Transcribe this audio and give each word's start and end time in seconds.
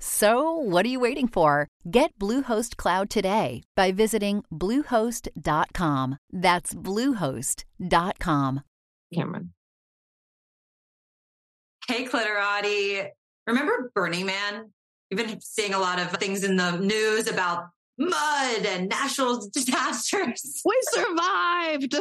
So, 0.00 0.52
what 0.52 0.86
are 0.86 0.88
you 0.88 1.00
waiting 1.00 1.26
for? 1.26 1.68
Get 1.90 2.16
Bluehost 2.18 2.76
Cloud 2.76 3.10
today 3.10 3.62
by 3.74 3.90
visiting 3.90 4.44
Bluehost.com. 4.52 6.18
That's 6.30 6.74
Bluehost.com. 6.74 8.60
Cameron. 9.12 9.52
Hey, 11.88 12.04
Clitorati. 12.04 13.08
Remember 13.46 13.90
Burning 13.94 14.26
Man? 14.26 14.70
You've 15.10 15.26
been 15.26 15.40
seeing 15.40 15.74
a 15.74 15.78
lot 15.78 15.98
of 15.98 16.12
things 16.12 16.44
in 16.44 16.56
the 16.56 16.78
news 16.78 17.28
about 17.28 17.68
mud 17.98 18.66
and 18.66 18.88
natural 18.88 19.48
disasters. 19.54 20.62
We 20.64 20.78
survived. 20.82 21.94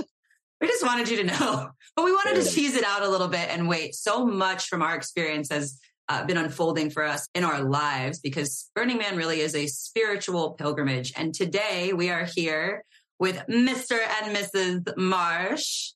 We 0.60 0.68
just 0.68 0.86
wanted 0.86 1.10
you 1.10 1.18
to 1.18 1.24
know, 1.24 1.70
but 1.96 2.04
we 2.06 2.12
wanted 2.12 2.44
to 2.44 2.50
tease 2.50 2.76
it 2.76 2.84
out 2.84 3.04
a 3.04 3.10
little 3.10 3.28
bit 3.28 3.50
and 3.50 3.68
wait. 3.68 3.96
So 3.96 4.26
much 4.26 4.68
from 4.68 4.82
our 4.82 4.96
experience 4.96 5.50
has 5.52 5.80
uh, 6.10 6.26
been 6.26 6.38
unfolding 6.38 6.90
for 6.90 7.04
us 7.04 7.28
in 7.36 7.44
our 7.44 7.62
lives 7.62 8.20
because 8.20 8.70
Burning 8.76 8.98
Man 8.98 9.18
really 9.18 9.42
is 9.42 9.56
a 9.56 9.68
spiritual 9.68 10.52
pilgrimage. 10.52 11.14
And 11.16 11.34
today 11.34 11.94
we 11.94 12.10
are 12.10 12.24
here 12.24 12.84
with 13.20 13.38
Mr. 13.50 13.98
and 14.22 14.36
Mrs. 14.36 14.96
Marsh. 14.98 15.92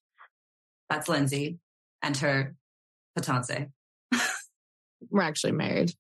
That's 0.90 1.08
Lindsey 1.08 1.60
and 2.02 2.18
her 2.18 2.56
fiance. 3.24 3.70
We're 5.10 5.22
actually 5.22 5.54
married. 5.54 5.94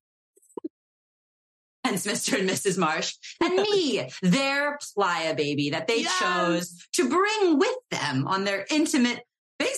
Hence 1.84 2.06
Mr. 2.06 2.40
and 2.40 2.50
Mrs. 2.50 2.78
Marsh 2.78 3.16
and 3.42 3.56
me, 3.56 4.08
their 4.22 4.78
playa 4.94 5.34
baby 5.34 5.72
that 5.72 5.88
they 5.88 6.02
yes. 6.02 6.20
chose 6.20 6.88
to 6.94 7.10
bring 7.10 7.58
with 7.58 7.76
them 7.90 8.28
on 8.28 8.44
their 8.44 8.66
intimate 8.70 9.24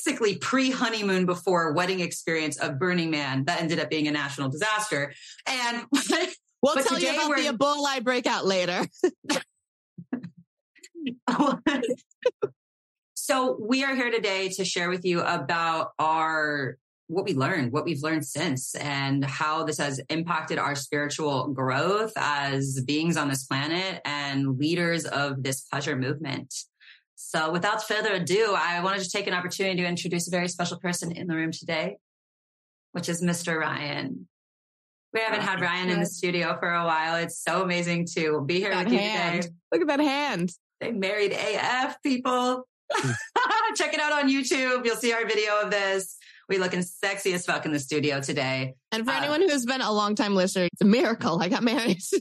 basically 0.03 0.37
pre 0.37 0.71
honeymoon 0.71 1.25
before 1.25 1.73
wedding 1.73 1.99
experience 1.99 2.57
of 2.57 2.79
Burning 2.79 3.11
Man 3.11 3.45
that 3.45 3.61
ended 3.61 3.79
up 3.79 3.89
being 3.89 4.07
a 4.07 4.11
national 4.11 4.49
disaster. 4.49 5.13
And 5.47 5.85
we'll 6.61 6.75
tell 6.75 6.99
you 6.99 7.13
about 7.13 7.35
the 7.35 7.45
Ebola 7.45 8.03
breakout 8.03 8.45
later. 8.45 8.85
so 13.15 13.57
we 13.59 13.83
are 13.83 13.95
here 13.95 14.11
today 14.11 14.49
to 14.49 14.65
share 14.65 14.89
with 14.89 15.05
you 15.05 15.21
about 15.21 15.91
our 15.99 16.77
what 17.07 17.25
we 17.25 17.33
learned, 17.33 17.71
what 17.73 17.83
we've 17.85 18.01
learned 18.01 18.25
since, 18.25 18.75
and 18.75 19.23
how 19.25 19.63
this 19.63 19.77
has 19.77 19.99
impacted 20.09 20.57
our 20.57 20.73
spiritual 20.73 21.49
growth 21.49 22.13
as 22.15 22.81
beings 22.85 23.17
on 23.17 23.27
this 23.27 23.45
planet 23.45 24.01
and 24.05 24.57
leaders 24.57 25.05
of 25.05 25.43
this 25.43 25.61
pleasure 25.61 25.95
movement. 25.95 26.53
So 27.35 27.51
without 27.51 27.81
further 27.87 28.13
ado, 28.13 28.53
I 28.55 28.83
wanted 28.83 29.01
to 29.01 29.09
take 29.09 29.25
an 29.25 29.33
opportunity 29.33 29.81
to 29.81 29.87
introduce 29.87 30.27
a 30.27 30.31
very 30.31 30.47
special 30.47 30.77
person 30.77 31.11
in 31.11 31.25
the 31.25 31.35
room 31.35 31.51
today, 31.51 31.97
which 32.91 33.09
is 33.09 33.23
Mr. 33.23 33.59
Ryan. 33.59 34.27
We 35.13 35.19
haven't 35.19 35.41
had 35.41 35.59
Ryan 35.59 35.89
in 35.89 35.99
the 35.99 36.05
studio 36.05 36.55
for 36.59 36.71
a 36.71 36.85
while. 36.85 37.15
It's 37.15 37.39
so 37.39 37.63
amazing 37.63 38.05
to 38.15 38.43
be 38.45 38.59
here 38.59 38.69
that 38.69 38.85
with 38.85 38.93
you 38.93 38.99
hand. 38.99 39.41
today. 39.43 39.55
Look 39.71 39.81
at 39.81 39.87
that 39.87 39.99
hand. 39.99 40.51
They 40.79 40.91
married 40.91 41.31
AF 41.33 41.99
people. 42.03 42.67
Check 43.75 43.95
it 43.95 43.99
out 43.99 44.11
on 44.11 44.29
YouTube. 44.29 44.85
You'll 44.85 44.95
see 44.95 45.11
our 45.11 45.25
video 45.25 45.59
of 45.59 45.71
this. 45.71 46.17
We 46.49 46.59
looking 46.59 46.83
sexy 46.83 47.33
as 47.33 47.47
fuck 47.47 47.65
in 47.65 47.71
the 47.71 47.79
studio 47.79 48.21
today. 48.21 48.75
And 48.91 49.05
for 49.05 49.11
uh, 49.11 49.17
anyone 49.17 49.41
who's 49.41 49.65
been 49.65 49.81
a 49.81 49.91
long 49.91 50.13
time 50.13 50.35
listener, 50.35 50.67
it's 50.71 50.81
a 50.83 50.85
miracle. 50.85 51.41
I 51.41 51.49
got 51.49 51.63
married. 51.63 51.97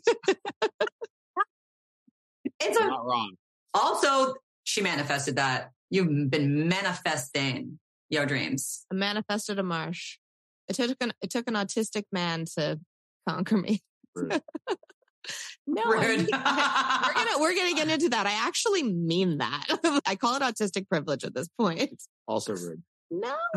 it's 2.60 2.78
a, 2.78 2.86
not 2.86 3.04
wrong. 3.04 3.34
Also, 3.74 4.34
she 4.72 4.80
manifested 4.80 5.36
that. 5.36 5.70
You've 5.90 6.30
been 6.30 6.66
manifesting 6.68 7.78
your 8.08 8.24
dreams. 8.24 8.86
I 8.90 8.94
manifested 8.94 9.58
a 9.58 9.62
marsh. 9.62 10.16
It 10.68 10.76
took 10.76 10.96
an 11.02 11.12
it 11.20 11.28
took 11.28 11.46
an 11.46 11.54
autistic 11.54 12.04
man 12.10 12.46
to 12.56 12.80
conquer 13.28 13.58
me. 13.58 13.80
no, 14.16 14.40
I 15.76 16.26
I, 16.32 17.02
we're 17.06 17.12
gonna 17.12 17.38
we're 17.38 17.54
gonna 17.54 17.74
get 17.74 17.88
into 17.90 18.08
that. 18.10 18.26
I 18.26 18.46
actually 18.46 18.82
mean 18.82 19.38
that. 19.38 19.66
I 20.06 20.16
call 20.16 20.36
it 20.36 20.42
autistic 20.42 20.88
privilege 20.88 21.24
at 21.24 21.34
this 21.34 21.48
point. 21.58 22.02
Also 22.26 22.54
rude. 22.56 22.82
No. 23.10 23.34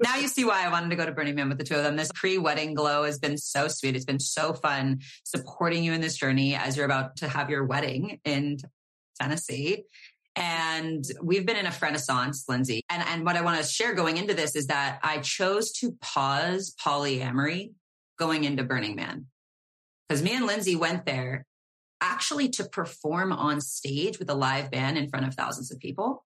now 0.00 0.16
you 0.16 0.26
see 0.26 0.46
why 0.46 0.64
I 0.64 0.70
wanted 0.70 0.88
to 0.88 0.96
go 0.96 1.04
to 1.04 1.12
Burning 1.12 1.34
Man 1.34 1.50
with 1.50 1.58
the 1.58 1.64
two 1.64 1.74
of 1.74 1.84
them. 1.84 1.96
This 1.96 2.10
pre-wedding 2.14 2.72
glow 2.72 3.04
has 3.04 3.18
been 3.18 3.36
so 3.36 3.68
sweet. 3.68 3.94
It's 3.94 4.06
been 4.06 4.20
so 4.20 4.54
fun 4.54 5.00
supporting 5.22 5.84
you 5.84 5.92
in 5.92 6.00
this 6.00 6.16
journey 6.16 6.54
as 6.54 6.78
you're 6.78 6.86
about 6.86 7.16
to 7.16 7.28
have 7.28 7.50
your 7.50 7.66
wedding 7.66 8.20
in 8.24 8.56
Tennessee. 9.20 9.84
And 10.36 11.02
we've 11.22 11.46
been 11.46 11.56
in 11.56 11.66
a 11.66 11.72
renaissance, 11.80 12.44
Lindsey. 12.46 12.82
And, 12.90 13.02
and 13.08 13.24
what 13.24 13.36
I 13.36 13.40
want 13.40 13.58
to 13.58 13.66
share 13.66 13.94
going 13.94 14.18
into 14.18 14.34
this 14.34 14.54
is 14.54 14.66
that 14.66 14.98
I 15.02 15.18
chose 15.18 15.72
to 15.78 15.96
pause 16.02 16.74
polyamory 16.84 17.72
going 18.18 18.44
into 18.44 18.62
Burning 18.62 18.96
Man. 18.96 19.26
Because 20.08 20.22
me 20.22 20.34
and 20.34 20.46
Lindsey 20.46 20.76
went 20.76 21.06
there 21.06 21.46
actually 22.00 22.50
to 22.50 22.64
perform 22.64 23.32
on 23.32 23.60
stage 23.60 24.18
with 24.18 24.28
a 24.28 24.34
live 24.34 24.70
band 24.70 24.98
in 24.98 25.08
front 25.08 25.26
of 25.26 25.34
thousands 25.34 25.72
of 25.72 25.78
people, 25.78 26.24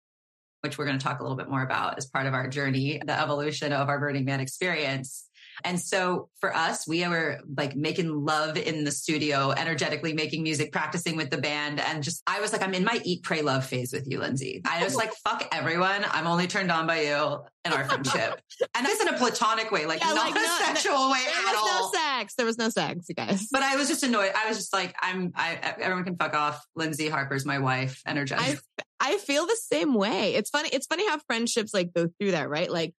which 0.62 0.78
we're 0.78 0.85
going 0.85 1.00
to 1.00 1.03
talk 1.03 1.19
a 1.19 1.24
little 1.24 1.38
bit 1.38 1.50
more 1.50 1.63
about 1.63 1.97
as 1.97 2.06
part 2.06 2.28
of 2.28 2.34
our 2.34 2.47
journey, 2.47 3.01
the 3.06 3.19
evolution 3.19 3.74
of 3.74 3.90
our 3.90 4.00
Burning 4.00 4.25
Man 4.25 4.40
experience. 4.40 5.28
And 5.64 5.80
so 5.80 6.30
for 6.40 6.56
us, 6.56 6.88
we 6.88 7.08
were 7.08 7.40
like 7.58 7.76
making 7.76 8.26
love 8.26 8.58
in 8.58 8.84
the 8.84 8.92
studio, 8.92 9.52
energetically 9.52 10.14
making 10.14 10.44
music, 10.44 10.72
practicing 10.72 11.16
with 11.16 11.30
the 11.30 11.38
band. 11.38 11.80
And 11.80 12.04
just, 12.04 12.22
I 12.28 12.42
was 12.42 12.52
like, 12.52 12.62
I'm 12.62 12.74
in 12.74 12.84
my 12.84 13.00
eat, 13.04 13.24
pray, 13.24 13.42
love 13.42 13.66
phase 13.66 13.94
with 13.94 14.08
you, 14.10 14.20
Lindsey. 14.20 14.62
I 14.66 14.84
was 14.84 14.96
like, 14.96 15.14
fuck 15.24 15.48
everyone. 15.52 16.06
I'm 16.12 16.28
only 16.28 16.48
turned 16.48 16.72
on 16.72 16.88
by 16.88 17.02
you 17.02 17.40
and 17.64 17.74
our 17.74 17.86
friendship. 17.86 18.42
and 18.76 18.86
this 18.86 19.02
in 19.02 19.08
a 19.08 19.18
platonic 19.18 19.72
way, 19.72 19.86
like 19.86 20.02
yeah, 20.02 20.14
not 20.14 20.32
like, 20.32 20.36
a 20.36 20.40
no, 20.40 20.58
sexual 20.66 20.94
no, 20.94 21.12
way 21.12 21.20
there 21.26 21.50
at 21.50 21.56
all. 21.56 21.66
There 21.66 21.74
was 21.74 21.92
no 21.94 22.00
sex. 22.00 22.36
There 22.36 22.46
was 22.46 22.58
no 22.58 22.70
sex, 22.70 23.06
you 23.10 23.16
guys. 23.16 23.48
But 23.52 23.64
I 23.64 23.76
was 23.76 23.88
just 23.88 24.04
annoyed. 24.04 24.32
I 24.36 24.48
was 24.48 24.58
just 24.58 24.74
like, 24.74 24.96
I'm, 25.02 25.32
I, 25.36 25.76
everyone 25.80 26.04
can 26.04 26.16
fuck 26.16 26.36
off. 26.36 26.64
Lindsey 26.76 27.10
Harper's 27.10 27.46
my 27.46 27.60
wife, 27.60 28.02
energetic. 28.06 28.60
I, 29.00 29.14
I 29.14 29.18
feel 29.18 29.46
the 29.46 29.58
same 29.60 29.94
way. 29.94 30.36
It's 30.36 30.50
funny. 30.50 30.70
It's 30.72 30.88
funny 30.88 31.08
how 31.08 31.20
friendships 31.28 31.74
like 31.74 31.94
go 31.94 32.10
through 32.20 32.32
that, 32.32 32.50
right? 32.50 32.72
Like 32.72 32.94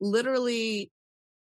literally 0.00 0.90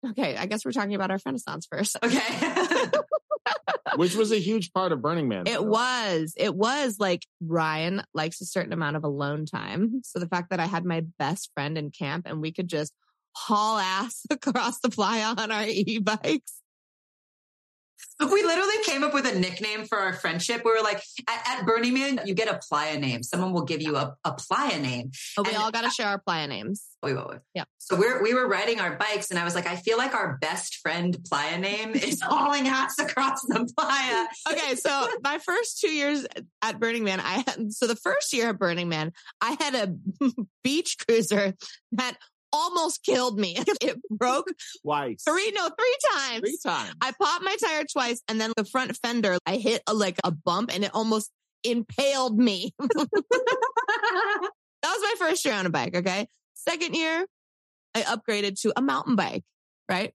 Okay, 0.09 0.37
I 0.37 0.47
guess 0.47 0.65
we're 0.65 0.73
talking 0.73 0.95
about 0.95 1.11
our 1.11 1.19
Renaissance 1.25 1.67
first. 1.71 1.97
Okay. 2.05 2.91
Which 3.97 4.15
was 4.15 4.31
a 4.31 4.39
huge 4.39 4.73
part 4.73 4.93
of 4.93 5.03
Burning 5.03 5.29
Man. 5.29 5.49
It 5.49 5.65
was. 5.65 6.35
It 6.37 6.55
was 6.55 7.01
like 7.01 7.27
Ryan 7.41 8.03
likes 8.15 8.41
a 8.41 8.47
certain 8.47 8.73
amount 8.73 8.97
of 8.97 9.03
alone 9.03 9.47
time. 9.47 10.03
So 10.05 10.21
the 10.21 10.29
fact 10.29 10.51
that 10.51 10.61
I 10.61 10.67
had 10.67 10.85
my 10.85 11.03
best 11.19 11.51
friend 11.55 11.77
in 11.77 11.91
camp 11.91 12.27
and 12.27 12.41
we 12.41 12.53
could 12.53 12.69
just 12.69 12.93
haul 13.35 13.79
ass 13.79 14.25
across 14.31 14.79
the 14.79 14.91
playa 14.91 15.35
on 15.37 15.51
our 15.51 15.65
e-bikes 15.67 16.60
we 18.29 18.43
literally 18.43 18.75
came 18.85 19.03
up 19.03 19.15
with 19.15 19.27
a 19.27 19.39
nickname 19.39 19.85
for 19.85 19.99
our 19.99 20.13
friendship. 20.13 20.63
We 20.65 20.73
were 20.73 20.83
like, 20.83 21.03
at, 21.29 21.59
at 21.59 21.67
Burning 21.67 21.95
Man, 21.95 22.21
you 22.27 22.35
get 22.35 22.49
a 22.49 22.59
playa 22.69 22.99
name. 22.99 23.23
Someone 23.23 23.53
will 23.53 23.65
give 23.65 23.81
you 23.81 23.97
a, 23.97 24.15
a 24.25 24.33
playa 24.33 24.79
name. 24.79 25.13
Oh, 25.39 25.43
we 25.43 25.51
and, 25.51 25.59
all 25.59 25.71
got 25.71 25.83
to 25.83 25.91
share 25.91 26.09
our 26.09 26.19
playa 26.19 26.47
names. 26.47 26.85
Wait, 27.03 27.15
wait. 27.15 27.39
Yeah. 27.55 27.65
So 27.79 27.97
we're, 27.97 28.23
we 28.23 28.35
were 28.35 28.47
riding 28.47 28.79
our 28.79 28.97
bikes 28.97 29.31
and 29.31 29.39
I 29.39 29.45
was 29.45 29.55
like, 29.55 29.67
I 29.67 29.77
feel 29.77 29.97
like 29.97 30.15
our 30.15 30.37
best 30.39 30.77
friend 30.77 31.17
playa 31.29 31.59
name 31.59 31.93
is 31.93 32.21
hauling 32.23 32.69
ass 32.69 32.99
across 32.99 33.41
the 33.43 33.69
playa. 33.77 34.27
okay. 34.51 34.75
So 34.75 35.09
my 35.23 35.39
first 35.39 35.81
two 35.81 35.91
years 35.91 36.27
at 36.61 36.79
Burning 36.79 37.05
Man, 37.05 37.21
I 37.21 37.43
had, 37.47 37.73
so 37.73 37.87
the 37.87 37.97
first 37.97 38.33
year 38.35 38.51
at 38.51 38.59
Burning 38.59 38.89
Man, 38.89 39.13
I 39.41 39.57
had 39.59 39.75
a 39.75 39.97
beach 40.63 40.99
cruiser 41.07 41.55
that 41.93 42.17
almost 42.53 43.03
killed 43.05 43.39
me. 43.39 43.57
it 43.81 44.01
broke 44.11 44.49
twice. 44.83 45.23
Three, 45.27 45.53
no, 45.55 45.69
three 45.69 45.97
times. 46.15 46.41
Three 46.41 46.59
times. 46.65 46.95
I 47.01 47.13
popped 47.21 47.45
my 47.45 47.57
tire 47.63 47.85
twice 47.91 48.23
and 48.29 48.41
then 48.41 48.53
the 48.57 48.65
front 48.65 48.97
fender, 48.97 49.39
I 49.47 49.57
hit 49.57 49.83
a, 49.87 49.95
like 49.95 50.19
a 50.25 50.31
bump 50.31 50.71
and 50.73 50.85
it 50.85 50.91
almost 50.95 51.31
impaled 51.65 52.39
me. 52.39 52.75
that 52.79 53.09
was 54.83 55.01
my 55.03 55.15
first 55.19 55.45
year 55.45 55.55
on 55.55 55.67
a 55.67 55.71
bike. 55.71 55.97
Okay. 55.97 56.27
Second 56.55 56.95
year, 56.95 57.27
I 57.95 58.03
upgraded 58.03 58.61
to 58.63 58.73
a 58.77 58.83
mountain 58.83 59.17
bike, 59.17 59.45
right? 59.89 60.13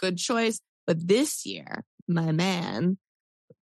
Good 0.00 0.16
choice. 0.18 0.60
But 0.86 1.06
this 1.06 1.46
year, 1.46 1.84
my 2.08 2.32
man 2.32 2.98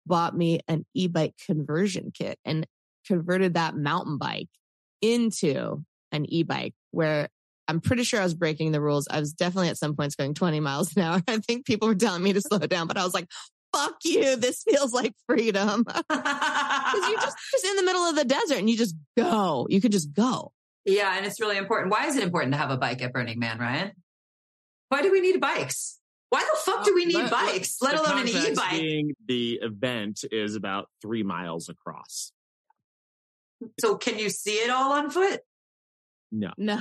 bought 0.06 0.36
me 0.36 0.60
an 0.68 0.84
e-bike 0.94 1.34
conversion 1.46 2.12
kit 2.12 2.38
and 2.44 2.66
converted 3.06 3.54
that 3.54 3.76
mountain 3.76 4.18
bike 4.18 4.48
into 5.00 5.84
an 6.12 6.26
e-bike 6.32 6.74
where 6.90 7.28
I'm 7.68 7.80
pretty 7.80 8.04
sure 8.04 8.20
I 8.20 8.24
was 8.24 8.34
breaking 8.34 8.72
the 8.72 8.80
rules. 8.80 9.08
I 9.10 9.20
was 9.20 9.32
definitely 9.32 9.68
at 9.68 9.78
some 9.78 9.96
points 9.96 10.14
going 10.14 10.34
20 10.34 10.60
miles 10.60 10.96
an 10.96 11.02
hour. 11.02 11.22
I 11.28 11.38
think 11.38 11.66
people 11.66 11.88
were 11.88 11.94
telling 11.94 12.22
me 12.22 12.32
to 12.32 12.40
slow 12.40 12.58
down, 12.58 12.86
but 12.86 12.96
I 12.96 13.04
was 13.04 13.14
like, 13.14 13.28
fuck 13.74 13.96
you. 14.04 14.36
This 14.36 14.62
feels 14.62 14.92
like 14.92 15.12
freedom. 15.26 15.84
Cause 16.10 17.08
you're 17.10 17.20
just, 17.20 17.36
just 17.52 17.64
in 17.64 17.76
the 17.76 17.82
middle 17.82 18.02
of 18.02 18.16
the 18.16 18.24
desert 18.24 18.58
and 18.58 18.70
you 18.70 18.76
just 18.76 18.94
go. 19.16 19.66
You 19.68 19.80
could 19.80 19.92
just 19.92 20.12
go. 20.12 20.52
Yeah. 20.84 21.16
And 21.16 21.26
it's 21.26 21.40
really 21.40 21.56
important. 21.56 21.90
Why 21.90 22.06
is 22.06 22.16
it 22.16 22.22
important 22.22 22.52
to 22.52 22.58
have 22.58 22.70
a 22.70 22.76
bike 22.76 23.02
at 23.02 23.12
Burning 23.12 23.38
Man, 23.38 23.58
Ryan? 23.58 23.92
Why 24.88 25.02
do 25.02 25.10
we 25.10 25.20
need 25.20 25.40
bikes? 25.40 25.98
Why 26.30 26.40
the 26.40 26.58
fuck 26.60 26.84
do 26.84 26.94
we 26.94 27.04
need 27.04 27.14
Let- 27.14 27.32
let- 27.32 27.52
bikes, 27.52 27.78
let 27.80 27.96
the 27.96 28.02
alone 28.02 28.20
an 28.20 28.28
e-bike? 28.28 29.14
The 29.26 29.60
event 29.62 30.24
is 30.30 30.54
about 30.54 30.88
three 31.02 31.22
miles 31.22 31.68
across. 31.68 32.32
So 33.80 33.96
can 33.96 34.18
you 34.18 34.28
see 34.30 34.54
it 34.54 34.70
all 34.70 34.92
on 34.92 35.10
foot? 35.10 35.40
No. 36.30 36.50
No. 36.58 36.80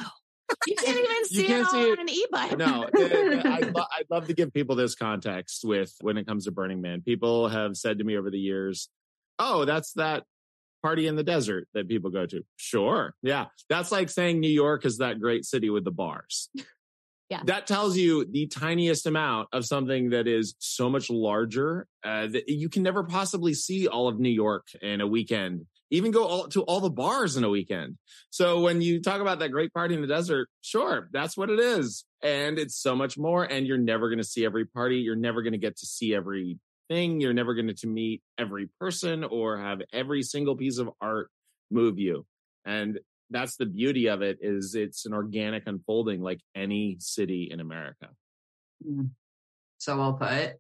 You 0.68 0.76
can't 0.84 0.98
even 0.98 1.26
see 1.26 1.46
can't 1.46 1.62
it 1.62 1.66
all 1.66 1.72
see 1.72 1.90
it. 1.90 2.00
on 2.00 2.00
an 2.00 2.10
e-bike. 2.10 2.58
No, 2.58 2.88
I'd, 2.94 3.74
lo- 3.76 3.86
I'd 3.98 4.06
love 4.10 4.28
to 4.28 4.34
give 4.34 4.54
people 4.54 4.76
this 4.76 4.96
context 4.96 5.64
with 5.64 5.94
when 6.02 6.18
it 6.18 6.28
comes 6.28 6.46
to 6.46 6.52
Burning 6.52 6.82
Man. 6.82 7.02
People 7.02 7.48
have 7.48 7.76
said 7.78 7.98
to 8.00 8.04
me 8.04 8.18
over 8.18 8.30
the 8.30 8.40
years, 8.40 8.90
"Oh, 9.40 9.66
that's 9.66 9.94
that 9.94 10.24
party 10.84 11.08
in 11.08 11.16
the 11.16 11.24
desert 11.24 11.68
that 11.74 11.88
people 11.88 12.12
go 12.12 12.26
to." 12.26 12.44
Sure, 12.58 13.14
yeah, 13.22 13.46
that's 13.70 13.92
like 13.92 14.10
saying 14.10 14.40
New 14.40 14.48
York 14.50 14.86
is 14.86 15.00
that 15.00 15.20
great 15.20 15.46
city 15.46 15.70
with 15.70 15.84
the 15.84 15.92
bars. 15.92 16.50
Yeah. 17.28 17.42
that 17.46 17.66
tells 17.66 17.98
you 17.98 18.24
the 18.32 18.46
tiniest 18.46 19.08
amount 19.08 19.48
of 19.52 19.66
something 19.66 20.12
that 20.12 20.28
is 20.28 20.54
so 20.60 20.92
much 20.92 21.10
larger 21.10 21.88
uh, 22.04 22.28
that 22.28 22.48
you 22.48 22.70
can 22.70 22.84
never 22.84 23.04
possibly 23.04 23.56
see 23.56 23.88
all 23.88 24.08
of 24.08 24.20
New 24.20 24.30
York 24.30 24.68
in 24.80 25.02
a 25.02 25.08
weekend. 25.08 25.66
Even 25.92 26.12
go 26.12 26.26
all, 26.26 26.48
to 26.48 26.64
all 26.64 26.80
the 26.80 26.90
bars 26.90 27.38
in 27.38 27.44
a 27.44 27.50
weekend. 27.50 27.98
So 28.32 28.62
when 28.62 28.82
you 28.82 29.02
talk 29.02 29.22
about 29.22 29.40
that 29.40 29.50
great 29.50 29.72
party 29.74 29.94
in 29.96 30.02
the 30.02 30.08
desert, 30.08 30.50
sure, 30.62 31.10
that's 31.12 31.38
what 31.38 31.50
it 31.50 31.60
is. 31.60 32.06
And 32.24 32.58
it's 32.58 32.76
so 32.76 32.96
much 32.96 33.18
more. 33.18 33.44
And 33.44 33.68
you're 33.68 33.78
never 33.78 34.10
going 34.10 34.18
to 34.18 34.24
see 34.24 34.46
every 34.46 34.66
party. 34.66 34.98
You're 34.98 35.16
never 35.16 35.44
going 35.44 35.54
to 35.54 35.60
get 35.60 35.78
to 35.78 35.86
see 35.86 36.16
everything. 36.16 36.60
You're 36.90 37.34
never 37.34 37.54
going 37.54 37.74
to 37.74 37.88
meet 37.88 38.24
every 38.38 38.70
person 38.80 39.24
or 39.24 39.60
have 39.60 39.82
every 39.94 40.24
single 40.24 40.56
piece 40.56 40.80
of 40.80 40.90
art 41.00 41.30
move 41.70 42.00
you. 42.00 42.26
And 42.66 43.00
that's 43.30 43.56
the 43.58 43.66
beauty 43.66 44.08
of 44.08 44.22
it 44.22 44.40
is 44.42 44.76
it's 44.76 45.06
an 45.06 45.14
organic 45.14 45.68
unfolding 45.68 46.22
like 46.22 46.42
any 46.56 46.98
city 47.00 47.50
in 47.52 47.60
America. 47.60 48.10
Mm. 48.88 49.10
So 49.78 49.98
well 49.98 50.14
put. 50.14 50.56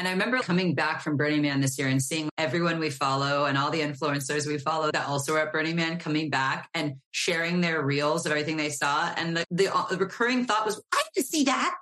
And 0.00 0.08
I 0.08 0.12
remember 0.12 0.38
coming 0.38 0.74
back 0.74 1.02
from 1.02 1.18
Burning 1.18 1.42
Man 1.42 1.60
this 1.60 1.78
year 1.78 1.88
and 1.88 2.02
seeing 2.02 2.30
everyone 2.38 2.78
we 2.78 2.88
follow 2.88 3.44
and 3.44 3.58
all 3.58 3.70
the 3.70 3.82
influencers 3.82 4.46
we 4.46 4.56
follow 4.56 4.90
that 4.90 5.06
also 5.06 5.34
are 5.34 5.40
at 5.40 5.52
Burning 5.52 5.76
Man 5.76 5.98
coming 5.98 6.30
back 6.30 6.70
and 6.72 6.94
sharing 7.10 7.60
their 7.60 7.82
reels 7.82 8.24
of 8.24 8.32
everything 8.32 8.56
they 8.56 8.70
saw. 8.70 9.12
And 9.18 9.36
the, 9.36 9.44
the, 9.50 9.76
uh, 9.76 9.88
the 9.90 9.98
recurring 9.98 10.46
thought 10.46 10.64
was, 10.64 10.82
I 10.90 11.02
need 11.02 11.22
to 11.22 11.28
see 11.28 11.44
that. 11.44 11.76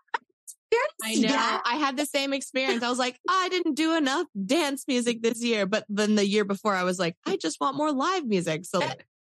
I 1.05 1.15
know. 1.15 1.61
I 1.65 1.76
had 1.76 1.97
the 1.97 2.06
same 2.06 2.32
experience. 2.32 2.82
I 2.82 2.88
was 2.88 2.99
like, 2.99 3.17
I 3.29 3.50
didn't 3.50 3.75
do 3.75 3.97
enough 3.97 4.26
dance 4.44 4.82
music 4.88 5.23
this 5.23 5.41
year. 5.41 5.65
But 5.67 5.85
then 5.88 6.17
the 6.17 6.26
year 6.26 6.44
before, 6.44 6.75
I 6.75 6.82
was 6.82 6.99
like, 6.99 7.15
I 7.25 7.37
just 7.37 7.61
want 7.61 7.76
more 7.76 7.93
live 7.93 8.26
music. 8.26 8.65
So 8.65 8.82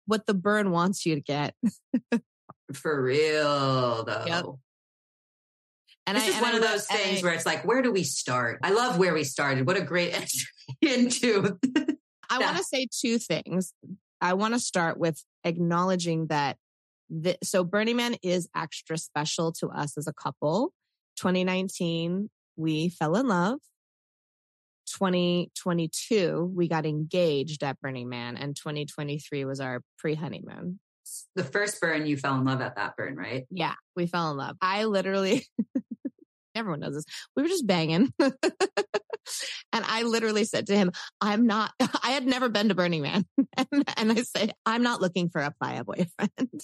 what 0.06 0.26
the 0.26 0.34
burn 0.34 0.72
wants 0.72 1.06
you 1.06 1.16
to 1.16 1.22
get. 1.22 1.54
For 2.72 3.04
real, 3.04 4.04
though. 4.08 4.24
Yep. 4.26 4.46
And 6.10 6.18
This 6.18 6.24
I, 6.24 6.38
is 6.38 6.42
one 6.42 6.56
of 6.56 6.62
those 6.62 6.88
things 6.88 7.20
I- 7.20 7.24
where 7.24 7.34
it's 7.36 7.46
like, 7.46 7.64
where 7.66 7.84
do 7.84 7.92
we 7.92 8.04
start? 8.04 8.60
I 8.64 8.72
love 8.72 8.98
where 8.98 9.14
we 9.14 9.24
started. 9.24 9.68
What 9.68 9.78
a 9.78 9.82
great 9.82 10.12
entry 10.16 10.48
into. 10.82 11.60
I 12.32 12.40
want 12.40 12.58
to 12.58 12.64
say 12.64 12.88
two 12.92 13.20
things. 13.20 13.76
I 14.20 14.34
want 14.34 14.56
to 14.56 14.60
start 14.60 14.98
with 14.98 15.24
acknowledging 15.44 16.26
that 16.28 16.58
the, 17.12 17.38
so 17.44 17.64
Burning 17.64 17.96
Man 17.96 18.16
is 18.24 18.50
extra 18.56 18.98
special 18.98 19.52
to 19.60 19.68
us 19.68 20.00
as 20.00 20.08
a 20.08 20.14
couple. 20.14 20.74
2019, 21.18 22.32
we 22.58 22.90
fell 22.90 23.16
in 23.16 23.28
love. 23.28 23.60
2022, 24.88 26.52
we 26.56 26.68
got 26.68 26.88
engaged 26.88 27.64
at 27.64 27.80
Burning 27.82 28.10
Man, 28.10 28.36
and 28.36 28.56
2023 28.56 29.46
was 29.46 29.60
our 29.60 29.82
pre 30.00 30.16
honeymoon. 30.16 30.80
The 31.36 31.44
first 31.44 31.80
burn, 31.80 32.06
you 32.06 32.18
fell 32.18 32.36
in 32.36 32.46
love 32.46 32.62
at 32.62 32.76
that 32.76 32.96
burn, 32.96 33.16
right? 33.16 33.46
Yeah, 33.50 33.74
we 33.96 34.08
fell 34.08 34.32
in 34.32 34.38
love. 34.38 34.58
I 34.62 34.86
literally, 34.86 35.46
everyone 36.56 36.80
knows 36.80 36.96
this. 36.96 37.06
We 37.36 37.44
were 37.44 37.50
just 37.50 37.68
banging. 37.68 38.14
and 38.20 38.34
I 39.74 40.04
literally 40.04 40.44
said 40.46 40.68
to 40.68 40.76
him, 40.76 40.92
I'm 41.22 41.48
not, 41.48 41.72
I 42.04 42.12
had 42.12 42.26
never 42.26 42.50
been 42.50 42.70
to 42.70 42.76
Burning 42.76 43.02
Man. 43.02 43.26
and, 43.58 43.84
and 43.98 44.12
I 44.12 44.24
said, 44.24 44.54
I'm 44.66 44.84
not 44.84 45.02
looking 45.02 45.30
for 45.30 45.42
a 45.42 45.54
playa 45.62 45.84
boyfriend. 45.84 46.62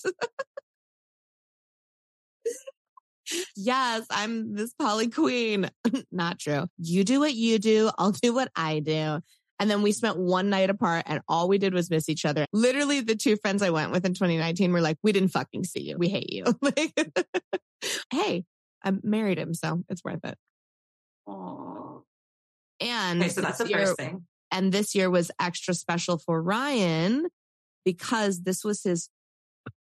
yes, 3.56 4.06
I'm 4.10 4.56
this 4.56 4.74
poly 4.74 5.10
queen. 5.10 5.70
not 6.12 6.40
true. 6.40 6.68
You 6.78 7.04
do 7.04 7.20
what 7.20 7.34
you 7.34 7.60
do. 7.60 7.92
I'll 7.98 8.12
do 8.12 8.34
what 8.34 8.52
I 8.56 8.80
do. 8.80 9.20
And 9.60 9.70
then 9.70 9.82
we 9.82 9.92
spent 9.94 10.18
one 10.18 10.50
night 10.50 10.70
apart 10.70 11.04
and 11.06 11.22
all 11.30 11.48
we 11.48 11.58
did 11.58 11.74
was 11.74 11.90
miss 11.90 12.10
each 12.10 12.26
other. 12.26 12.46
Literally 12.52 13.00
the 13.02 13.16
two 13.16 13.38
friends 13.38 13.62
I 13.62 13.70
went 13.70 13.92
with 13.92 14.06
in 14.06 14.14
2019 14.14 14.74
were 14.74 14.82
like, 14.82 14.98
we 15.02 15.12
didn't 15.14 15.30
fucking 15.30 15.64
see 15.64 15.82
you. 15.82 15.98
We 15.98 16.10
hate 16.10 16.32
you. 16.32 16.44
Like, 16.62 16.94
hey, 18.12 18.44
I 18.84 18.92
married 19.04 19.38
him, 19.40 19.54
so 19.54 19.84
it's 19.90 20.04
worth 20.04 20.24
it. 20.26 20.38
Aww. 21.28 22.02
And 22.82 23.22
Okay, 23.22 23.30
so 23.30 23.42
that's 23.42 23.60
the 23.60 23.68
year- 23.70 23.86
first 23.86 23.98
thing. 23.98 24.26
and 24.52 24.72
this 24.72 24.94
year 24.96 25.10
was 25.10 25.32
extra 25.40 25.74
special 25.74 26.18
for 26.18 26.42
Ryan 26.42 27.28
because 27.86 28.42
this 28.42 28.64
was 28.64 28.84
his. 28.84 29.10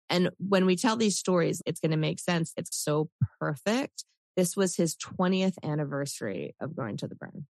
And 0.10 0.30
when 0.40 0.66
we 0.66 0.76
tell 0.76 0.96
these 0.96 1.18
stories, 1.20 1.62
it's 1.66 1.80
going 1.80 1.92
to 1.92 1.98
make 1.98 2.20
sense. 2.20 2.54
It's 2.58 2.76
so 2.76 3.10
perfect. 3.40 4.06
This 4.38 4.56
was 4.56 4.76
his 4.76 4.96
20th 4.96 5.56
anniversary 5.64 6.56
of 6.62 6.76
going 6.76 6.98
to 6.98 7.08
the 7.08 7.16
burn. 7.16 7.46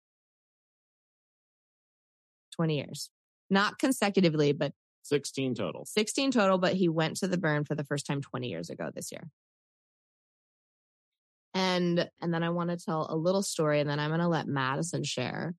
20 2.58 2.76
years, 2.76 3.10
not 3.49 3.78
consecutively, 3.78 4.52
but 4.52 4.72
16 5.05 5.55
total. 5.55 5.84
16 5.84 6.32
total. 6.32 6.58
But 6.58 6.75
he 6.75 6.88
went 6.88 7.16
to 7.19 7.28
the 7.28 7.38
burn 7.38 7.64
for 7.64 7.76
the 7.76 7.84
first 7.84 8.05
time 8.05 8.20
20 8.20 8.49
years 8.49 8.69
ago 8.69 8.90
this 8.93 9.12
year. 9.12 9.28
And, 11.55 12.10
and 12.20 12.34
then 12.34 12.43
I 12.43 12.50
want 12.50 12.70
to 12.70 12.76
tell 12.76 13.06
a 13.08 13.16
little 13.16 13.43
story 13.43 13.81
and 13.81 13.88
then 13.88 14.00
I'm 14.00 14.10
going 14.10 14.20
to 14.20 14.28
let 14.28 14.46
Madison 14.49 15.05
share. 15.05 15.55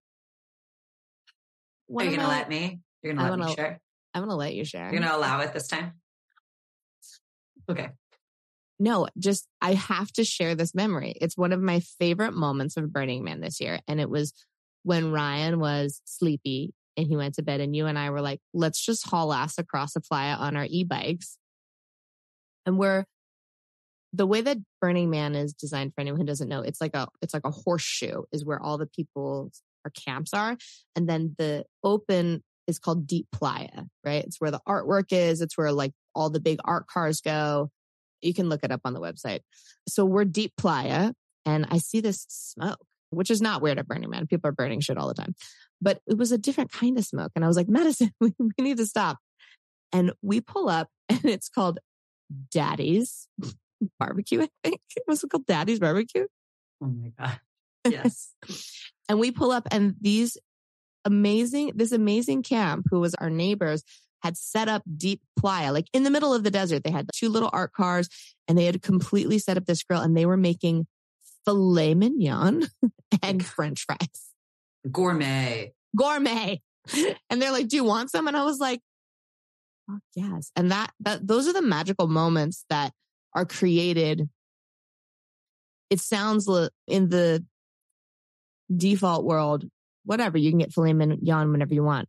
Are 1.97 2.03
you 2.03 2.09
going 2.09 2.19
to 2.19 2.27
let 2.27 2.49
me? 2.49 2.79
You're 3.01 3.13
going 3.13 3.25
to 3.25 3.31
let 3.31 3.39
me 3.39 3.45
wanna- 3.45 3.55
share? 3.55 3.79
I'm 4.13 4.21
going 4.21 4.29
to 4.29 4.35
let 4.35 4.53
you 4.53 4.65
share. 4.65 4.83
You're 4.83 4.99
going 4.99 5.03
to 5.03 5.15
allow 5.15 5.39
it 5.41 5.53
this 5.53 5.67
time? 5.67 5.93
Okay. 7.69 7.89
No, 8.79 9.07
just 9.17 9.47
I 9.61 9.73
have 9.73 10.11
to 10.13 10.23
share 10.23 10.55
this 10.55 10.73
memory. 10.73 11.13
It's 11.19 11.37
one 11.37 11.53
of 11.53 11.61
my 11.61 11.81
favorite 11.99 12.33
moments 12.33 12.77
of 12.77 12.91
Burning 12.91 13.23
Man 13.23 13.39
this 13.39 13.59
year. 13.59 13.79
And 13.87 13.99
it 13.99 14.09
was 14.09 14.33
when 14.83 15.11
Ryan 15.11 15.59
was 15.59 16.01
sleepy 16.05 16.73
and 16.99 17.07
he 17.07 17.17
went 17.17 17.35
to 17.35 17.43
bed 17.43 17.61
and 17.61 17.75
you 17.75 17.85
and 17.85 17.97
I 17.97 18.09
were 18.09 18.21
like, 18.21 18.39
let's 18.53 18.83
just 18.83 19.07
haul 19.07 19.33
ass 19.33 19.57
across 19.57 19.93
the 19.93 20.01
playa 20.01 20.35
on 20.35 20.55
our 20.55 20.67
e-bikes. 20.69 21.37
And 22.65 22.77
we're 22.77 23.05
the 24.13 24.27
way 24.27 24.41
that 24.41 24.57
Burning 24.81 25.09
Man 25.09 25.35
is 25.35 25.53
designed 25.53 25.93
for 25.93 26.01
anyone 26.01 26.19
who 26.19 26.25
doesn't 26.25 26.49
know, 26.49 26.61
it's 26.61 26.81
like 26.81 26.95
a 26.95 27.07
it's 27.21 27.33
like 27.33 27.45
a 27.45 27.51
horseshoe 27.51 28.23
is 28.31 28.43
where 28.43 28.61
all 28.61 28.77
the 28.77 28.87
people 28.87 29.51
our 29.85 29.91
camps 29.91 30.33
are. 30.33 30.57
And 30.95 31.07
then 31.07 31.35
the 31.37 31.65
open 31.83 32.43
is 32.67 32.79
called 32.79 33.07
Deep 33.07 33.27
Playa, 33.31 33.85
right? 34.05 34.23
It's 34.23 34.39
where 34.39 34.51
the 34.51 34.61
artwork 34.67 35.11
is. 35.11 35.41
It's 35.41 35.57
where 35.57 35.71
like 35.71 35.93
all 36.13 36.29
the 36.29 36.39
big 36.39 36.59
art 36.65 36.87
cars 36.87 37.21
go. 37.21 37.69
You 38.21 38.33
can 38.33 38.49
look 38.49 38.63
it 38.63 38.71
up 38.71 38.81
on 38.83 38.93
the 38.93 38.99
website. 38.99 39.39
So 39.87 40.05
we're 40.05 40.25
Deep 40.25 40.53
Playa 40.57 41.13
and 41.45 41.65
I 41.69 41.77
see 41.77 42.01
this 42.01 42.25
smoke, 42.29 42.79
which 43.11 43.31
is 43.31 43.41
not 43.41 43.61
weird 43.61 43.79
at 43.79 43.87
Burning 43.87 44.09
Man. 44.09 44.27
People 44.27 44.49
are 44.49 44.53
burning 44.53 44.81
shit 44.81 44.97
all 44.97 45.07
the 45.07 45.13
time, 45.13 45.33
but 45.81 46.01
it 46.07 46.17
was 46.17 46.31
a 46.31 46.37
different 46.37 46.71
kind 46.71 46.97
of 46.97 47.05
smoke. 47.05 47.31
And 47.35 47.43
I 47.43 47.47
was 47.47 47.57
like, 47.57 47.69
Madison, 47.69 48.11
we, 48.19 48.33
we 48.39 48.51
need 48.59 48.77
to 48.77 48.85
stop. 48.85 49.17
And 49.91 50.11
we 50.21 50.41
pull 50.41 50.69
up 50.69 50.89
and 51.09 51.25
it's 51.25 51.49
called 51.49 51.79
Daddy's 52.51 53.27
Barbecue. 53.99 54.41
I 54.41 54.49
think 54.63 54.81
it 54.95 55.03
was 55.07 55.25
called 55.29 55.45
Daddy's 55.45 55.79
Barbecue. 55.79 56.27
Oh 56.81 56.87
my 56.87 57.11
God. 57.17 57.39
Yes. 57.87 58.33
and 59.07 59.19
we 59.19 59.31
pull 59.31 59.51
up 59.51 59.67
and 59.71 59.95
these 59.99 60.37
amazing, 61.05 61.71
this 61.75 61.91
amazing 61.91 62.43
camp 62.43 62.85
who 62.91 62.99
was 62.99 63.15
our 63.15 63.29
neighbors 63.29 63.83
had 64.21 64.37
set 64.37 64.67
up 64.67 64.83
deep 64.97 65.21
playa, 65.39 65.71
like 65.71 65.87
in 65.93 66.03
the 66.03 66.11
middle 66.11 66.33
of 66.33 66.43
the 66.43 66.51
desert. 66.51 66.83
They 66.83 66.91
had 66.91 67.09
two 67.15 67.29
little 67.29 67.49
art 67.51 67.71
cars 67.71 68.09
and 68.47 68.57
they 68.57 68.65
had 68.65 68.81
completely 68.81 69.39
set 69.39 69.57
up 69.57 69.65
this 69.65 69.81
grill 69.81 70.01
and 70.01 70.15
they 70.15 70.25
were 70.25 70.37
making 70.37 70.87
filet 71.45 71.95
mignon 71.95 72.67
and 73.23 73.45
french 73.45 73.85
fries. 73.85 74.29
Gourmet. 74.91 75.73
Gourmet. 75.95 76.61
And 77.29 77.39
they're 77.39 77.51
like, 77.51 77.67
do 77.67 77.75
you 77.75 77.83
want 77.83 78.09
some? 78.09 78.27
And 78.27 78.35
I 78.35 78.43
was 78.43 78.57
like, 78.57 78.81
fuck 79.85 80.01
yes. 80.15 80.51
And 80.55 80.71
that, 80.71 80.91
that, 81.01 81.27
those 81.27 81.47
are 81.47 81.53
the 81.53 81.61
magical 81.61 82.07
moments 82.07 82.65
that 82.71 82.93
are 83.35 83.45
created. 83.45 84.27
It 85.91 85.99
sounds 85.99 86.49
in 86.87 87.09
the 87.09 87.45
default 88.75 89.23
world, 89.23 89.65
whatever, 90.05 90.37
you 90.37 90.51
can 90.51 90.59
get 90.59 90.73
filet 90.73 90.93
mignon 90.93 91.51
whenever 91.51 91.73
you 91.73 91.83
want. 91.83 92.07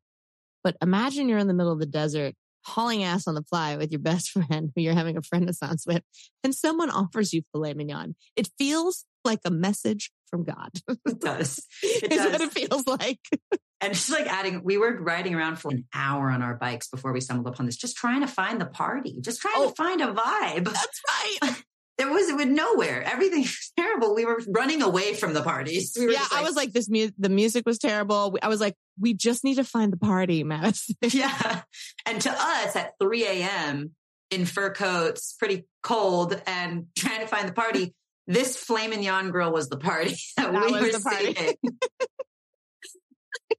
But 0.62 0.76
imagine 0.80 1.28
you're 1.28 1.38
in 1.38 1.48
the 1.48 1.54
middle 1.54 1.72
of 1.72 1.80
the 1.80 1.86
desert 1.86 2.34
hauling 2.64 3.02
ass 3.02 3.26
on 3.26 3.34
the 3.34 3.42
playa 3.42 3.78
with 3.78 3.90
your 3.90 4.00
best 4.00 4.30
friend 4.30 4.70
who 4.74 4.82
you're 4.82 4.94
having 4.94 5.16
a 5.16 5.22
renaissance 5.32 5.84
with, 5.86 6.02
and 6.44 6.54
someone 6.54 6.90
offers 6.90 7.32
you 7.32 7.42
filet 7.52 7.74
mignon. 7.74 8.14
It 8.36 8.48
feels 8.58 9.04
like 9.24 9.40
a 9.44 9.50
message 9.50 10.10
from 10.30 10.44
God. 10.44 10.70
It 11.06 11.20
does. 11.20 11.64
It 11.82 12.12
is 12.12 12.18
does. 12.18 12.32
what 12.32 12.40
it 12.40 12.52
feels 12.52 12.86
like. 12.86 13.18
And 13.80 13.94
just 13.94 14.10
like 14.10 14.26
adding, 14.26 14.62
we 14.62 14.76
were 14.78 15.00
riding 15.00 15.34
around 15.34 15.56
for 15.56 15.70
an 15.70 15.86
hour 15.94 16.30
on 16.30 16.42
our 16.42 16.54
bikes 16.54 16.88
before 16.88 17.12
we 17.12 17.20
stumbled 17.20 17.46
upon 17.52 17.66
this, 17.66 17.76
just 17.76 17.96
trying 17.96 18.20
to 18.20 18.26
find 18.26 18.60
the 18.60 18.66
party, 18.66 19.16
just 19.20 19.40
trying 19.40 19.54
Oh. 19.56 19.70
to 19.70 19.74
find 19.74 20.00
a 20.00 20.12
vibe. 20.12 20.64
That's 20.64 21.00
right. 21.42 21.62
There 21.98 22.10
was 22.10 22.30
it 22.30 22.36
was 22.36 22.46
nowhere. 22.46 23.02
Everything 23.02 23.40
was 23.42 23.72
terrible. 23.78 24.14
We 24.14 24.24
were 24.24 24.40
running 24.48 24.80
away 24.80 25.12
from 25.12 25.34
the 25.34 25.42
parties. 25.42 25.94
We 25.98 26.06
were 26.06 26.12
Yeah, 26.12 26.20
just 26.20 26.32
I 26.32 26.40
was 26.42 26.56
like, 26.56 26.72
this 26.72 26.88
mu- 26.88 27.10
the 27.18 27.28
music 27.28 27.64
was 27.66 27.76
terrible. 27.78 28.38
I 28.42 28.48
was 28.48 28.58
like, 28.58 28.74
we 28.98 29.12
just 29.12 29.44
need 29.44 29.56
to 29.56 29.64
find 29.64 29.92
the 29.92 29.98
party, 29.98 30.42
Madison. 30.42 30.94
yeah. 31.02 31.60
And 32.06 32.18
to 32.22 32.30
us 32.32 32.74
at 32.74 32.94
3 33.02 33.26
a.m. 33.26 33.90
in 34.30 34.46
fur 34.46 34.72
coats, 34.72 35.34
pretty 35.38 35.66
cold, 35.82 36.40
and 36.46 36.86
trying 36.96 37.20
to 37.20 37.26
find 37.26 37.46
the 37.46 37.52
party, 37.52 37.92
this 38.30 38.56
filet 38.56 38.86
mignon 38.88 39.30
girl 39.30 39.52
was 39.52 39.68
the 39.68 39.76
party 39.76 40.14
that, 40.36 40.52
That 40.52 40.66
we 40.66 40.72
were 40.72 40.92
the 40.92 41.00
party. 41.00 41.34
seeing. 41.34 41.54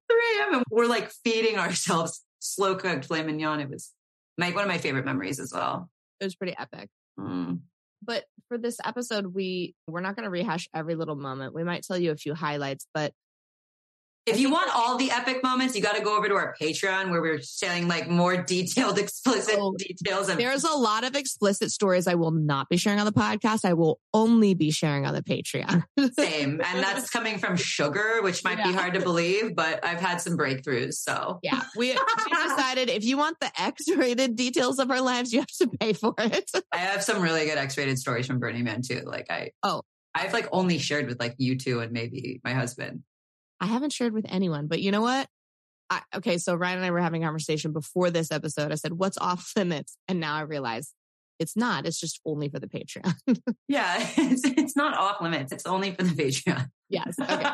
3 0.10 0.20
a.m. 0.40 0.54
and 0.56 0.64
we're 0.70 0.88
like 0.88 1.12
feeding 1.24 1.58
ourselves 1.58 2.24
slow 2.40 2.76
cooked 2.76 3.06
filet 3.06 3.24
mignon. 3.24 3.60
It 3.60 3.70
was 3.70 3.92
my 4.38 4.52
one 4.52 4.64
of 4.64 4.68
my 4.70 4.78
favorite 4.78 5.06
memories 5.06 5.40
as 5.40 5.52
well. 5.54 5.90
It 6.20 6.26
was 6.26 6.36
pretty 6.36 6.56
epic. 6.58 6.90
Mm. 7.20 7.60
But 8.04 8.26
for 8.48 8.58
this 8.58 8.78
episode, 8.84 9.28
we 9.34 9.76
we're 9.88 10.02
not 10.02 10.16
going 10.16 10.24
to 10.26 10.30
rehash 10.30 10.68
every 10.74 10.96
little 10.96 11.16
moment. 11.16 11.54
We 11.54 11.64
might 11.64 11.84
tell 11.84 11.98
you 11.98 12.12
a 12.12 12.16
few 12.16 12.34
highlights, 12.34 12.88
but 12.94 13.14
If 14.28 14.40
you 14.40 14.52
want 14.52 14.70
all 14.76 14.98
the 14.98 15.10
epic 15.10 15.42
moments, 15.42 15.76
you 15.76 15.82
got 15.82 15.96
to 15.96 16.04
go 16.04 16.16
over 16.16 16.28
to 16.28 16.36
our 16.36 16.54
Patreon 16.62 17.10
where 17.10 17.22
we're 17.22 17.42
sharing 17.42 17.88
like 17.88 18.08
more 18.08 18.38
detailed, 18.38 19.00
explicit 19.00 19.56
Oh, 19.58 19.74
details 19.78 20.30
of 20.30 20.38
there's 20.38 20.64
a 20.64 20.74
lot 20.74 21.04
of 21.04 21.16
explicit 21.16 21.72
stories 21.72 22.06
I 22.06 22.14
will 22.14 22.30
not 22.30 22.70
be 22.70 22.78
sharing 22.78 23.00
on 23.00 23.06
the 23.08 23.12
podcast. 23.12 23.66
I 23.66 23.74
will 23.74 24.00
only 24.14 24.54
be 24.54 24.70
sharing 24.70 25.08
on 25.08 25.16
the 25.16 25.24
Patreon. 25.24 25.84
same. 26.14 26.62
And 26.64 26.84
that's 26.84 27.10
coming 27.12 27.40
from 27.40 27.56
sugar, 27.58 28.20
which 28.22 28.44
might 28.44 28.64
be 28.64 28.72
hard 28.72 28.94
to 28.94 29.00
believe, 29.02 29.56
but 29.56 29.84
I've 29.84 30.00
had 30.00 30.18
some 30.22 30.38
breakthroughs. 30.38 30.94
So 30.96 31.40
yeah, 31.42 31.64
we, 31.76 31.90
we 31.92 32.44
decided 32.48 32.90
if 32.90 33.04
you 33.04 33.18
want 33.18 33.40
the 33.40 33.52
X-rated 33.60 34.36
details 34.36 34.78
of 34.78 34.92
our 34.92 35.02
lives, 35.02 35.34
you 35.34 35.40
have 35.40 35.48
to 35.62 35.68
pay 35.80 35.94
for 35.94 36.14
it. 36.20 36.52
I 36.72 36.78
have 36.78 37.04
some 37.04 37.24
really 37.24 37.46
good 37.46 37.58
X-rated 37.58 37.98
stories 37.98 38.28
from 38.28 38.38
Burning 38.40 38.66
Man 38.66 38.84
too. 38.84 39.02
Like 39.04 39.32
I, 39.32 39.50
Oh. 39.64 39.82
I've 40.14 40.34
like 40.34 40.48
only 40.52 40.78
shared 40.78 41.08
with 41.08 41.20
like 41.20 41.36
you 41.38 41.58
two 41.58 41.80
and 41.80 41.92
maybe 41.92 42.40
my 42.44 42.54
husband. 42.54 43.02
I 43.62 43.68
haven't 43.68 43.94
shared 43.94 44.14
with 44.14 44.26
anyone, 44.28 44.68
but 44.68 44.82
you 44.82 44.92
know 44.92 45.02
what? 45.02 45.28
I, 45.90 46.02
okay, 46.16 46.38
so 46.38 46.56
Ryan 46.56 46.78
and 46.78 46.86
I 46.86 46.92
were 46.92 47.00
having 47.02 47.24
a 47.24 47.28
conversation 47.28 47.74
before 47.74 48.10
this 48.10 48.32
episode. 48.32 48.72
I 48.72 48.76
said, 48.76 48.94
"What's 48.94 49.18
off 49.18 49.54
limits?" 49.56 49.98
And 50.08 50.20
now 50.20 50.36
I 50.36 50.42
realize 50.42 50.94
it's 51.38 51.56
not. 51.56 51.86
It's 51.86 52.00
just 52.00 52.20
only 52.26 52.50
for 52.50 52.60
the 52.60 52.68
Patreon. 52.68 53.14
Yeah, 53.68 53.96
it's, 54.18 54.44
it's 54.44 54.76
not 54.76 54.98
off 54.98 55.22
limits. 55.22 55.54
It's 55.54 55.66
only 55.66 55.92
for 55.92 56.04
the 56.04 56.14
Patreon. 56.14 56.68
yes. 56.90 57.16
Okay. 57.22 57.50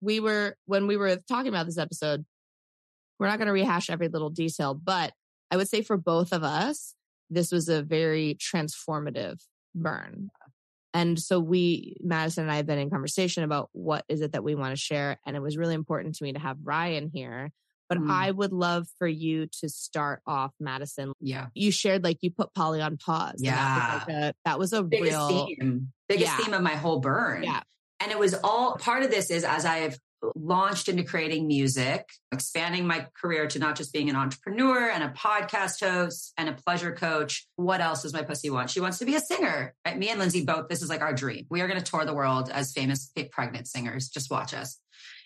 we 0.00 0.20
were 0.20 0.56
when 0.66 0.86
we 0.86 0.96
were 0.96 1.16
talking 1.28 1.48
about 1.48 1.66
this 1.66 1.78
episode. 1.78 2.24
We're 3.18 3.28
not 3.28 3.38
going 3.38 3.46
to 3.46 3.52
rehash 3.52 3.90
every 3.90 4.08
little 4.08 4.30
detail, 4.30 4.74
but 4.74 5.12
I 5.50 5.56
would 5.56 5.68
say 5.68 5.82
for 5.82 5.96
both 5.96 6.32
of 6.32 6.44
us, 6.44 6.94
this 7.30 7.50
was 7.50 7.68
a 7.68 7.82
very 7.82 8.36
transformative 8.36 9.40
burn. 9.74 10.30
And 10.98 11.18
so 11.18 11.38
we, 11.38 11.96
Madison 12.00 12.42
and 12.44 12.52
I 12.52 12.56
have 12.56 12.66
been 12.66 12.78
in 12.78 12.90
conversation 12.90 13.44
about 13.44 13.68
what 13.72 14.04
is 14.08 14.20
it 14.20 14.32
that 14.32 14.42
we 14.42 14.54
want 14.56 14.72
to 14.74 14.80
share. 14.80 15.18
And 15.24 15.36
it 15.36 15.40
was 15.40 15.56
really 15.56 15.74
important 15.74 16.16
to 16.16 16.24
me 16.24 16.32
to 16.32 16.38
have 16.40 16.56
Ryan 16.62 17.10
here. 17.12 17.50
But 17.88 17.98
Mm. 17.98 18.10
I 18.10 18.30
would 18.30 18.52
love 18.52 18.86
for 18.98 19.06
you 19.06 19.46
to 19.60 19.68
start 19.68 20.20
off, 20.26 20.52
Madison. 20.60 21.12
yeah. 21.20 21.46
You 21.54 21.70
shared 21.70 22.02
like 22.04 22.18
you 22.22 22.30
put 22.30 22.52
poly 22.52 22.80
on 22.82 22.96
pause. 22.96 23.36
Yeah. 23.38 23.54
That 23.54 23.94
was, 23.94 24.08
like 24.08 24.16
a, 24.16 24.34
that 24.44 24.58
was 24.58 24.72
a 24.72 24.82
biggest 24.82 25.12
real, 25.12 25.46
theme, 25.46 25.92
biggest 26.08 26.32
Yeah. 26.32 26.44
theme 26.44 26.54
of 26.54 26.62
my 26.62 26.74
whole 26.74 26.98
burn. 27.00 27.44
yeah. 27.44 27.60
And 28.00 28.12
it 28.12 28.18
was 28.18 28.34
all 28.44 28.76
part 28.76 29.02
of 29.04 29.10
this 29.10 29.30
is 29.30 29.42
as 29.44 29.64
I 29.64 29.78
have 29.78 29.98
launched 30.34 30.88
into 30.88 31.04
creating 31.04 31.46
music, 31.46 32.08
expanding 32.32 32.86
my 32.86 33.06
career 33.20 33.46
to 33.48 33.58
not 33.58 33.76
just 33.76 33.92
being 33.92 34.10
an 34.10 34.16
entrepreneur 34.16 34.90
and 34.90 35.02
a 35.04 35.08
podcast 35.10 35.80
host 35.80 36.32
and 36.36 36.48
a 36.48 36.52
pleasure 36.52 36.92
coach. 36.92 37.46
What 37.56 37.80
else 37.80 38.02
does 38.02 38.12
my 38.12 38.22
pussy 38.22 38.50
want? 38.50 38.70
She 38.70 38.80
wants 38.80 38.98
to 38.98 39.04
be 39.04 39.14
a 39.14 39.20
singer. 39.20 39.74
Right? 39.86 39.98
Me 39.98 40.08
and 40.08 40.18
Lindsey 40.18 40.44
both, 40.44 40.68
this 40.68 40.82
is 40.82 40.88
like 40.88 41.02
our 41.02 41.12
dream. 41.12 41.46
We 41.50 41.60
are 41.60 41.68
going 41.68 41.80
to 41.80 41.90
tour 41.90 42.04
the 42.04 42.14
world 42.14 42.50
as 42.50 42.72
famous 42.72 43.12
pregnant 43.30 43.68
singers. 43.68 44.08
Just 44.08 44.30
watch 44.30 44.54
us. 44.54 44.78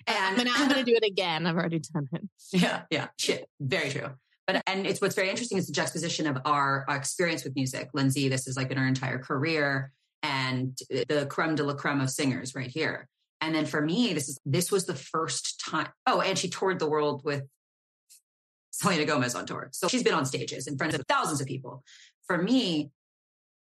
And 0.06 0.48
I'm 0.48 0.68
going 0.68 0.84
to 0.84 0.90
do 0.90 0.96
it 0.96 1.04
again. 1.04 1.46
I've 1.46 1.56
already 1.56 1.80
done 1.80 2.08
it. 2.12 2.22
Yeah, 2.52 2.82
yeah, 2.90 3.08
shit. 3.16 3.48
Very 3.60 3.88
true. 3.88 4.10
But 4.46 4.62
and 4.66 4.86
it's 4.86 5.00
what's 5.00 5.14
very 5.14 5.30
interesting 5.30 5.58
is 5.58 5.66
the 5.66 5.72
juxtaposition 5.72 6.26
of 6.26 6.38
our, 6.44 6.84
our 6.88 6.96
experience 6.96 7.44
with 7.44 7.54
music. 7.54 7.90
Lindsey, 7.94 8.28
this 8.28 8.46
is 8.46 8.56
like 8.56 8.70
in 8.70 8.76
her 8.76 8.86
entire 8.86 9.18
career, 9.18 9.92
and 10.22 10.76
the 10.90 11.26
creme 11.30 11.54
de 11.54 11.64
la 11.64 11.74
creme 11.74 12.00
of 12.00 12.10
singers 12.10 12.54
right 12.54 12.70
here. 12.70 13.08
And 13.42 13.52
then 13.52 13.66
for 13.66 13.80
me, 13.80 14.14
this 14.14 14.28
is 14.28 14.40
this 14.46 14.70
was 14.70 14.86
the 14.86 14.94
first 14.94 15.60
time. 15.68 15.88
Oh, 16.06 16.20
and 16.20 16.38
she 16.38 16.48
toured 16.48 16.78
the 16.78 16.88
world 16.88 17.22
with 17.24 17.42
Selena 18.70 19.04
Gomez 19.04 19.34
on 19.34 19.46
tour. 19.46 19.68
So 19.72 19.88
she's 19.88 20.04
been 20.04 20.14
on 20.14 20.24
stages 20.24 20.68
in 20.68 20.78
front 20.78 20.94
of 20.94 21.02
thousands 21.08 21.40
of 21.40 21.48
people. 21.48 21.82
For 22.28 22.38
me, 22.38 22.92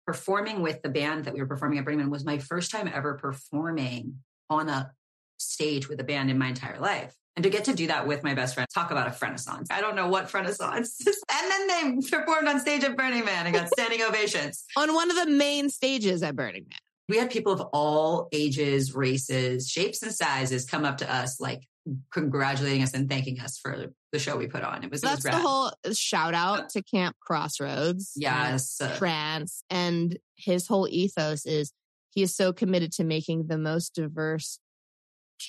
performing 0.05 0.61
with 0.61 0.81
the 0.81 0.89
band 0.89 1.23
that 1.23 1.33
we 1.33 1.39
were 1.39 1.47
performing 1.47 1.79
at 1.79 1.85
Burning 1.85 1.99
Man 1.99 2.09
was 2.09 2.25
my 2.25 2.37
first 2.37 2.69
time 2.69 2.91
ever 2.93 3.13
performing 3.13 4.17
on 4.49 4.67
a 4.67 4.91
stage 5.37 5.87
with 5.87 6.01
a 6.01 6.03
band 6.03 6.29
in 6.29 6.37
my 6.37 6.49
entire 6.49 6.79
life. 6.79 7.15
And 7.37 7.43
to 7.43 7.49
get 7.49 7.63
to 7.65 7.73
do 7.73 7.87
that 7.87 8.05
with 8.05 8.23
my 8.23 8.33
best 8.33 8.55
friend, 8.55 8.67
talk 8.73 8.91
about 8.91 9.07
a 9.07 9.17
renaissance. 9.21 9.69
I 9.71 9.79
don't 9.79 9.95
know 9.95 10.09
what 10.09 10.33
renaissance. 10.33 10.99
and 11.07 11.51
then 11.51 11.67
they 12.01 12.09
performed 12.09 12.49
on 12.49 12.59
stage 12.59 12.83
at 12.83 12.97
Burning 12.97 13.23
Man 13.23 13.45
and 13.45 13.55
got 13.55 13.69
standing 13.69 14.01
ovations. 14.01 14.65
On 14.75 14.93
one 14.93 15.09
of 15.09 15.15
the 15.15 15.27
main 15.27 15.69
stages 15.69 16.23
at 16.23 16.35
Burning 16.35 16.65
Man. 16.69 16.79
We 17.11 17.17
had 17.17 17.29
people 17.29 17.51
of 17.51 17.59
all 17.73 18.29
ages, 18.31 18.95
races, 18.95 19.69
shapes, 19.69 20.01
and 20.01 20.13
sizes 20.13 20.63
come 20.63 20.85
up 20.85 20.99
to 20.99 21.13
us, 21.13 21.41
like 21.41 21.67
congratulating 22.13 22.83
us 22.83 22.93
and 22.93 23.09
thanking 23.09 23.37
us 23.41 23.57
for 23.57 23.87
the 24.13 24.19
show 24.19 24.37
we 24.37 24.47
put 24.47 24.63
on. 24.63 24.81
It 24.85 24.89
was, 24.89 25.03
it 25.03 25.07
That's 25.07 25.25
was 25.25 25.35
the 25.35 25.37
whole 25.37 25.73
shout 25.91 26.33
out 26.33 26.69
to 26.69 26.81
Camp 26.81 27.17
Crossroads. 27.19 28.13
Yes. 28.15 28.79
uh, 28.79 28.95
Trance. 28.97 29.61
And 29.69 30.17
his 30.37 30.67
whole 30.67 30.87
ethos 30.89 31.45
is 31.45 31.73
he 32.11 32.21
is 32.21 32.33
so 32.33 32.53
committed 32.53 32.93
to 32.93 33.03
making 33.03 33.47
the 33.47 33.57
most 33.57 33.93
diverse 33.93 34.59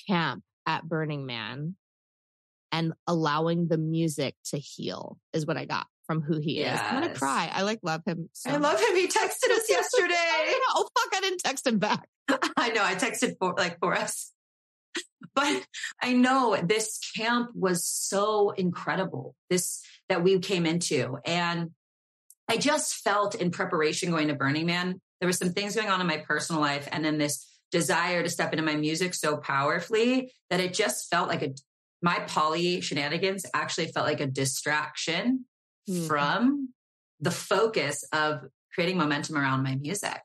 camp 0.05 0.43
at 0.67 0.83
Burning 0.83 1.25
Man 1.25 1.77
and 2.73 2.91
allowing 3.07 3.69
the 3.69 3.77
music 3.77 4.35
to 4.47 4.57
heal 4.57 5.17
is 5.31 5.45
what 5.45 5.55
I 5.55 5.63
got 5.63 5.87
from 6.05 6.21
who 6.21 6.39
he 6.39 6.61
is. 6.61 6.79
I'm 6.79 7.01
gonna 7.01 7.13
cry. 7.13 7.49
I 7.53 7.63
like 7.63 7.79
love 7.83 8.01
him. 8.05 8.29
So 8.33 8.51
I 8.51 8.57
love 8.57 8.79
him. 8.79 8.95
He 8.95 9.07
texted 9.07 9.51
us 9.51 9.65
yesterday. 9.69 10.15
oh 10.69 10.87
fuck! 10.97 11.15
I 11.15 11.19
didn't 11.21 11.39
text 11.39 11.65
him 11.65 11.79
back. 11.79 12.07
I 12.57 12.69
know. 12.69 12.83
I 12.83 12.95
texted 12.95 13.35
for 13.39 13.55
like 13.57 13.79
for 13.79 13.93
us. 13.93 14.31
But 15.35 15.65
I 16.01 16.13
know 16.13 16.57
this 16.63 16.99
camp 17.15 17.51
was 17.55 17.87
so 17.87 18.51
incredible. 18.51 19.35
This 19.49 19.81
that 20.09 20.23
we 20.23 20.39
came 20.39 20.65
into. 20.65 21.17
And 21.25 21.71
I 22.47 22.57
just 22.57 22.95
felt 22.95 23.35
in 23.35 23.51
preparation 23.51 24.11
going 24.11 24.27
to 24.27 24.35
Burning 24.35 24.65
Man, 24.65 25.01
there 25.19 25.27
were 25.27 25.33
some 25.33 25.53
things 25.53 25.75
going 25.75 25.89
on 25.89 26.01
in 26.01 26.07
my 26.07 26.17
personal 26.17 26.61
life. 26.61 26.87
And 26.91 27.03
then 27.03 27.17
this 27.17 27.47
desire 27.71 28.21
to 28.21 28.29
step 28.29 28.53
into 28.53 28.63
my 28.63 28.75
music 28.75 29.13
so 29.13 29.37
powerfully 29.37 30.31
that 30.49 30.59
it 30.59 30.73
just 30.73 31.09
felt 31.09 31.27
like 31.27 31.41
a 31.41 31.53
my 32.03 32.19
poly 32.19 32.81
shenanigans 32.81 33.45
actually 33.53 33.87
felt 33.87 34.05
like 34.05 34.19
a 34.19 34.27
distraction 34.27 35.45
Hmm. 35.87 36.05
from 36.05 36.69
the 37.19 37.31
focus 37.31 38.05
of 38.13 38.41
creating 38.73 38.97
momentum 38.97 39.37
around 39.37 39.63
my 39.63 39.75
music. 39.75 40.21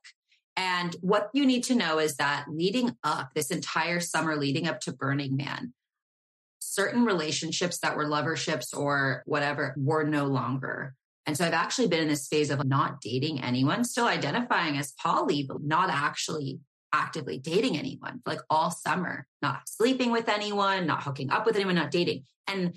And 0.56 0.94
what 1.00 1.30
you 1.32 1.46
need 1.46 1.64
to 1.64 1.74
know 1.74 1.98
is 1.98 2.16
that 2.16 2.46
leading 2.48 2.96
up 3.04 3.30
this 3.34 3.50
entire 3.50 4.00
summer, 4.00 4.36
leading 4.36 4.66
up 4.66 4.80
to 4.80 4.92
Burning 4.92 5.36
Man, 5.36 5.72
certain 6.58 7.04
relationships 7.04 7.78
that 7.80 7.96
were 7.96 8.06
loverships 8.06 8.74
or 8.74 9.22
whatever 9.26 9.74
were 9.76 10.04
no 10.04 10.26
longer. 10.26 10.94
And 11.26 11.36
so 11.36 11.44
I've 11.44 11.52
actually 11.52 11.88
been 11.88 12.02
in 12.02 12.08
this 12.08 12.26
phase 12.26 12.50
of 12.50 12.64
not 12.64 13.00
dating 13.00 13.42
anyone, 13.42 13.84
still 13.84 14.06
identifying 14.06 14.76
as 14.78 14.92
poly, 14.92 15.44
but 15.44 15.62
not 15.62 15.90
actually 15.90 16.60
actively 16.92 17.38
dating 17.38 17.76
anyone 17.76 18.22
like 18.26 18.40
all 18.48 18.70
summer, 18.70 19.26
not 19.42 19.68
sleeping 19.68 20.10
with 20.10 20.28
anyone, 20.28 20.86
not 20.86 21.02
hooking 21.02 21.30
up 21.30 21.46
with 21.46 21.56
anyone, 21.56 21.74
not 21.74 21.90
dating. 21.90 22.24
And 22.46 22.74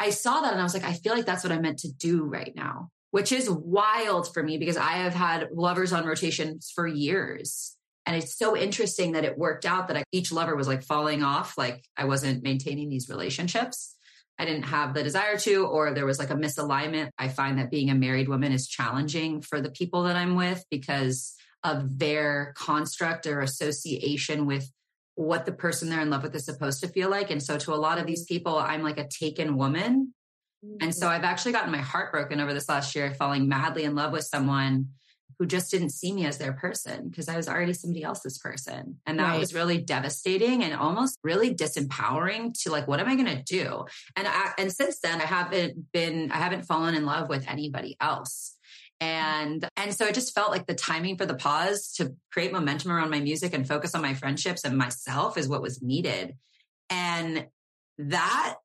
I 0.00 0.10
saw 0.10 0.40
that 0.40 0.52
and 0.52 0.60
I 0.60 0.64
was 0.64 0.72
like, 0.72 0.84
I 0.84 0.94
feel 0.94 1.14
like 1.14 1.26
that's 1.26 1.44
what 1.44 1.52
I'm 1.52 1.60
meant 1.60 1.80
to 1.80 1.92
do 1.92 2.24
right 2.24 2.52
now, 2.56 2.88
which 3.10 3.32
is 3.32 3.50
wild 3.50 4.32
for 4.32 4.42
me 4.42 4.56
because 4.56 4.78
I 4.78 4.92
have 4.92 5.14
had 5.14 5.50
lovers 5.52 5.92
on 5.92 6.06
rotations 6.06 6.72
for 6.74 6.86
years. 6.86 7.76
And 8.06 8.16
it's 8.16 8.36
so 8.36 8.56
interesting 8.56 9.12
that 9.12 9.26
it 9.26 9.36
worked 9.36 9.66
out 9.66 9.88
that 9.88 9.98
I, 9.98 10.04
each 10.10 10.32
lover 10.32 10.56
was 10.56 10.66
like 10.66 10.82
falling 10.82 11.22
off. 11.22 11.58
Like 11.58 11.84
I 11.98 12.06
wasn't 12.06 12.42
maintaining 12.42 12.88
these 12.88 13.10
relationships. 13.10 13.94
I 14.38 14.46
didn't 14.46 14.62
have 14.62 14.94
the 14.94 15.02
desire 15.02 15.36
to, 15.40 15.66
or 15.66 15.92
there 15.92 16.06
was 16.06 16.18
like 16.18 16.30
a 16.30 16.34
misalignment. 16.34 17.10
I 17.18 17.28
find 17.28 17.58
that 17.58 17.70
being 17.70 17.90
a 17.90 17.94
married 17.94 18.26
woman 18.26 18.52
is 18.52 18.66
challenging 18.66 19.42
for 19.42 19.60
the 19.60 19.70
people 19.70 20.04
that 20.04 20.16
I'm 20.16 20.34
with 20.34 20.64
because 20.70 21.34
of 21.62 21.98
their 21.98 22.54
construct 22.56 23.26
or 23.26 23.40
association 23.40 24.46
with 24.46 24.66
what 25.20 25.44
the 25.44 25.52
person 25.52 25.90
they're 25.90 26.00
in 26.00 26.08
love 26.08 26.22
with 26.22 26.34
is 26.34 26.46
supposed 26.46 26.80
to 26.80 26.88
feel 26.88 27.10
like. 27.10 27.30
And 27.30 27.42
so 27.42 27.58
to 27.58 27.74
a 27.74 27.76
lot 27.76 27.98
of 27.98 28.06
these 28.06 28.24
people, 28.24 28.56
I'm 28.56 28.82
like 28.82 28.98
a 28.98 29.06
taken 29.06 29.56
woman. 29.56 30.14
And 30.80 30.94
so 30.94 31.06
mm-hmm. 31.06 31.14
I've 31.14 31.24
actually 31.24 31.52
gotten 31.52 31.70
my 31.70 31.78
heart 31.78 32.10
broken 32.10 32.40
over 32.40 32.54
this 32.54 32.68
last 32.68 32.94
year, 32.94 33.12
falling 33.14 33.46
madly 33.48 33.84
in 33.84 33.94
love 33.94 34.12
with 34.12 34.24
someone 34.24 34.88
who 35.38 35.46
just 35.46 35.70
didn't 35.70 35.90
see 35.90 36.12
me 36.12 36.26
as 36.26 36.38
their 36.38 36.52
person 36.52 37.08
because 37.08 37.28
I 37.28 37.36
was 37.36 37.48
already 37.48 37.72
somebody 37.72 38.02
else's 38.02 38.38
person. 38.38 38.98
And 39.06 39.18
that 39.18 39.30
right. 39.30 39.38
was 39.38 39.54
really 39.54 39.78
devastating 39.78 40.62
and 40.62 40.74
almost 40.74 41.18
really 41.22 41.54
disempowering 41.54 42.52
to 42.62 42.70
like, 42.70 42.88
what 42.88 43.00
am 43.00 43.08
I 43.08 43.14
going 43.14 43.36
to 43.36 43.42
do? 43.42 43.84
And 44.16 44.26
I, 44.28 44.52
and 44.58 44.72
since 44.72 45.00
then 45.00 45.20
I 45.20 45.24
haven't 45.24 45.92
been, 45.92 46.30
I 46.30 46.36
haven't 46.36 46.66
fallen 46.66 46.94
in 46.94 47.06
love 47.06 47.28
with 47.28 47.48
anybody 47.48 47.96
else. 48.00 48.56
And, 49.00 49.66
and 49.76 49.94
so 49.94 50.06
it 50.06 50.14
just 50.14 50.34
felt 50.34 50.50
like 50.50 50.66
the 50.66 50.74
timing 50.74 51.16
for 51.16 51.26
the 51.26 51.34
pause 51.34 51.92
to 51.96 52.14
create 52.32 52.52
momentum 52.52 52.92
around 52.92 53.10
my 53.10 53.20
music 53.20 53.54
and 53.54 53.66
focus 53.66 53.94
on 53.94 54.02
my 54.02 54.14
friendships 54.14 54.64
and 54.64 54.76
myself 54.76 55.38
is 55.38 55.48
what 55.48 55.62
was 55.62 55.80
needed. 55.80 56.34
And 56.90 57.46
that 57.98 58.56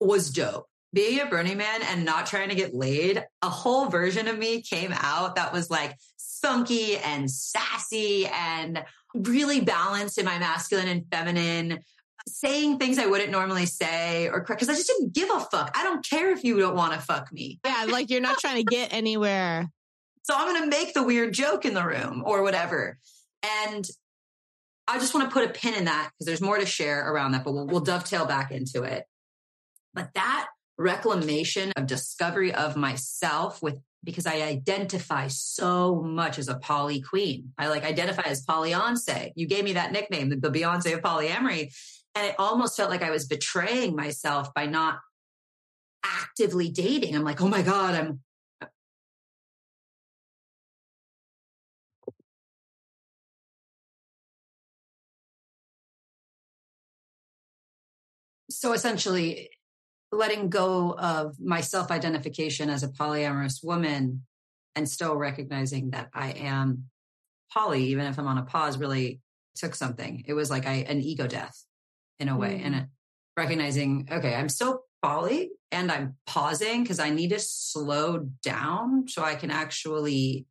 was 0.00 0.30
dope 0.30 0.66
being 0.94 1.20
a 1.20 1.26
Burning 1.26 1.58
Man 1.58 1.82
and 1.82 2.04
not 2.04 2.26
trying 2.26 2.50
to 2.50 2.54
get 2.54 2.72
laid, 2.72 3.22
a 3.42 3.50
whole 3.50 3.88
version 3.88 4.28
of 4.28 4.38
me 4.38 4.62
came 4.62 4.94
out 4.94 5.34
that 5.34 5.52
was 5.52 5.68
like 5.68 5.96
spunky 6.16 6.96
and 6.96 7.28
sassy 7.28 8.26
and 8.26 8.82
really 9.12 9.60
balanced 9.60 10.18
in 10.18 10.24
my 10.24 10.38
masculine 10.38 10.88
and 10.88 11.04
feminine, 11.10 11.80
saying 12.26 12.78
things 12.78 12.98
I 12.98 13.06
wouldn't 13.06 13.30
normally 13.30 13.66
say 13.66 14.28
or 14.28 14.40
because 14.40 14.68
I 14.68 14.74
just 14.74 14.86
didn't 14.86 15.12
give 15.12 15.30
a 15.30 15.40
fuck. 15.40 15.76
I 15.76 15.84
don't 15.84 16.04
care 16.04 16.30
if 16.30 16.44
you 16.44 16.58
don't 16.58 16.74
want 16.74 16.94
to 16.94 17.00
fuck 17.00 17.32
me. 17.32 17.60
Yeah, 17.64 17.86
like 17.88 18.10
you're 18.10 18.20
not 18.20 18.38
trying 18.38 18.56
to 18.56 18.64
get 18.64 18.92
anywhere. 18.92 19.70
So 20.22 20.34
I'm 20.36 20.48
going 20.48 20.62
to 20.62 20.76
make 20.76 20.94
the 20.94 21.02
weird 21.02 21.34
joke 21.34 21.64
in 21.64 21.74
the 21.74 21.84
room 21.84 22.22
or 22.24 22.42
whatever. 22.42 22.98
And 23.64 23.86
I 24.88 24.98
just 24.98 25.14
want 25.14 25.28
to 25.28 25.32
put 25.32 25.48
a 25.48 25.52
pin 25.52 25.74
in 25.74 25.84
that 25.84 26.10
because 26.12 26.26
there's 26.26 26.40
more 26.40 26.58
to 26.58 26.66
share 26.66 27.10
around 27.10 27.32
that, 27.32 27.44
but 27.44 27.52
we'll, 27.52 27.66
we'll 27.66 27.80
dovetail 27.80 28.24
back 28.26 28.50
into 28.50 28.82
it. 28.82 29.04
But 29.92 30.10
that 30.14 30.48
reclamation 30.78 31.72
of 31.76 31.86
discovery 31.86 32.52
of 32.52 32.76
myself 32.76 33.62
with 33.62 33.78
because 34.02 34.26
I 34.26 34.42
identify 34.42 35.28
so 35.28 36.02
much 36.02 36.38
as 36.38 36.48
a 36.48 36.56
poly 36.56 37.00
queen. 37.00 37.52
I 37.56 37.68
like 37.68 37.84
identify 37.84 38.24
as 38.26 38.44
Polyonce. 38.44 39.32
You 39.34 39.46
gave 39.46 39.64
me 39.64 39.72
that 39.72 39.92
nickname, 39.92 40.28
the, 40.28 40.36
the 40.36 40.50
Beyonce 40.50 40.92
of 40.92 41.00
polyamory. 41.00 41.74
And 42.14 42.26
it 42.26 42.36
almost 42.38 42.76
felt 42.76 42.90
like 42.90 43.02
I 43.02 43.10
was 43.10 43.26
betraying 43.26 43.96
myself 43.96 44.54
by 44.54 44.66
not 44.66 44.98
actively 46.04 46.68
dating. 46.68 47.16
I'm 47.16 47.24
like, 47.24 47.40
oh 47.40 47.48
my 47.48 47.62
God, 47.62 47.94
I'm 47.94 48.20
so 58.50 58.72
essentially 58.72 59.50
letting 60.12 60.48
go 60.48 60.92
of 60.92 61.40
my 61.40 61.60
self 61.60 61.90
identification 61.90 62.70
as 62.70 62.82
a 62.82 62.88
polyamorous 62.88 63.64
woman 63.64 64.24
and 64.76 64.88
still 64.88 65.16
recognizing 65.16 65.90
that 65.90 66.10
I 66.14 66.30
am 66.30 66.84
poly, 67.52 67.84
even 67.86 68.06
if 68.06 68.18
I'm 68.18 68.26
on 68.26 68.38
a 68.38 68.42
pause, 68.42 68.78
really 68.78 69.20
took 69.56 69.74
something. 69.74 70.24
It 70.26 70.34
was 70.34 70.50
like 70.50 70.66
I, 70.66 70.84
an 70.88 71.00
ego 71.00 71.26
death 71.26 71.64
in 72.18 72.28
a 72.28 72.36
way. 72.36 72.60
Mm. 72.60 72.66
And 72.66 72.86
recognizing, 73.36 74.08
okay, 74.10 74.34
I'm 74.34 74.48
still 74.48 74.82
poly 75.02 75.50
and 75.70 75.90
I'm 75.90 76.16
pausing 76.26 76.82
because 76.82 76.98
I 76.98 77.10
need 77.10 77.30
to 77.30 77.40
slow 77.40 78.28
down 78.42 79.08
so 79.08 79.22
I 79.22 79.34
can 79.34 79.50
actually 79.50 80.46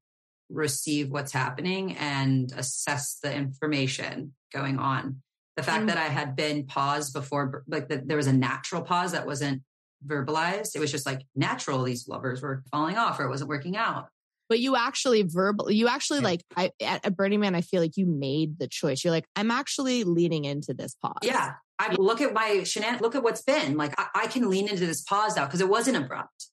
receive 0.50 1.10
what's 1.10 1.32
happening 1.32 1.98
and 1.98 2.51
assess 2.55 3.20
the 3.24 3.34
information 3.34 4.34
going 4.53 4.77
on 4.77 5.22
the 5.55 5.63
fact 5.63 5.84
mm 5.84 5.88
that 5.88 5.98
I 5.98 6.05
had 6.05 6.36
been 6.36 6.65
paused 6.65 7.13
before, 7.13 7.63
like 7.67 7.88
the, 7.88 8.01
there 8.03 8.17
was 8.17 8.27
a 8.27 8.34
natural 8.34 8.82
pause 8.82 9.12
that 9.12 9.27
wasn't 9.27 9.62
verbalized. 10.05 10.75
It 10.75 10.79
was 10.79 10.91
just 10.91 11.06
like 11.06 11.21
natural. 11.36 11.84
These 11.84 12.08
lovers 12.08 12.41
were 12.41 12.63
falling 12.71 12.97
off 12.97 13.19
or 13.19 13.26
it 13.26 13.30
wasn't 13.30 13.49
working 13.49 13.78
out. 13.78 14.08
But 14.53 14.59
you 14.59 14.75
actually 14.75 15.23
verbal, 15.23 15.71
you 15.71 15.87
actually 15.87 16.19
yeah. 16.19 16.25
like 16.25 16.43
I, 16.55 16.71
at 16.79 17.03
a 17.07 17.09
Burning 17.09 17.39
Man, 17.39 17.55
I 17.55 17.61
feel 17.61 17.81
like 17.81 17.97
you 17.97 18.05
made 18.05 18.59
the 18.59 18.67
choice. 18.67 19.03
You're 19.03 19.09
like, 19.09 19.25
I'm 19.35 19.49
actually 19.49 20.03
leaning 20.03 20.45
into 20.45 20.75
this 20.75 20.93
pause. 20.93 21.17
Yeah. 21.23 21.53
I 21.79 21.95
look 21.95 22.21
at 22.21 22.35
my 22.35 22.57
shenan, 22.61 23.01
look 23.01 23.15
at 23.15 23.23
what's 23.23 23.41
been 23.41 23.77
like. 23.77 23.95
I, 23.99 24.09
I 24.13 24.27
can 24.27 24.51
lean 24.51 24.67
into 24.67 24.85
this 24.85 25.01
pause 25.01 25.35
now 25.35 25.45
because 25.45 25.59
it 25.59 25.69
wasn't 25.69 25.97
abrupt. 25.97 26.49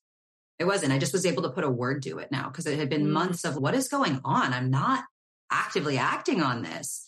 It 0.57 0.65
wasn't. 0.65 0.93
I 0.93 0.97
just 0.97 1.13
was 1.13 1.27
able 1.27 1.43
to 1.43 1.51
put 1.51 1.63
a 1.63 1.69
word 1.69 2.01
to 2.01 2.17
it 2.17 2.31
now 2.31 2.47
because 2.47 2.65
it 2.65 2.79
had 2.79 2.89
been 2.89 3.05
mm 3.05 3.11
months 3.11 3.45
of 3.45 3.55
what 3.55 3.75
is 3.75 3.87
going 3.87 4.19
on. 4.25 4.51
I'm 4.51 4.71
not 4.71 5.03
actively 5.51 5.99
acting 5.99 6.41
on 6.41 6.63
this. 6.63 7.07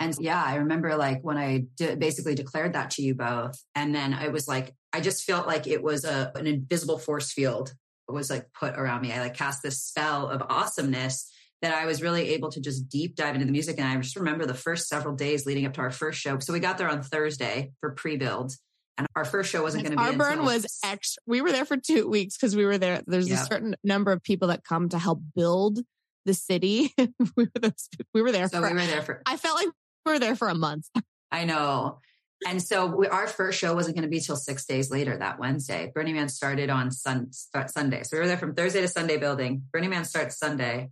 And 0.00 0.16
yeah, 0.18 0.42
I 0.44 0.56
remember 0.56 0.96
like 0.96 1.22
when 1.22 1.38
I 1.38 1.66
d- 1.76 1.94
basically 1.94 2.34
declared 2.34 2.72
that 2.72 2.90
to 2.90 3.02
you 3.02 3.14
both. 3.14 3.62
And 3.76 3.94
then 3.94 4.14
I 4.14 4.30
was 4.30 4.48
like, 4.48 4.74
I 4.92 5.00
just 5.00 5.22
felt 5.22 5.46
like 5.46 5.68
it 5.68 5.80
was 5.80 6.04
a, 6.04 6.32
an 6.34 6.48
invisible 6.48 6.98
force 6.98 7.32
field 7.32 7.72
was 8.08 8.30
like 8.30 8.52
put 8.52 8.74
around 8.74 9.02
me. 9.02 9.12
I 9.12 9.20
like 9.20 9.34
cast 9.34 9.62
this 9.62 9.82
spell 9.82 10.28
of 10.28 10.42
awesomeness 10.48 11.30
that 11.62 11.74
I 11.74 11.86
was 11.86 12.02
really 12.02 12.30
able 12.30 12.50
to 12.50 12.60
just 12.60 12.88
deep 12.88 13.16
dive 13.16 13.34
into 13.34 13.46
the 13.46 13.52
music. 13.52 13.78
And 13.78 13.86
I 13.86 13.96
just 14.00 14.16
remember 14.16 14.44
the 14.44 14.54
first 14.54 14.86
several 14.88 15.14
days 15.14 15.46
leading 15.46 15.64
up 15.66 15.72
to 15.74 15.80
our 15.80 15.90
first 15.90 16.20
show. 16.20 16.38
So 16.38 16.52
we 16.52 16.60
got 16.60 16.76
there 16.76 16.88
on 16.88 17.02
Thursday 17.02 17.72
for 17.80 17.92
pre-build. 17.92 18.52
And 18.96 19.08
our 19.16 19.24
first 19.24 19.50
show 19.50 19.62
wasn't 19.62 19.84
going 19.84 19.96
to 19.96 20.02
be. 20.02 20.08
Our 20.08 20.12
burn 20.12 20.44
was 20.44 20.66
extra. 20.84 21.20
We 21.26 21.40
were 21.40 21.50
there 21.50 21.64
for 21.64 21.76
two 21.76 22.08
weeks 22.08 22.36
because 22.36 22.54
we 22.54 22.64
were 22.64 22.78
there. 22.78 23.02
There's 23.06 23.30
a 23.30 23.36
certain 23.38 23.74
number 23.82 24.12
of 24.12 24.22
people 24.22 24.48
that 24.48 24.62
come 24.62 24.90
to 24.90 24.98
help 24.98 25.20
build 25.34 25.80
the 26.26 26.34
city. 26.34 26.92
we, 26.98 27.08
were 27.36 27.50
those, 27.60 27.88
we 28.12 28.22
were 28.22 28.30
there. 28.30 28.46
So 28.48 28.60
for, 28.60 28.68
we 28.68 28.74
were 28.74 28.86
there 28.86 29.02
for. 29.02 29.22
I 29.26 29.36
felt 29.36 29.56
like 29.56 29.68
we 30.06 30.12
were 30.12 30.18
there 30.18 30.36
for 30.36 30.48
a 30.48 30.54
month. 30.54 30.88
I 31.32 31.44
know. 31.44 31.98
And 32.46 32.62
so 32.62 32.86
we, 32.86 33.06
our 33.06 33.26
first 33.26 33.58
show 33.58 33.74
wasn't 33.74 33.96
going 33.96 34.04
to 34.04 34.10
be 34.10 34.20
till 34.20 34.36
six 34.36 34.64
days 34.66 34.90
later 34.90 35.16
that 35.16 35.38
Wednesday. 35.38 35.90
Burning 35.94 36.14
Man 36.14 36.28
started 36.28 36.70
on 36.70 36.90
sun, 36.90 37.32
start 37.32 37.70
Sunday. 37.70 38.02
So 38.02 38.16
we 38.16 38.20
were 38.20 38.26
there 38.26 38.36
from 38.36 38.54
Thursday 38.54 38.80
to 38.80 38.88
Sunday 38.88 39.16
building. 39.16 39.62
Burning 39.72 39.90
Man 39.90 40.04
starts 40.04 40.38
Sunday. 40.38 40.90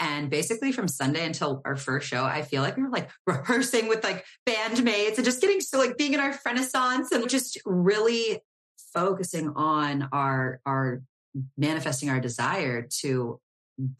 And 0.00 0.28
basically 0.28 0.72
from 0.72 0.88
Sunday 0.88 1.24
until 1.24 1.62
our 1.64 1.76
first 1.76 2.08
show, 2.08 2.24
I 2.24 2.42
feel 2.42 2.62
like 2.62 2.76
we 2.76 2.82
were 2.82 2.90
like 2.90 3.10
rehearsing 3.26 3.88
with 3.88 4.02
like 4.02 4.24
bandmates 4.48 5.16
and 5.16 5.24
just 5.24 5.40
getting 5.40 5.60
so 5.60 5.78
like 5.78 5.96
being 5.96 6.14
in 6.14 6.20
our 6.20 6.38
renaissance 6.44 7.12
and 7.12 7.28
just 7.28 7.60
really 7.64 8.40
focusing 8.92 9.52
on 9.54 10.08
our, 10.12 10.60
our 10.66 11.02
manifesting 11.56 12.10
our 12.10 12.20
desire 12.20 12.86
to 13.00 13.40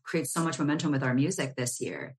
create 0.04 0.26
so 0.26 0.42
much 0.42 0.58
momentum 0.58 0.92
with 0.92 1.02
our 1.02 1.14
music 1.14 1.56
this 1.56 1.80
year. 1.80 2.16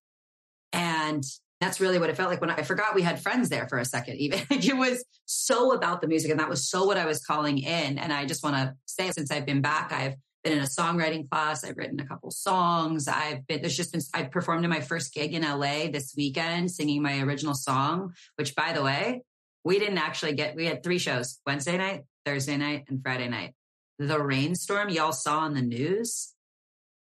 And 0.71 1.23
that's 1.61 1.79
really 1.79 1.99
what 1.99 2.09
it 2.09 2.17
felt 2.17 2.29
like 2.29 2.41
when 2.41 2.49
I 2.49 2.63
forgot 2.63 2.95
we 2.95 3.01
had 3.01 3.21
friends 3.21 3.49
there 3.49 3.67
for 3.67 3.77
a 3.77 3.85
second, 3.85 4.17
even. 4.17 4.39
Like 4.49 4.65
it 4.67 4.75
was 4.75 5.03
so 5.25 5.71
about 5.71 6.01
the 6.01 6.07
music 6.07 6.31
and 6.31 6.39
that 6.39 6.49
was 6.49 6.69
so 6.69 6.85
what 6.85 6.97
I 6.97 7.05
was 7.05 7.23
calling 7.23 7.59
in. 7.59 7.97
And 7.97 8.11
I 8.11 8.25
just 8.25 8.43
want 8.43 8.55
to 8.55 8.75
say, 8.85 9.11
since 9.11 9.31
I've 9.31 9.45
been 9.45 9.61
back, 9.61 9.91
I've 9.93 10.15
been 10.43 10.53
in 10.53 10.59
a 10.59 10.67
songwriting 10.67 11.29
class. 11.29 11.63
I've 11.63 11.77
written 11.77 11.99
a 11.99 12.05
couple 12.05 12.29
songs. 12.31 13.07
I've 13.07 13.47
been, 13.47 13.61
there's 13.61 13.77
just 13.77 13.93
been, 13.93 14.01
I 14.13 14.23
performed 14.23 14.63
in 14.63 14.69
my 14.69 14.81
first 14.81 15.13
gig 15.13 15.33
in 15.33 15.43
LA 15.43 15.87
this 15.91 16.13
weekend 16.15 16.71
singing 16.71 17.01
my 17.01 17.19
original 17.21 17.55
song, 17.55 18.13
which 18.35 18.53
by 18.55 18.73
the 18.73 18.83
way, 18.83 19.23
we 19.63 19.79
didn't 19.79 19.97
actually 19.97 20.33
get, 20.33 20.55
we 20.55 20.65
had 20.65 20.83
three 20.83 20.99
shows 20.99 21.39
Wednesday 21.45 21.77
night, 21.77 22.03
Thursday 22.25 22.57
night, 22.57 22.83
and 22.89 23.01
Friday 23.01 23.27
night. 23.27 23.53
The 23.97 24.21
rainstorm 24.21 24.89
y'all 24.89 25.13
saw 25.13 25.39
on 25.39 25.53
the 25.53 25.61
news 25.61 26.33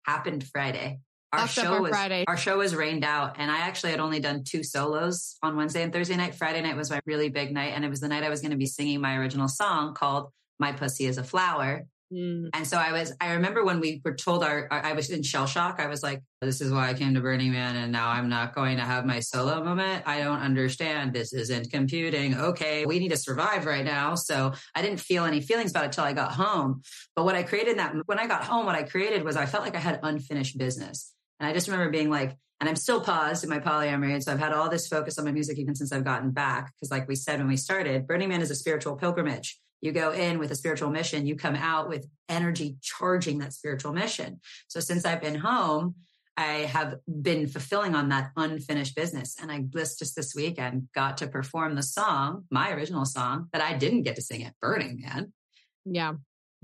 happened 0.05 0.43
Friday 0.43 0.99
our 1.33 1.47
show 1.47 1.81
was 1.81 1.91
Friday. 1.91 2.23
our 2.27 2.37
show 2.37 2.57
was 2.57 2.75
rained 2.75 3.03
out, 3.03 3.35
and 3.37 3.51
I 3.51 3.59
actually 3.59 3.91
had 3.91 3.99
only 3.99 4.19
done 4.19 4.43
two 4.43 4.63
solos 4.63 5.37
on 5.43 5.55
Wednesday 5.55 5.83
and 5.83 5.91
Thursday 5.91 6.15
night. 6.15 6.35
Friday 6.35 6.61
night 6.61 6.77
was 6.77 6.89
my 6.89 6.99
really 7.05 7.29
big 7.29 7.51
night, 7.53 7.73
and 7.75 7.83
it 7.83 7.89
was 7.89 7.99
the 7.99 8.07
night 8.07 8.23
I 8.23 8.29
was 8.29 8.41
going 8.41 8.51
to 8.51 8.57
be 8.57 8.65
singing 8.65 9.01
my 9.01 9.15
original 9.17 9.47
song 9.47 9.93
called 9.93 10.31
"My 10.59 10.71
Pussy 10.71 11.05
Is 11.05 11.17
a 11.17 11.23
Flower." 11.23 11.85
Mm. 12.13 12.49
And 12.53 12.67
so 12.67 12.77
I 12.77 12.91
was, 12.91 13.13
I 13.19 13.33
remember 13.33 13.63
when 13.65 13.79
we 13.79 14.01
were 14.05 14.13
told 14.13 14.43
our, 14.43 14.67
our, 14.69 14.85
I 14.85 14.93
was 14.93 15.09
in 15.09 15.23
shell 15.23 15.47
shock. 15.47 15.79
I 15.79 15.87
was 15.87 16.03
like, 16.03 16.21
this 16.41 16.61
is 16.61 16.71
why 16.71 16.89
I 16.89 16.93
came 16.93 17.15
to 17.15 17.21
Burning 17.21 17.51
Man 17.51 17.75
and 17.75 17.91
now 17.91 18.09
I'm 18.09 18.29
not 18.29 18.53
going 18.53 18.77
to 18.77 18.83
have 18.83 19.05
my 19.05 19.19
solo 19.19 19.63
moment. 19.63 20.03
I 20.05 20.21
don't 20.21 20.39
understand. 20.39 21.13
This 21.13 21.33
isn't 21.33 21.71
computing. 21.71 22.37
Okay. 22.37 22.85
We 22.85 22.99
need 22.99 23.09
to 23.09 23.17
survive 23.17 23.65
right 23.65 23.83
now. 23.83 24.15
So 24.15 24.53
I 24.75 24.81
didn't 24.81 24.99
feel 24.99 25.25
any 25.25 25.41
feelings 25.41 25.71
about 25.71 25.85
it 25.85 25.91
till 25.93 26.03
I 26.03 26.13
got 26.13 26.33
home. 26.33 26.83
But 27.15 27.25
what 27.25 27.35
I 27.35 27.43
created 27.43 27.79
that, 27.79 27.95
when 28.05 28.19
I 28.19 28.27
got 28.27 28.43
home, 28.43 28.65
what 28.65 28.75
I 28.75 28.83
created 28.83 29.23
was 29.23 29.35
I 29.35 29.47
felt 29.47 29.63
like 29.63 29.75
I 29.75 29.79
had 29.79 29.99
unfinished 30.03 30.57
business. 30.57 31.14
And 31.39 31.47
I 31.49 31.53
just 31.53 31.67
remember 31.67 31.91
being 31.91 32.09
like, 32.09 32.37
and 32.59 32.69
I'm 32.69 32.75
still 32.75 33.01
paused 33.01 33.43
in 33.43 33.49
my 33.49 33.59
polyamory. 33.59 34.13
And 34.13 34.23
so 34.23 34.31
I've 34.31 34.39
had 34.39 34.53
all 34.53 34.69
this 34.69 34.87
focus 34.87 35.19
on 35.19 35.25
my 35.25 35.31
music 35.31 35.57
even 35.57 35.75
since 35.75 35.91
I've 35.91 36.05
gotten 36.05 36.31
back. 36.31 36.73
Cause 36.79 36.89
like 36.89 37.07
we 37.07 37.15
said 37.15 37.39
when 37.39 37.47
we 37.47 37.57
started, 37.57 38.07
Burning 38.07 38.29
Man 38.29 38.41
is 38.41 38.51
a 38.51 38.55
spiritual 38.55 38.95
pilgrimage. 38.95 39.59
You 39.81 39.91
go 39.91 40.11
in 40.11 40.39
with 40.39 40.51
a 40.51 40.55
spiritual 40.55 40.89
mission, 40.89 41.27
you 41.27 41.35
come 41.35 41.55
out 41.55 41.89
with 41.89 42.07
energy 42.29 42.77
charging 42.81 43.39
that 43.39 43.53
spiritual 43.53 43.93
mission. 43.93 44.39
So 44.67 44.79
since 44.79 45.05
I've 45.05 45.21
been 45.21 45.35
home, 45.35 45.95
I 46.37 46.65
have 46.65 46.95
been 47.21 47.47
fulfilling 47.47 47.93
on 47.93 48.09
that 48.09 48.31
unfinished 48.35 48.95
business. 48.95 49.35
And 49.41 49.51
I 49.51 49.59
just, 49.59 49.99
just 49.99 50.15
this 50.15 50.33
weekend 50.33 50.89
got 50.93 51.17
to 51.17 51.27
perform 51.27 51.75
the 51.75 51.83
song, 51.83 52.45
my 52.49 52.71
original 52.71 53.05
song 53.05 53.47
that 53.53 53.61
I 53.61 53.77
didn't 53.77 54.03
get 54.03 54.15
to 54.15 54.21
sing 54.21 54.43
at 54.43 54.53
Burning 54.59 55.01
Man. 55.01 55.33
Yeah 55.85 56.13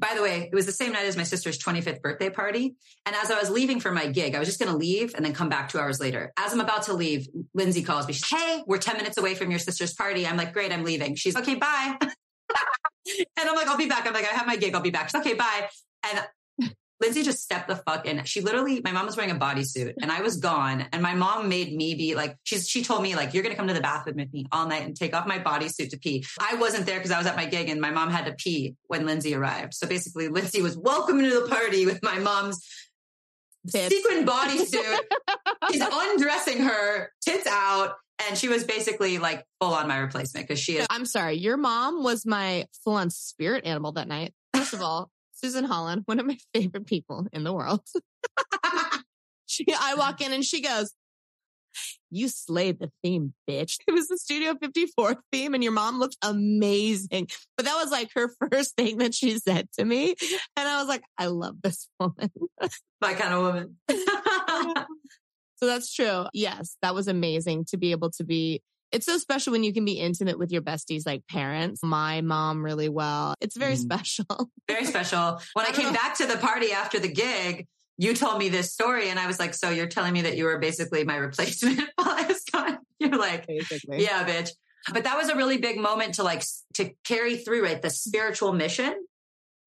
by 0.01 0.13
the 0.15 0.21
way, 0.23 0.49
it 0.51 0.55
was 0.55 0.65
the 0.65 0.71
same 0.71 0.91
night 0.91 1.05
as 1.05 1.15
my 1.15 1.23
sister's 1.23 1.59
25th 1.59 2.01
birthday 2.01 2.31
party. 2.31 2.75
And 3.05 3.15
as 3.15 3.29
I 3.29 3.39
was 3.39 3.51
leaving 3.51 3.79
for 3.79 3.91
my 3.91 4.07
gig, 4.07 4.33
I 4.33 4.39
was 4.39 4.47
just 4.47 4.59
going 4.59 4.71
to 4.71 4.77
leave 4.77 5.13
and 5.13 5.23
then 5.23 5.31
come 5.31 5.47
back 5.47 5.69
two 5.69 5.77
hours 5.77 5.99
later. 5.99 6.33
As 6.37 6.51
I'm 6.51 6.59
about 6.59 6.83
to 6.83 6.93
leave, 6.93 7.27
Lindsey 7.53 7.83
calls 7.83 8.07
me. 8.07 8.13
She's, 8.13 8.27
hey, 8.27 8.63
we're 8.65 8.79
10 8.79 8.97
minutes 8.97 9.19
away 9.19 9.35
from 9.35 9.51
your 9.51 9.59
sister's 9.59 9.93
party. 9.93 10.25
I'm 10.25 10.37
like, 10.37 10.53
great, 10.53 10.71
I'm 10.71 10.83
leaving. 10.83 11.15
She's 11.15 11.35
okay, 11.35 11.53
bye. 11.53 11.97
and 12.01 12.09
I'm 13.37 13.55
like, 13.55 13.67
I'll 13.67 13.77
be 13.77 13.87
back. 13.87 14.07
I'm 14.07 14.13
like, 14.13 14.25
I 14.25 14.35
have 14.35 14.47
my 14.47 14.55
gig. 14.55 14.73
I'll 14.73 14.81
be 14.81 14.89
back. 14.89 15.09
She's 15.09 15.21
okay, 15.21 15.35
bye. 15.35 15.69
And 16.11 16.25
Lindsey 17.01 17.23
just 17.23 17.41
stepped 17.41 17.67
the 17.67 17.75
fuck 17.75 18.05
in. 18.05 18.23
She 18.25 18.41
literally, 18.41 18.79
my 18.83 18.91
mom 18.91 19.07
was 19.07 19.17
wearing 19.17 19.31
a 19.31 19.35
bodysuit 19.35 19.95
and 20.01 20.11
I 20.11 20.21
was 20.21 20.37
gone. 20.37 20.85
And 20.93 21.01
my 21.01 21.15
mom 21.15 21.49
made 21.49 21.75
me 21.75 21.95
be 21.95 22.13
like, 22.13 22.37
she's, 22.43 22.69
she 22.69 22.83
told 22.83 23.01
me 23.01 23.15
like, 23.15 23.33
you're 23.33 23.41
going 23.41 23.53
to 23.53 23.57
come 23.57 23.67
to 23.67 23.73
the 23.73 23.81
bathroom 23.81 24.17
with 24.17 24.31
me 24.31 24.45
all 24.51 24.67
night 24.67 24.83
and 24.83 24.95
take 24.95 25.15
off 25.15 25.25
my 25.25 25.39
bodysuit 25.39 25.89
to 25.89 25.97
pee. 25.97 26.23
I 26.39 26.55
wasn't 26.55 26.85
there 26.85 26.99
because 26.99 27.11
I 27.11 27.17
was 27.17 27.25
at 27.25 27.35
my 27.35 27.47
gig 27.47 27.69
and 27.69 27.81
my 27.81 27.89
mom 27.89 28.11
had 28.11 28.25
to 28.27 28.33
pee 28.33 28.75
when 28.85 29.07
Lindsey 29.07 29.33
arrived. 29.33 29.73
So 29.73 29.87
basically 29.87 30.27
Lindsey 30.27 30.61
was 30.61 30.77
welcome 30.77 31.19
to 31.19 31.41
the 31.41 31.47
party 31.47 31.87
with 31.87 32.03
my 32.03 32.19
mom's 32.19 32.63
Tits. 33.67 33.93
sequin 33.93 34.25
bodysuit. 34.25 34.99
He's 35.71 35.81
undressing 35.81 36.59
her 36.63 37.11
tits 37.21 37.47
out. 37.47 37.95
And 38.27 38.37
she 38.37 38.49
was 38.49 38.63
basically 38.63 39.17
like 39.17 39.47
full 39.59 39.73
on 39.73 39.87
my 39.87 39.97
replacement 39.97 40.47
because 40.47 40.59
she 40.59 40.77
is. 40.77 40.85
I'm 40.91 41.07
sorry. 41.07 41.37
Your 41.37 41.57
mom 41.57 42.03
was 42.03 42.23
my 42.23 42.67
full 42.83 42.93
on 42.93 43.09
spirit 43.09 43.65
animal 43.65 43.93
that 43.93 44.07
night. 44.07 44.35
First 44.53 44.73
of 44.73 44.81
all, 44.83 45.09
Susan 45.43 45.63
Holland, 45.63 46.03
one 46.05 46.19
of 46.19 46.25
my 46.25 46.37
favorite 46.53 46.85
people 46.85 47.27
in 47.33 47.43
the 47.43 47.53
world. 47.53 47.81
she, 49.45 49.65
I 49.77 49.95
walk 49.95 50.21
in 50.21 50.31
and 50.31 50.43
she 50.43 50.61
goes, 50.61 50.93
you 52.11 52.27
slayed 52.27 52.79
the 52.79 52.91
theme, 53.01 53.33
bitch. 53.49 53.77
It 53.87 53.93
was 53.93 54.07
the 54.07 54.17
Studio 54.17 54.55
54 54.61 55.15
theme 55.31 55.53
and 55.53 55.63
your 55.63 55.71
mom 55.71 55.97
looked 55.97 56.17
amazing. 56.21 57.29
But 57.55 57.65
that 57.65 57.75
was 57.75 57.89
like 57.89 58.09
her 58.15 58.29
first 58.51 58.75
thing 58.75 58.97
that 58.97 59.15
she 59.15 59.39
said 59.39 59.69
to 59.79 59.85
me. 59.85 60.15
And 60.57 60.67
I 60.67 60.79
was 60.79 60.87
like, 60.87 61.03
I 61.17 61.27
love 61.27 61.61
this 61.63 61.87
woman. 61.99 62.29
My 62.99 63.13
kind 63.13 63.33
of 63.33 63.41
woman. 63.41 63.77
so 65.55 65.65
that's 65.65 65.93
true. 65.93 66.25
Yes, 66.33 66.75
that 66.81 66.93
was 66.93 67.07
amazing 67.07 67.65
to 67.69 67.77
be 67.77 67.91
able 67.91 68.11
to 68.11 68.23
be 68.23 68.61
it's 68.91 69.05
so 69.05 69.17
special 69.17 69.51
when 69.51 69.63
you 69.63 69.73
can 69.73 69.85
be 69.85 69.93
intimate 69.93 70.37
with 70.37 70.51
your 70.51 70.61
besties 70.61 71.05
like 71.05 71.25
parents. 71.27 71.81
My 71.83 72.21
mom 72.21 72.63
really 72.63 72.89
well. 72.89 73.35
It's 73.41 73.55
very 73.55 73.75
mm. 73.75 73.77
special. 73.77 74.25
Very 74.67 74.85
special. 74.85 75.41
When 75.53 75.65
I, 75.65 75.69
I 75.69 75.71
came 75.71 75.87
know. 75.87 75.93
back 75.93 76.17
to 76.17 76.25
the 76.25 76.37
party 76.37 76.71
after 76.71 76.99
the 76.99 77.11
gig, 77.11 77.67
you 77.97 78.13
told 78.13 78.39
me 78.39 78.49
this 78.49 78.71
story 78.71 79.09
and 79.09 79.19
I 79.19 79.27
was 79.27 79.37
like, 79.37 79.53
so 79.53 79.69
you're 79.69 79.87
telling 79.87 80.13
me 80.13 80.21
that 80.23 80.37
you 80.37 80.45
were 80.45 80.59
basically 80.59 81.03
my 81.03 81.15
replacement 81.17 81.81
while 81.95 82.09
I 82.09 82.25
was 82.25 82.43
gone. 82.51 82.79
You're 82.99 83.17
like, 83.17 83.47
basically. 83.47 84.03
yeah, 84.03 84.23
bitch. 84.25 84.51
But 84.93 85.03
that 85.03 85.17
was 85.17 85.29
a 85.29 85.35
really 85.35 85.57
big 85.57 85.77
moment 85.77 86.15
to 86.15 86.23
like, 86.23 86.43
to 86.75 86.91
carry 87.03 87.35
through, 87.35 87.63
right? 87.63 87.81
The 87.81 87.89
spiritual 87.89 88.53
mission 88.53 88.95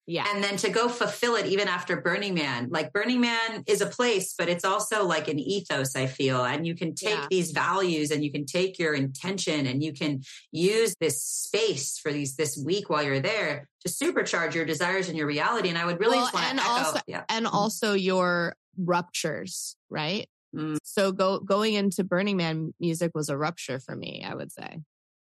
yeah. 0.07 0.27
And 0.31 0.43
then 0.43 0.57
to 0.57 0.69
go 0.69 0.87
fulfill 0.87 1.35
it 1.35 1.47
even 1.47 1.67
after 1.67 1.99
Burning 1.99 2.35
Man. 2.35 2.67
Like 2.69 2.93
Burning 2.93 3.21
Man 3.21 3.63
is 3.65 3.81
a 3.81 3.87
place, 3.87 4.35
but 4.37 4.49
it's 4.49 4.63
also 4.63 5.03
like 5.03 5.27
an 5.27 5.39
ethos, 5.39 5.95
I 5.95 6.05
feel. 6.05 6.43
And 6.43 6.65
you 6.67 6.75
can 6.75 6.93
take 6.93 7.17
yeah. 7.17 7.27
these 7.29 7.51
values 7.51 8.11
and 8.11 8.23
you 8.23 8.31
can 8.31 8.45
take 8.45 8.77
your 8.77 8.93
intention 8.93 9.65
and 9.65 9.81
you 9.81 9.93
can 9.93 10.21
use 10.51 10.93
this 10.99 11.23
space 11.23 11.97
for 11.97 12.11
these 12.11 12.35
this 12.35 12.55
week 12.55 12.89
while 12.89 13.01
you're 13.01 13.19
there 13.19 13.67
to 13.81 13.89
supercharge 13.89 14.53
your 14.53 14.65
desires 14.65 15.09
and 15.09 15.17
your 15.17 15.25
reality. 15.25 15.69
And 15.69 15.77
I 15.77 15.85
would 15.85 15.99
really 15.99 16.17
well, 16.17 16.31
and 16.35 16.59
echo, 16.59 16.69
also 16.69 16.99
yeah. 17.07 17.23
and 17.27 17.47
also 17.47 17.93
your 17.93 18.55
ruptures, 18.77 19.75
right? 19.89 20.29
Mm. 20.55 20.77
So 20.83 21.13
go 21.13 21.39
going 21.39 21.73
into 21.73 22.03
Burning 22.03 22.37
Man 22.37 22.75
music 22.79 23.11
was 23.15 23.29
a 23.29 23.37
rupture 23.37 23.79
for 23.79 23.95
me, 23.95 24.23
I 24.23 24.35
would 24.35 24.51
say. 24.51 24.81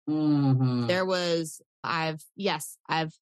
Mm-hmm. 0.07 0.85
There 0.85 1.05
was 1.05 1.61
I've 1.83 2.23
yes, 2.35 2.77
I've 2.87 3.13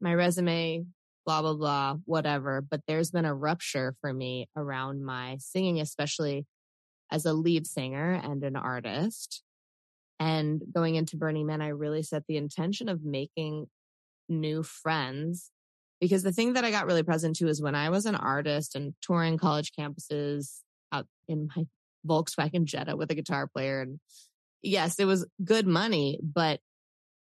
my 0.00 0.14
resume, 0.14 0.84
blah, 1.26 1.42
blah, 1.42 1.54
blah, 1.54 1.96
whatever. 2.04 2.60
But 2.60 2.82
there's 2.86 3.10
been 3.10 3.24
a 3.24 3.34
rupture 3.34 3.94
for 4.00 4.12
me 4.12 4.48
around 4.56 5.04
my 5.04 5.36
singing, 5.38 5.80
especially 5.80 6.46
as 7.10 7.26
a 7.26 7.32
lead 7.32 7.66
singer 7.66 8.12
and 8.12 8.42
an 8.44 8.56
artist. 8.56 9.42
And 10.18 10.62
going 10.74 10.96
into 10.96 11.16
Burning 11.16 11.46
Man, 11.46 11.62
I 11.62 11.68
really 11.68 12.02
set 12.02 12.24
the 12.26 12.36
intention 12.36 12.88
of 12.88 13.04
making 13.04 13.66
new 14.28 14.62
friends 14.62 15.50
because 16.00 16.22
the 16.22 16.32
thing 16.32 16.54
that 16.54 16.64
I 16.64 16.70
got 16.70 16.86
really 16.86 17.02
present 17.02 17.36
to 17.36 17.48
is 17.48 17.60
when 17.60 17.74
I 17.74 17.90
was 17.90 18.06
an 18.06 18.14
artist 18.14 18.74
and 18.74 18.94
touring 19.02 19.36
college 19.36 19.72
campuses 19.78 20.60
out 20.92 21.06
in 21.28 21.48
my 21.54 21.64
Volkswagen 22.06 22.64
Jetta 22.64 22.96
with 22.96 23.10
a 23.10 23.14
guitar 23.14 23.46
player. 23.46 23.82
And 23.82 24.00
yes, 24.62 24.98
it 24.98 25.04
was 25.04 25.26
good 25.44 25.66
money, 25.66 26.18
but 26.22 26.60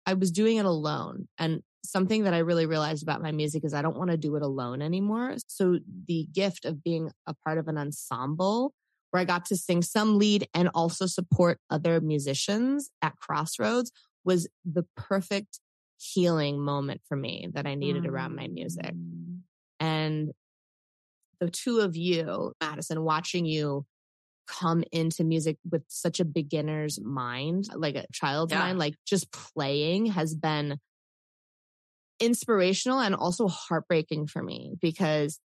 I 0.05 0.13
was 0.13 0.31
doing 0.31 0.57
it 0.57 0.65
alone. 0.65 1.27
And 1.39 1.63
something 1.83 2.23
that 2.23 2.33
I 2.33 2.39
really 2.39 2.65
realized 2.65 3.03
about 3.03 3.21
my 3.21 3.31
music 3.31 3.63
is 3.63 3.73
I 3.73 3.81
don't 3.81 3.97
want 3.97 4.11
to 4.11 4.17
do 4.17 4.35
it 4.35 4.41
alone 4.41 4.81
anymore. 4.81 5.35
So 5.47 5.79
the 6.07 6.27
gift 6.33 6.65
of 6.65 6.83
being 6.83 7.11
a 7.25 7.33
part 7.45 7.57
of 7.57 7.67
an 7.67 7.77
ensemble 7.77 8.73
where 9.11 9.21
I 9.21 9.25
got 9.25 9.45
to 9.45 9.57
sing 9.57 9.81
some 9.81 10.17
lead 10.19 10.47
and 10.53 10.69
also 10.73 11.05
support 11.05 11.59
other 11.69 11.99
musicians 11.99 12.91
at 13.01 13.17
Crossroads 13.17 13.91
was 14.23 14.47
the 14.65 14.85
perfect 14.95 15.59
healing 15.97 16.59
moment 16.59 17.01
for 17.07 17.15
me 17.15 17.49
that 17.53 17.65
I 17.65 17.75
needed 17.75 18.03
mm. 18.03 18.09
around 18.09 18.35
my 18.35 18.47
music. 18.47 18.93
Mm. 18.93 19.39
And 19.79 20.31
the 21.39 21.49
two 21.49 21.79
of 21.79 21.95
you, 21.95 22.53
Madison, 22.61 23.03
watching 23.03 23.45
you 23.45 23.85
come 24.47 24.83
into 24.91 25.23
music 25.23 25.57
with 25.69 25.83
such 25.87 26.19
a 26.19 26.25
beginner's 26.25 26.99
mind, 27.01 27.67
like 27.73 27.95
a 27.95 28.05
child's 28.11 28.51
yeah. 28.51 28.59
mind, 28.59 28.79
like 28.79 28.95
just 29.05 29.31
playing 29.31 30.07
has 30.07 30.35
been 30.35 30.79
inspirational 32.19 32.99
and 32.99 33.15
also 33.15 33.47
heartbreaking 33.47 34.27
for 34.27 34.43
me 34.43 34.75
because 34.81 35.39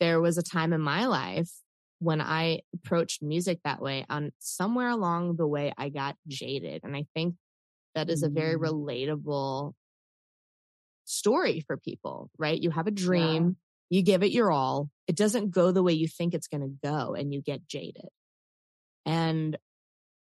there 0.00 0.20
was 0.20 0.38
a 0.38 0.42
time 0.42 0.72
in 0.72 0.80
my 0.80 1.06
life 1.06 1.50
when 2.00 2.20
I 2.20 2.60
approached 2.74 3.22
music 3.22 3.60
that 3.64 3.80
way 3.80 4.06
and 4.08 4.32
somewhere 4.38 4.88
along 4.88 5.36
the 5.36 5.46
way 5.46 5.72
I 5.76 5.90
got 5.90 6.16
jaded. 6.26 6.80
And 6.82 6.96
I 6.96 7.04
think 7.14 7.34
that 7.94 8.08
is 8.08 8.22
a 8.22 8.28
very 8.28 8.56
mm. 8.56 8.62
relatable 8.62 9.72
story 11.04 11.62
for 11.66 11.76
people, 11.76 12.30
right? 12.38 12.58
You 12.58 12.70
have 12.70 12.86
a 12.86 12.92
dream, 12.92 13.56
yeah. 13.90 13.98
you 13.98 14.02
give 14.02 14.22
it 14.22 14.32
your 14.32 14.50
all. 14.50 14.88
It 15.06 15.16
doesn't 15.16 15.50
go 15.50 15.72
the 15.72 15.82
way 15.82 15.92
you 15.92 16.08
think 16.08 16.32
it's 16.32 16.48
going 16.48 16.62
to 16.62 16.88
go 16.88 17.14
and 17.14 17.34
you 17.34 17.42
get 17.42 17.68
jaded. 17.68 18.08
And, 19.04 19.58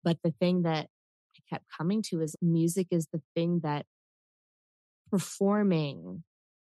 but 0.03 0.17
the 0.23 0.33
thing 0.39 0.63
that 0.63 0.87
I 0.87 1.55
kept 1.55 1.65
coming 1.77 2.01
to 2.09 2.21
is 2.21 2.35
music 2.41 2.87
is 2.89 3.07
the 3.13 3.21
thing 3.35 3.59
that 3.63 3.85
performing 5.09 6.23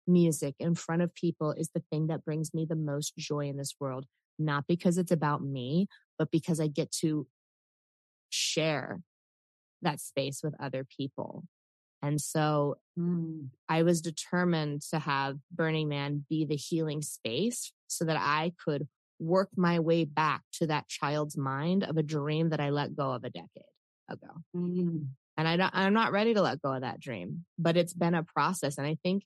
music 0.06 0.54
in 0.58 0.74
front 0.74 1.02
of 1.02 1.14
people 1.14 1.52
is 1.52 1.70
the 1.74 1.82
thing 1.90 2.08
that 2.08 2.24
brings 2.24 2.52
me 2.52 2.66
the 2.68 2.76
most 2.76 3.16
joy 3.16 3.48
in 3.48 3.56
this 3.56 3.74
world. 3.80 4.06
Not 4.38 4.64
because 4.66 4.98
it's 4.98 5.12
about 5.12 5.42
me, 5.42 5.86
but 6.18 6.30
because 6.30 6.60
I 6.60 6.66
get 6.66 6.90
to 7.00 7.26
share 8.30 9.00
that 9.82 10.00
space 10.00 10.40
with 10.42 10.54
other 10.60 10.84
people. 10.84 11.44
And 12.02 12.20
so 12.20 12.78
mm. 12.98 13.48
I 13.68 13.82
was 13.82 14.00
determined 14.00 14.82
to 14.90 14.98
have 14.98 15.36
Burning 15.52 15.88
Man 15.88 16.24
be 16.28 16.44
the 16.44 16.56
healing 16.56 17.02
space 17.02 17.72
so 17.88 18.04
that 18.06 18.16
I 18.18 18.52
could 18.64 18.88
work 19.18 19.50
my 19.54 19.78
way 19.80 20.04
back 20.04 20.42
to 20.54 20.66
that 20.68 20.88
child's 20.88 21.36
mind 21.36 21.84
of 21.84 21.98
a 21.98 22.02
dream 22.02 22.50
that 22.50 22.60
I 22.60 22.70
let 22.70 22.96
go 22.96 23.12
of 23.12 23.24
a 23.24 23.30
decade 23.30 23.64
ago. 24.08 24.28
Mm. 24.56 25.08
And 25.40 25.48
I 25.48 25.56
don't, 25.56 25.70
I'm 25.72 25.94
not 25.94 26.12
ready 26.12 26.34
to 26.34 26.42
let 26.42 26.60
go 26.60 26.74
of 26.74 26.82
that 26.82 27.00
dream, 27.00 27.46
but 27.58 27.78
it's 27.78 27.94
been 27.94 28.14
a 28.14 28.22
process. 28.22 28.76
And 28.76 28.86
I 28.86 28.98
think 29.02 29.22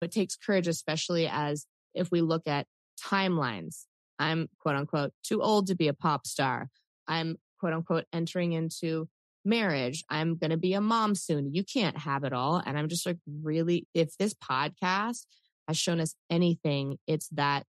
it 0.00 0.10
takes 0.10 0.34
courage, 0.34 0.66
especially 0.66 1.28
as 1.30 1.66
if 1.94 2.10
we 2.10 2.22
look 2.22 2.48
at 2.48 2.66
timelines. 2.98 3.84
I'm 4.18 4.48
quote 4.60 4.76
unquote 4.76 5.12
too 5.22 5.42
old 5.42 5.66
to 5.66 5.74
be 5.74 5.88
a 5.88 5.92
pop 5.92 6.26
star. 6.26 6.70
I'm 7.06 7.36
quote 7.60 7.74
unquote 7.74 8.06
entering 8.14 8.52
into 8.52 9.10
marriage. 9.44 10.04
I'm 10.08 10.38
going 10.38 10.52
to 10.52 10.56
be 10.56 10.72
a 10.72 10.80
mom 10.80 11.14
soon. 11.14 11.52
You 11.52 11.64
can't 11.64 11.98
have 11.98 12.24
it 12.24 12.32
all. 12.32 12.62
And 12.64 12.78
I'm 12.78 12.88
just 12.88 13.04
like, 13.04 13.18
really, 13.26 13.86
if 13.92 14.16
this 14.16 14.32
podcast 14.32 15.26
has 15.68 15.76
shown 15.76 16.00
us 16.00 16.14
anything, 16.30 16.96
it's 17.06 17.28
that 17.32 17.66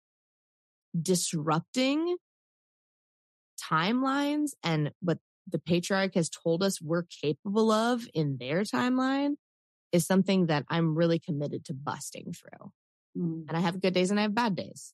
disrupting 1.00 2.18
timelines 3.72 4.54
and 4.63 4.90
what 5.00 5.20
the 5.50 5.60
patriarch 5.60 6.16
has 6.16 6.30
told 6.30 6.64
us 6.64 6.82
we're 6.82 7.06
capable 7.22 7.72
of 7.72 8.08
in 8.14 8.38
their 8.38 8.62
timeline 8.62 9.36
is 9.92 10.06
something 10.06 10.48
that 10.48 10.66
I'm 10.70 10.96
really 10.96 11.20
committed 11.20 11.66
to 11.66 11.74
busting 11.74 12.34
through. 12.34 12.72
Mm. 13.18 13.46
And 13.48 13.58
I 13.58 13.62
have 13.62 13.82
good 13.82 13.94
days 13.94 14.12
and 14.12 14.20
I 14.20 14.24
have 14.24 14.36
bad 14.36 14.56
days. 14.56 14.94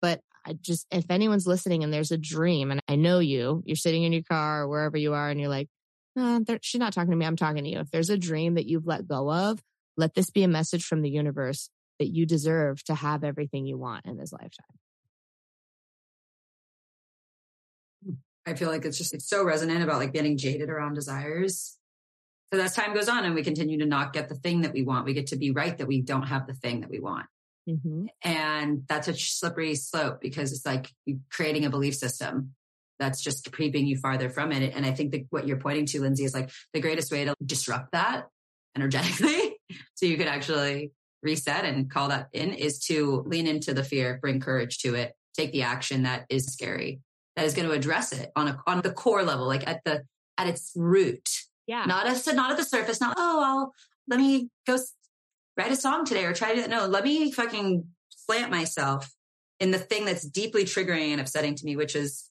But 0.00 0.20
I 0.46 0.52
just, 0.52 0.86
if 0.90 1.10
anyone's 1.10 1.46
listening 1.46 1.82
and 1.82 1.92
there's 1.92 2.12
a 2.12 2.18
dream 2.18 2.70
and 2.70 2.80
I 2.88 2.96
know 2.96 3.18
you, 3.18 3.62
you're 3.66 3.76
sitting 3.76 4.04
in 4.04 4.12
your 4.12 4.22
car 4.22 4.62
or 4.62 4.68
wherever 4.68 4.96
you 4.96 5.14
are 5.14 5.28
and 5.28 5.40
you're 5.40 5.48
like, 5.48 5.68
oh, 6.16 6.44
she's 6.62 6.78
not 6.78 6.92
talking 6.92 7.10
to 7.10 7.16
me. 7.16 7.26
I'm 7.26 7.36
talking 7.36 7.64
to 7.64 7.70
you. 7.70 7.80
If 7.80 7.90
there's 7.90 8.10
a 8.10 8.18
dream 8.18 8.54
that 8.54 8.66
you've 8.66 8.86
let 8.86 9.08
go 9.08 9.30
of, 9.30 9.60
let 9.96 10.14
this 10.14 10.30
be 10.30 10.44
a 10.44 10.48
message 10.48 10.84
from 10.84 11.02
the 11.02 11.10
universe 11.10 11.70
that 11.98 12.08
you 12.08 12.26
deserve 12.26 12.82
to 12.84 12.94
have 12.94 13.24
everything 13.24 13.66
you 13.66 13.76
want 13.76 14.06
in 14.06 14.16
this 14.16 14.32
lifetime. 14.32 14.78
I 18.48 18.54
feel 18.54 18.70
like 18.70 18.84
it's 18.84 18.98
just, 18.98 19.14
it's 19.14 19.28
so 19.28 19.44
resonant 19.44 19.82
about 19.82 19.98
like 19.98 20.12
getting 20.12 20.38
jaded 20.38 20.70
around 20.70 20.94
desires. 20.94 21.76
So 22.52 22.58
as 22.60 22.74
time 22.74 22.94
goes 22.94 23.08
on 23.08 23.24
and 23.24 23.34
we 23.34 23.42
continue 23.42 23.78
to 23.80 23.86
not 23.86 24.12
get 24.12 24.28
the 24.28 24.34
thing 24.34 24.62
that 24.62 24.72
we 24.72 24.82
want, 24.82 25.04
we 25.04 25.12
get 25.12 25.28
to 25.28 25.36
be 25.36 25.50
right 25.50 25.76
that 25.76 25.86
we 25.86 26.00
don't 26.00 26.26
have 26.26 26.46
the 26.46 26.54
thing 26.54 26.80
that 26.80 26.90
we 26.90 26.98
want. 26.98 27.26
Mm-hmm. 27.68 28.06
And 28.22 28.84
that's 28.88 29.08
a 29.08 29.14
slippery 29.14 29.74
slope 29.74 30.20
because 30.20 30.52
it's 30.52 30.64
like 30.64 30.90
creating 31.30 31.66
a 31.66 31.70
belief 31.70 31.94
system 31.94 32.54
that's 32.98 33.22
just 33.22 33.52
creeping 33.52 33.86
you 33.86 33.98
farther 33.98 34.30
from 34.30 34.50
it. 34.50 34.74
And 34.74 34.86
I 34.86 34.92
think 34.92 35.12
that 35.12 35.26
what 35.30 35.46
you're 35.46 35.58
pointing 35.58 35.86
to, 35.86 36.00
Lindsey, 36.00 36.24
is 36.24 36.34
like 36.34 36.50
the 36.72 36.80
greatest 36.80 37.12
way 37.12 37.26
to 37.26 37.34
disrupt 37.44 37.92
that 37.92 38.28
energetically. 38.74 39.56
so 39.94 40.06
you 40.06 40.16
could 40.16 40.26
actually 40.26 40.92
reset 41.22 41.66
and 41.66 41.90
call 41.90 42.08
that 42.08 42.28
in 42.32 42.54
is 42.54 42.78
to 42.78 43.22
lean 43.26 43.46
into 43.46 43.74
the 43.74 43.84
fear, 43.84 44.18
bring 44.20 44.40
courage 44.40 44.78
to 44.78 44.94
it, 44.94 45.12
take 45.36 45.52
the 45.52 45.62
action 45.62 46.04
that 46.04 46.24
is 46.30 46.46
scary, 46.46 47.00
that 47.38 47.46
is 47.46 47.54
going 47.54 47.68
to 47.68 47.74
address 47.74 48.12
it 48.12 48.32
on 48.34 48.48
a, 48.48 48.58
on 48.66 48.80
the 48.80 48.90
core 48.90 49.22
level, 49.22 49.46
like 49.46 49.64
at 49.64 49.80
the, 49.84 50.02
at 50.36 50.48
its 50.48 50.72
root. 50.74 51.28
Yeah. 51.68 51.84
Not 51.84 52.08
as 52.08 52.26
not 52.26 52.50
at 52.50 52.56
the 52.56 52.64
surface, 52.64 53.00
not, 53.00 53.14
oh, 53.16 53.42
I'll, 53.44 53.74
let 54.08 54.18
me 54.18 54.48
go 54.66 54.76
write 55.56 55.70
a 55.70 55.76
song 55.76 56.04
today 56.04 56.24
or 56.24 56.32
try 56.32 56.56
to, 56.56 56.66
no, 56.66 56.86
let 56.86 57.04
me 57.04 57.30
fucking 57.30 57.84
plant 58.26 58.50
myself 58.50 59.14
in 59.60 59.70
the 59.70 59.78
thing 59.78 60.04
that's 60.04 60.24
deeply 60.26 60.64
triggering 60.64 61.12
and 61.12 61.20
upsetting 61.20 61.54
to 61.54 61.64
me, 61.64 61.76
which 61.76 61.94
is 61.94 62.28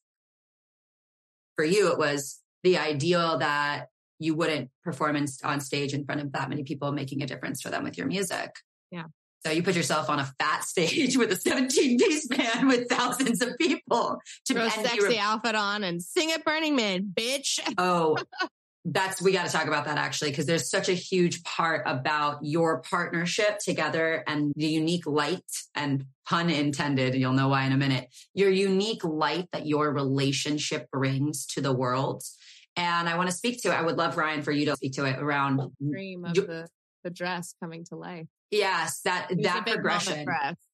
for 1.55 1.63
you, 1.63 1.89
it 1.91 1.97
was 1.97 2.41
the 2.63 2.77
ideal 2.77 3.37
that 3.37 3.85
you 4.19 4.35
wouldn't 4.35 4.71
perform 4.83 5.15
in, 5.15 5.27
on 5.45 5.61
stage 5.61 5.93
in 5.93 6.03
front 6.03 6.19
of 6.19 6.33
that 6.33 6.49
many 6.49 6.63
people 6.63 6.91
making 6.91 7.23
a 7.23 7.27
difference 7.27 7.61
for 7.61 7.69
them 7.69 7.85
with 7.85 7.97
your 7.97 8.07
music. 8.07 8.55
Yeah. 8.91 9.05
So 9.47 9.53
you 9.53 9.63
put 9.63 9.77
yourself 9.77 10.09
on 10.09 10.19
a 10.19 10.25
fat 10.39 10.65
stage 10.65 11.15
with 11.17 11.31
a 11.31 11.37
17 11.37 11.97
piece 11.97 12.27
band 12.27 12.67
with 12.67 12.89
thousands 12.89 13.41
of 13.41 13.57
people 13.57 14.19
to 14.45 14.53
Throw 14.53 14.65
a 14.65 14.69
sexy 14.69 15.07
re- 15.07 15.17
outfit 15.17 15.55
on 15.55 15.85
and 15.85 16.03
sing 16.03 16.33
at 16.33 16.43
Burning 16.43 16.75
Man, 16.75 17.13
bitch. 17.13 17.59
Oh, 17.77 18.17
that's 18.83 19.21
we 19.21 19.31
got 19.31 19.45
to 19.45 19.51
talk 19.51 19.67
about 19.67 19.85
that 19.85 19.97
actually 19.97 20.31
because 20.31 20.45
there's 20.45 20.69
such 20.69 20.89
a 20.89 20.93
huge 20.93 21.43
part 21.43 21.83
about 21.85 22.39
your 22.41 22.81
partnership 22.81 23.59
together 23.59 24.23
and 24.27 24.53
the 24.55 24.67
unique 24.67 25.05
light 25.05 25.43
and 25.75 26.05
pun 26.25 26.49
intended 26.49 27.13
you'll 27.13 27.33
know 27.33 27.49
why 27.49 27.65
in 27.65 27.73
a 27.73 27.77
minute 27.77 28.07
your 28.33 28.49
unique 28.49 29.03
light 29.03 29.47
that 29.51 29.65
your 29.65 29.91
relationship 29.91 30.89
brings 30.91 31.45
to 31.45 31.61
the 31.61 31.73
world. 31.73 32.23
And 32.75 33.07
i 33.07 33.17
want 33.17 33.29
to 33.29 33.35
speak 33.35 33.61
to 33.63 33.69
it. 33.69 33.73
I 33.73 33.81
would 33.81 33.97
love 33.97 34.17
ryan 34.17 34.41
for 34.41 34.51
you 34.51 34.65
to 34.65 34.75
speak 34.75 34.93
to 34.93 35.05
it 35.05 35.19
around 35.19 35.61
dream 35.81 36.25
of 36.25 36.33
the, 36.33 36.67
the 37.03 37.09
dress 37.09 37.53
coming 37.61 37.85
to 37.85 37.95
life 37.95 38.27
yes 38.51 39.01
that 39.01 39.31
that 39.41 39.65
progression 39.65 40.25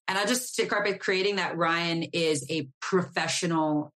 and 0.08 0.18
i 0.18 0.24
just 0.24 0.52
stick 0.52 0.72
up 0.72 0.84
with 0.84 0.98
creating 0.98 1.36
that 1.36 1.56
ryan 1.56 2.02
is 2.12 2.46
a 2.50 2.68
professional 2.80 3.92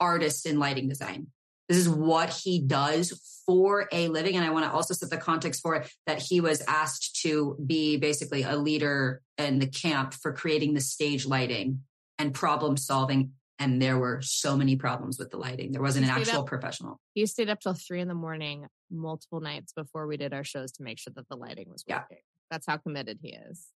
artist 0.00 0.46
in 0.46 0.58
lighting 0.58 0.88
design 0.88 1.26
this 1.68 1.78
is 1.78 1.88
what 1.88 2.30
he 2.30 2.60
does 2.60 3.42
for 3.46 3.88
a 3.92 4.08
living. 4.08 4.36
And 4.36 4.44
I 4.44 4.50
want 4.50 4.64
to 4.66 4.72
also 4.72 4.94
set 4.94 5.10
the 5.10 5.16
context 5.16 5.62
for 5.62 5.76
it 5.76 5.90
that 6.06 6.20
he 6.20 6.40
was 6.40 6.62
asked 6.66 7.20
to 7.22 7.56
be 7.64 7.96
basically 7.96 8.42
a 8.42 8.56
leader 8.56 9.22
in 9.38 9.58
the 9.58 9.66
camp 9.66 10.14
for 10.14 10.32
creating 10.32 10.74
the 10.74 10.80
stage 10.80 11.26
lighting 11.26 11.80
and 12.18 12.34
problem 12.34 12.76
solving. 12.76 13.32
And 13.58 13.80
there 13.80 13.98
were 13.98 14.20
so 14.20 14.56
many 14.56 14.76
problems 14.76 15.18
with 15.18 15.30
the 15.30 15.36
lighting. 15.36 15.72
There 15.72 15.80
wasn't 15.80 16.06
an 16.06 16.10
actual 16.10 16.40
up, 16.40 16.46
professional. 16.46 16.98
He 17.14 17.24
stayed 17.26 17.48
up 17.48 17.60
till 17.60 17.74
three 17.74 18.00
in 18.00 18.08
the 18.08 18.14
morning, 18.14 18.66
multiple 18.90 19.40
nights 19.40 19.72
before 19.72 20.06
we 20.06 20.16
did 20.16 20.34
our 20.34 20.44
shows 20.44 20.72
to 20.72 20.82
make 20.82 20.98
sure 20.98 21.12
that 21.14 21.28
the 21.28 21.36
lighting 21.36 21.68
was 21.70 21.84
working. 21.88 22.04
Yeah. 22.10 22.16
That's 22.54 22.68
how 22.68 22.76
committed 22.76 23.18
he 23.20 23.30
is. 23.30 23.66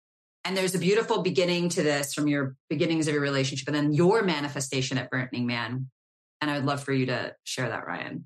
And 0.45 0.55
there's 0.55 0.73
a 0.73 0.79
beautiful 0.79 1.21
beginning 1.21 1.67
to 1.69 1.83
this 1.83 2.13
from 2.13 2.29
your 2.29 2.55
beginnings 2.69 3.09
of 3.09 3.13
your 3.13 3.21
relationship 3.21 3.67
and 3.67 3.75
then 3.75 3.91
your 3.91 4.23
manifestation 4.23 4.97
at 4.97 5.11
Burning 5.11 5.45
Man. 5.45 5.89
And 6.39 6.49
I 6.49 6.55
would 6.55 6.65
love 6.65 6.81
for 6.81 6.93
you 6.93 7.07
to 7.07 7.35
share 7.43 7.67
that, 7.67 7.85
Ryan. 7.85 8.25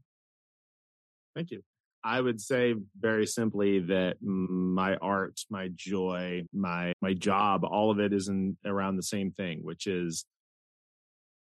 Thank 1.36 1.50
you. 1.50 1.63
I 2.04 2.22
would 2.22 2.39
say 2.39 2.76
very 3.00 3.26
simply 3.26 3.80
that 3.80 4.18
my 4.22 4.96
art, 4.98 5.39
my 5.50 5.70
joy, 5.74 6.44
my 6.54 6.94
my 7.02 7.16
job, 7.16 7.63
all 7.66 7.89
of 7.89 8.00
it 8.00 8.13
is 8.13 8.28
in 8.28 8.56
around 8.63 8.98
the 8.98 9.04
same 9.04 9.32
thing, 9.32 9.62
which 9.63 9.88
is 9.88 10.24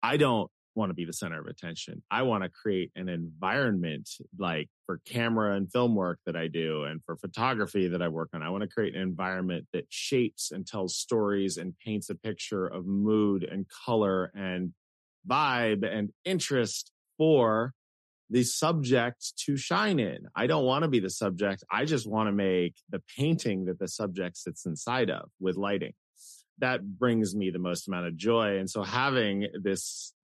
I 0.02 0.16
don't 0.16 0.50
want 0.74 0.90
to 0.90 0.94
be 0.94 1.04
the 1.04 1.12
center 1.12 1.40
of 1.40 1.46
attention. 1.46 2.02
I 2.10 2.22
want 2.22 2.44
to 2.44 2.50
create 2.50 2.90
an 2.96 3.08
environment 3.08 4.08
like 4.38 4.68
for 4.86 5.00
camera 5.06 5.56
and 5.56 5.70
film 5.70 5.94
work 5.94 6.18
that 6.26 6.36
I 6.36 6.48
do 6.48 6.84
and 6.84 7.02
for 7.04 7.16
photography 7.16 7.88
that 7.88 8.02
I 8.02 8.08
work 8.08 8.30
on. 8.34 8.42
I 8.42 8.50
want 8.50 8.62
to 8.62 8.68
create 8.68 8.94
an 8.94 9.02
environment 9.02 9.66
that 9.72 9.86
shapes 9.90 10.50
and 10.50 10.66
tells 10.66 10.96
stories 10.96 11.56
and 11.56 11.74
paints 11.78 12.10
a 12.10 12.14
picture 12.14 12.66
of 12.66 12.86
mood 12.86 13.44
and 13.44 13.66
color 13.86 14.30
and 14.34 14.72
vibe 15.28 15.86
and 15.86 16.10
interest 16.24 16.90
for 17.18 17.72
the 18.30 18.42
subject 18.42 19.34
to 19.44 19.56
shine 19.58 20.00
in. 20.00 20.26
I 20.34 20.46
don't 20.46 20.64
want 20.64 20.84
to 20.84 20.88
be 20.88 21.00
the 21.00 21.10
subject. 21.10 21.64
I 21.70 21.84
just 21.84 22.08
want 22.08 22.28
to 22.28 22.32
make 22.32 22.74
the 22.88 23.02
painting 23.16 23.66
that 23.66 23.78
the 23.78 23.88
subject 23.88 24.38
sits 24.38 24.64
inside 24.64 25.10
of 25.10 25.28
with 25.38 25.56
lighting. 25.56 25.92
That 26.58 26.98
brings 26.98 27.34
me 27.34 27.50
the 27.50 27.58
most 27.58 27.88
amount 27.88 28.06
of 28.06 28.16
joy. 28.16 28.56
And 28.58 28.70
so 28.70 28.82
having 28.82 29.48
this 29.62 30.14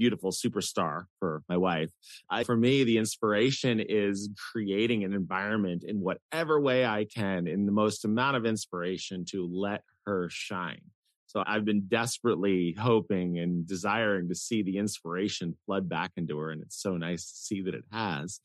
beautiful 0.00 0.32
superstar 0.32 1.04
for 1.18 1.42
my 1.46 1.58
wife, 1.58 1.90
I, 2.30 2.44
for 2.44 2.56
me, 2.56 2.84
the 2.84 2.96
inspiration 2.96 3.80
is 3.80 4.30
creating 4.50 5.04
an 5.04 5.12
environment 5.12 5.84
in 5.86 6.00
whatever 6.00 6.58
way 6.58 6.86
I 6.86 7.04
can 7.04 7.46
in 7.46 7.66
the 7.66 7.72
most 7.72 8.06
amount 8.06 8.38
of 8.38 8.46
inspiration 8.46 9.26
to 9.32 9.46
let 9.46 9.82
her 10.06 10.28
shine. 10.30 10.80
So 11.26 11.44
I've 11.46 11.66
been 11.66 11.82
desperately 11.86 12.74
hoping 12.80 13.38
and 13.38 13.66
desiring 13.66 14.30
to 14.30 14.34
see 14.34 14.62
the 14.62 14.78
inspiration 14.78 15.54
flood 15.66 15.86
back 15.86 16.12
into 16.16 16.38
her. 16.38 16.50
And 16.50 16.62
it's 16.62 16.80
so 16.80 16.96
nice 16.96 17.30
to 17.30 17.36
see 17.36 17.60
that 17.62 17.74
it 17.74 17.84
has. 17.92 18.40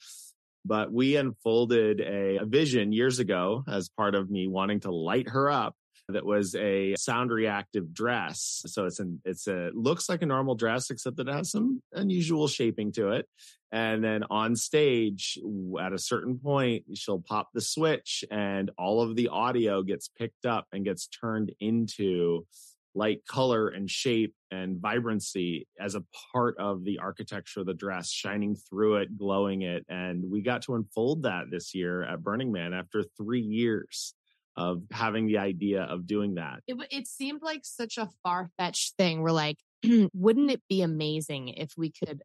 But 0.66 0.92
we 0.92 1.16
unfolded 1.16 2.02
a, 2.02 2.40
a 2.42 2.46
vision 2.46 2.92
years 2.92 3.20
ago 3.20 3.64
as 3.68 3.88
part 3.88 4.14
of 4.14 4.30
me 4.30 4.48
wanting 4.48 4.82
to 4.82 4.92
light 4.92 5.30
her 5.30 5.50
up 5.50 5.76
that 6.10 6.26
was 6.26 6.56
a 6.56 6.96
sound 6.98 7.32
reactive 7.32 7.94
dress. 7.94 8.62
So 8.68 8.86
it's 8.86 9.00
an 9.00 9.22
it's 9.26 9.48
a 9.48 9.72
looks 9.74 10.08
like 10.08 10.22
a 10.22 10.26
normal 10.26 10.56
dress 10.56 10.90
except 10.90 11.18
that 11.18 11.28
it 11.28 11.34
has 11.34 11.52
some 11.52 11.82
unusual 11.94 12.48
shaping 12.48 12.92
to 12.94 13.10
it. 13.10 13.28
And 13.72 14.04
then 14.04 14.24
on 14.30 14.56
stage 14.56 15.38
at 15.82 15.94
a 15.94 15.98
certain 15.98 16.38
point 16.38 16.86
she'll 16.94 17.22
pop 17.22 17.50
the 17.54 17.62
switch 17.62 18.24
and 18.30 18.72
all 18.78 19.02
of 19.02 19.16
the 19.16 19.30
audio 19.30 19.82
gets 19.82 20.08
picked 20.08 20.46
up 20.46 20.68
and 20.72 20.86
gets 20.86 21.08
turned 21.08 21.52
into 21.60 22.46
light 22.94 23.26
color 23.28 23.68
and 23.68 23.90
shape 23.90 24.34
and 24.52 24.80
vibrancy 24.80 25.68
as 25.80 25.96
a 25.96 26.04
part 26.32 26.56
of 26.58 26.86
the 26.86 27.00
architecture 27.00 27.60
of 27.60 27.66
the 27.66 27.74
dress, 27.74 28.10
shining 28.10 28.56
through 28.56 28.96
it, 28.96 29.18
glowing 29.18 29.64
it. 29.64 29.86
And 29.90 30.24
we 30.32 30.42
got 30.42 30.62
to 30.64 30.76
unfold 30.76 31.24
that 31.24 31.52
this 31.52 31.76
year 31.76 32.04
at 32.04 32.24
Burning 32.24 32.54
Man 32.54 32.74
after 32.74 33.04
three 33.18 33.42
years 33.42 34.14
of 34.58 34.84
having 34.92 35.28
the 35.28 35.38
idea 35.38 35.84
of 35.84 36.08
doing 36.08 36.36
that. 36.36 36.62
It, 36.68 36.78
it 36.92 37.08
seemed 37.08 37.42
like 37.42 37.62
such 37.64 37.98
a 37.98 38.10
far 38.24 38.50
fetched 38.58 38.96
thing. 38.98 39.22
We're 39.22 39.32
like, 39.32 39.58
wouldn't 40.14 40.52
it 40.52 40.62
be 40.70 40.82
amazing 40.82 41.50
if 41.50 41.72
we 41.78 41.92
could 41.92 42.22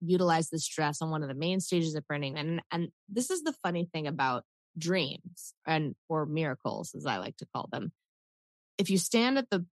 utilize 0.00 0.50
this 0.50 0.66
dress 0.66 1.00
on 1.00 1.10
one 1.10 1.22
of 1.22 1.28
the 1.28 1.34
main 1.34 1.60
stages 1.60 1.94
of 1.94 2.06
Burning 2.08 2.34
Man? 2.34 2.48
And, 2.48 2.62
and 2.72 2.88
this 3.08 3.30
is 3.30 3.42
the 3.42 3.54
funny 3.62 3.88
thing 3.92 4.06
about 4.06 4.44
dreams 4.76 5.54
and 5.66 5.94
or 6.08 6.26
miracles, 6.26 6.94
as 6.96 7.06
I 7.06 7.18
like 7.18 7.36
to 7.38 7.46
call 7.54 7.68
them. 7.70 7.92
If 8.78 8.90
you 8.90 8.98
stand 8.98 9.38
at 9.38 9.50
the 9.50 9.66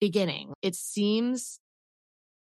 beginning. 0.00 0.52
It 0.62 0.74
seems, 0.74 1.60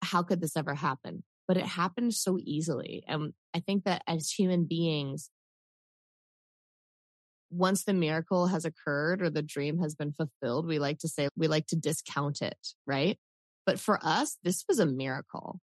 how 0.03 0.23
could 0.23 0.41
this 0.41 0.57
ever 0.57 0.75
happen? 0.75 1.25
But 1.49 1.57
it 1.57 1.67
happened 1.67 2.15
so 2.15 2.39
easily. 2.41 3.03
And 3.09 3.33
I 3.55 3.61
think 3.61 3.85
that 3.85 4.03
as 4.07 4.31
human 4.31 4.67
beings, 4.67 5.31
once 7.51 7.85
the 7.85 7.95
miracle 7.95 8.49
has 8.49 8.65
occurred 8.65 9.23
or 9.23 9.31
the 9.31 9.43
dream 9.43 9.79
has 9.79 9.95
been 9.95 10.13
fulfilled, 10.13 10.67
we 10.67 10.79
like 10.79 10.99
to 10.99 11.09
say, 11.09 11.29
we 11.37 11.49
like 11.49 11.67
to 11.69 11.77
discount 11.77 12.43
it, 12.43 12.59
right? 12.87 13.19
But 13.67 13.81
for 13.81 13.99
us, 14.03 14.37
this 14.43 14.65
was 14.69 14.79
a 14.79 14.87
miracle. 14.87 15.61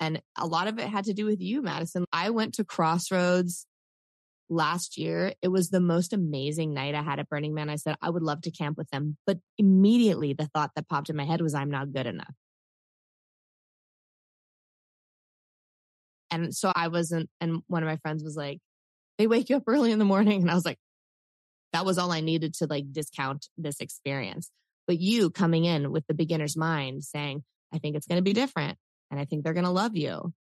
And 0.00 0.22
a 0.36 0.46
lot 0.46 0.68
of 0.68 0.78
it 0.78 0.88
had 0.88 1.04
to 1.04 1.14
do 1.14 1.26
with 1.26 1.40
you, 1.40 1.60
Madison. 1.62 2.04
I 2.12 2.30
went 2.30 2.54
to 2.54 2.64
Crossroads 2.64 3.66
last 4.48 4.96
year. 4.96 5.34
It 5.42 5.48
was 5.48 5.70
the 5.70 5.80
most 5.80 6.12
amazing 6.12 6.72
night 6.72 6.94
I 6.94 7.02
had 7.02 7.18
at 7.18 7.28
Burning 7.28 7.54
Man. 7.54 7.68
I 7.68 7.76
said, 7.76 7.96
I 8.00 8.10
would 8.10 8.22
love 8.22 8.42
to 8.42 8.50
camp 8.50 8.78
with 8.78 8.88
them. 8.90 9.16
But 9.26 9.38
immediately 9.58 10.32
the 10.32 10.46
thought 10.54 10.70
that 10.76 10.88
popped 10.88 11.10
in 11.10 11.16
my 11.16 11.24
head 11.24 11.40
was, 11.40 11.54
I'm 11.54 11.70
not 11.70 11.92
good 11.92 12.06
enough. 12.06 12.34
And 16.30 16.54
so 16.54 16.72
I 16.74 16.88
wasn't, 16.88 17.30
and 17.40 17.62
one 17.66 17.82
of 17.82 17.88
my 17.88 17.96
friends 17.96 18.22
was 18.22 18.36
like, 18.36 18.60
they 19.16 19.26
wake 19.26 19.48
you 19.48 19.56
up 19.56 19.64
early 19.66 19.90
in 19.90 19.98
the 19.98 20.04
morning. 20.04 20.42
And 20.42 20.50
I 20.50 20.54
was 20.54 20.64
like, 20.64 20.78
that 21.72 21.84
was 21.84 21.98
all 21.98 22.12
I 22.12 22.20
needed 22.20 22.54
to 22.54 22.66
like 22.66 22.92
discount 22.92 23.48
this 23.56 23.80
experience. 23.80 24.50
But 24.86 24.98
you 24.98 25.30
coming 25.30 25.64
in 25.64 25.90
with 25.90 26.06
the 26.06 26.14
beginner's 26.14 26.56
mind 26.56 27.04
saying, 27.04 27.44
I 27.72 27.78
think 27.78 27.96
it's 27.96 28.06
going 28.06 28.16
to 28.16 28.22
be 28.22 28.32
different 28.32 28.78
and 29.10 29.20
I 29.20 29.24
think 29.24 29.44
they're 29.44 29.54
going 29.54 29.64
to 29.64 29.70
love 29.70 29.96
you. 29.96 30.32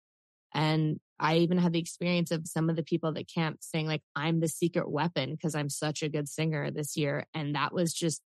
And 0.54 1.00
I 1.20 1.38
even 1.38 1.58
had 1.58 1.74
the 1.74 1.80
experience 1.80 2.32
of 2.32 2.48
some 2.48 2.70
of 2.70 2.76
the 2.76 2.84
people 2.84 3.14
that 3.14 3.28
camped 3.28 3.64
saying 3.64 3.88
like, 3.88 4.02
I'm 4.16 4.40
the 4.40 4.48
secret 4.48 4.90
weapon 4.90 5.32
because 5.32 5.56
I'm 5.56 5.70
such 5.70 6.04
a 6.04 6.10
good 6.10 6.30
singer 6.30 6.72
this 6.72 6.96
year. 6.96 7.26
And 7.34 7.56
that 7.56 7.74
was 7.74 7.94
just, 7.94 8.22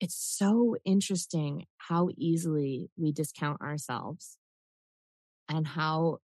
it's 0.00 0.16
so 0.16 0.76
interesting 0.84 1.66
how 1.76 2.08
easily 2.16 2.90
we 2.96 3.12
discount 3.12 3.60
ourselves 3.60 4.38
and 5.48 5.66
how 5.66 6.18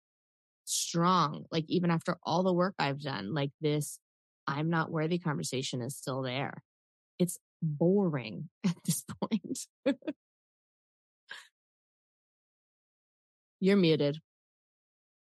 strong. 0.65 1.45
Like 1.52 1.65
even 1.67 1.91
after 1.91 2.17
all 2.23 2.43
the 2.43 2.54
work 2.54 2.76
I've 2.80 3.02
done, 3.02 3.34
like 3.34 3.52
this, 3.60 4.00
I'm 4.48 4.70
not 4.70 4.92
worthy 4.92 5.20
conversation 5.20 5.82
is 5.82 5.96
still 5.96 6.22
there. 6.22 6.64
It's 7.20 7.38
boring 7.62 8.50
at 8.66 8.76
this 8.86 9.04
point. 9.22 9.60
You're 13.60 13.78
muted. 13.78 14.20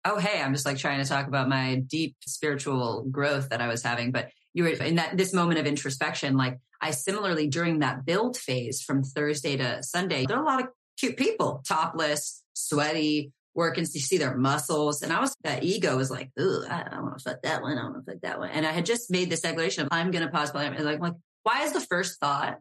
Oh, 0.06 0.18
hey, 0.18 0.42
I'm 0.42 0.52
just 0.52 0.66
like 0.66 0.78
trying 0.78 1.02
to 1.02 1.08
talk 1.08 1.28
about 1.28 1.48
my 1.48 1.76
deep 1.76 2.16
spiritual 2.26 3.06
growth 3.10 3.50
that 3.50 3.62
I 3.62 3.68
was 3.68 3.82
having. 3.82 4.12
But 4.12 4.30
you 4.52 4.64
were 4.64 4.70
in 4.70 4.96
that 4.96 5.16
this 5.16 5.32
moment 5.32 5.60
of 5.60 5.66
introspection, 5.66 6.36
like 6.36 6.58
I 6.80 6.90
similarly 6.90 7.48
during 7.48 7.78
that 7.78 8.04
build 8.04 8.36
phase 8.36 8.82
from 8.82 9.02
Thursday 9.02 9.56
to 9.56 9.82
Sunday, 9.82 10.26
there 10.26 10.36
are 10.36 10.42
a 10.42 10.46
lot 10.46 10.60
of 10.60 10.68
cute 10.98 11.16
people, 11.16 11.62
topless, 11.66 12.42
sweaty, 12.52 13.32
working 13.54 13.84
to 13.84 14.00
see 14.00 14.18
their 14.18 14.36
muscles. 14.36 15.02
And 15.02 15.12
I 15.12 15.20
was, 15.20 15.34
that 15.44 15.62
ego 15.62 15.96
was 15.96 16.10
like, 16.10 16.30
ooh, 16.40 16.64
I 16.68 16.88
don't 16.90 17.02
want 17.02 17.18
to 17.18 17.24
fuck 17.24 17.42
that 17.42 17.62
one. 17.62 17.78
I 17.78 17.82
don't 17.82 17.92
want 17.92 18.06
to 18.06 18.12
fuck 18.12 18.20
that 18.22 18.38
one. 18.38 18.50
And 18.50 18.66
I 18.66 18.72
had 18.72 18.86
just 18.86 19.10
made 19.10 19.30
this 19.30 19.42
declaration 19.42 19.84
of, 19.84 19.88
I'm 19.92 20.10
going 20.10 20.24
to 20.24 20.30
pause 20.30 20.50
polyamory. 20.50 20.80
Like, 20.80 21.00
like, 21.00 21.14
why 21.42 21.62
is 21.64 21.72
the 21.72 21.80
first 21.80 22.18
thought 22.20 22.58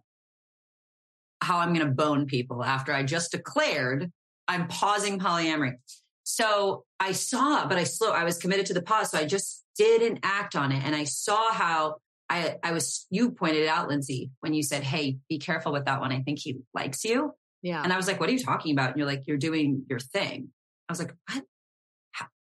how 1.41 1.59
I'm 1.59 1.73
going 1.73 1.85
to 1.85 1.93
bone 1.93 2.25
people 2.25 2.63
after 2.63 2.93
I 2.93 3.03
just 3.03 3.31
declared 3.31 4.11
I'm 4.47 4.67
pausing 4.67 5.19
polyamory? 5.19 5.75
So 6.23 6.85
I 6.99 7.11
saw, 7.11 7.67
but 7.67 7.77
I 7.77 7.83
slow, 7.83 8.11
I 8.11 8.23
was 8.23 8.37
committed 8.37 8.67
to 8.67 8.73
the 8.73 8.81
pause. 8.81 9.11
So 9.11 9.17
I 9.17 9.25
just 9.25 9.63
didn't 9.77 10.19
act 10.23 10.55
on 10.55 10.71
it. 10.71 10.83
And 10.85 10.95
I 10.95 11.05
saw 11.05 11.51
how 11.51 11.95
I, 12.29 12.55
I 12.63 12.71
was, 12.71 13.05
you 13.09 13.31
pointed 13.31 13.67
out, 13.67 13.89
Lindsey, 13.89 14.31
when 14.39 14.53
you 14.53 14.63
said, 14.63 14.83
Hey, 14.83 15.17
be 15.27 15.39
careful 15.39 15.73
with 15.73 15.85
that 15.85 15.99
one. 15.99 16.11
I 16.11 16.21
think 16.21 16.39
he 16.39 16.59
likes 16.73 17.03
you. 17.03 17.33
Yeah. 17.63 17.81
And 17.81 17.91
I 17.91 17.97
was 17.97 18.07
like, 18.07 18.19
what 18.19 18.29
are 18.29 18.33
you 18.33 18.43
talking 18.43 18.73
about? 18.73 18.89
And 18.89 18.97
you're 18.97 19.07
like, 19.07 19.23
you're 19.25 19.37
doing 19.37 19.85
your 19.89 19.99
thing. 19.99 20.49
I 20.89 20.91
was 20.91 20.99
like, 20.99 21.13
what? 21.31 21.43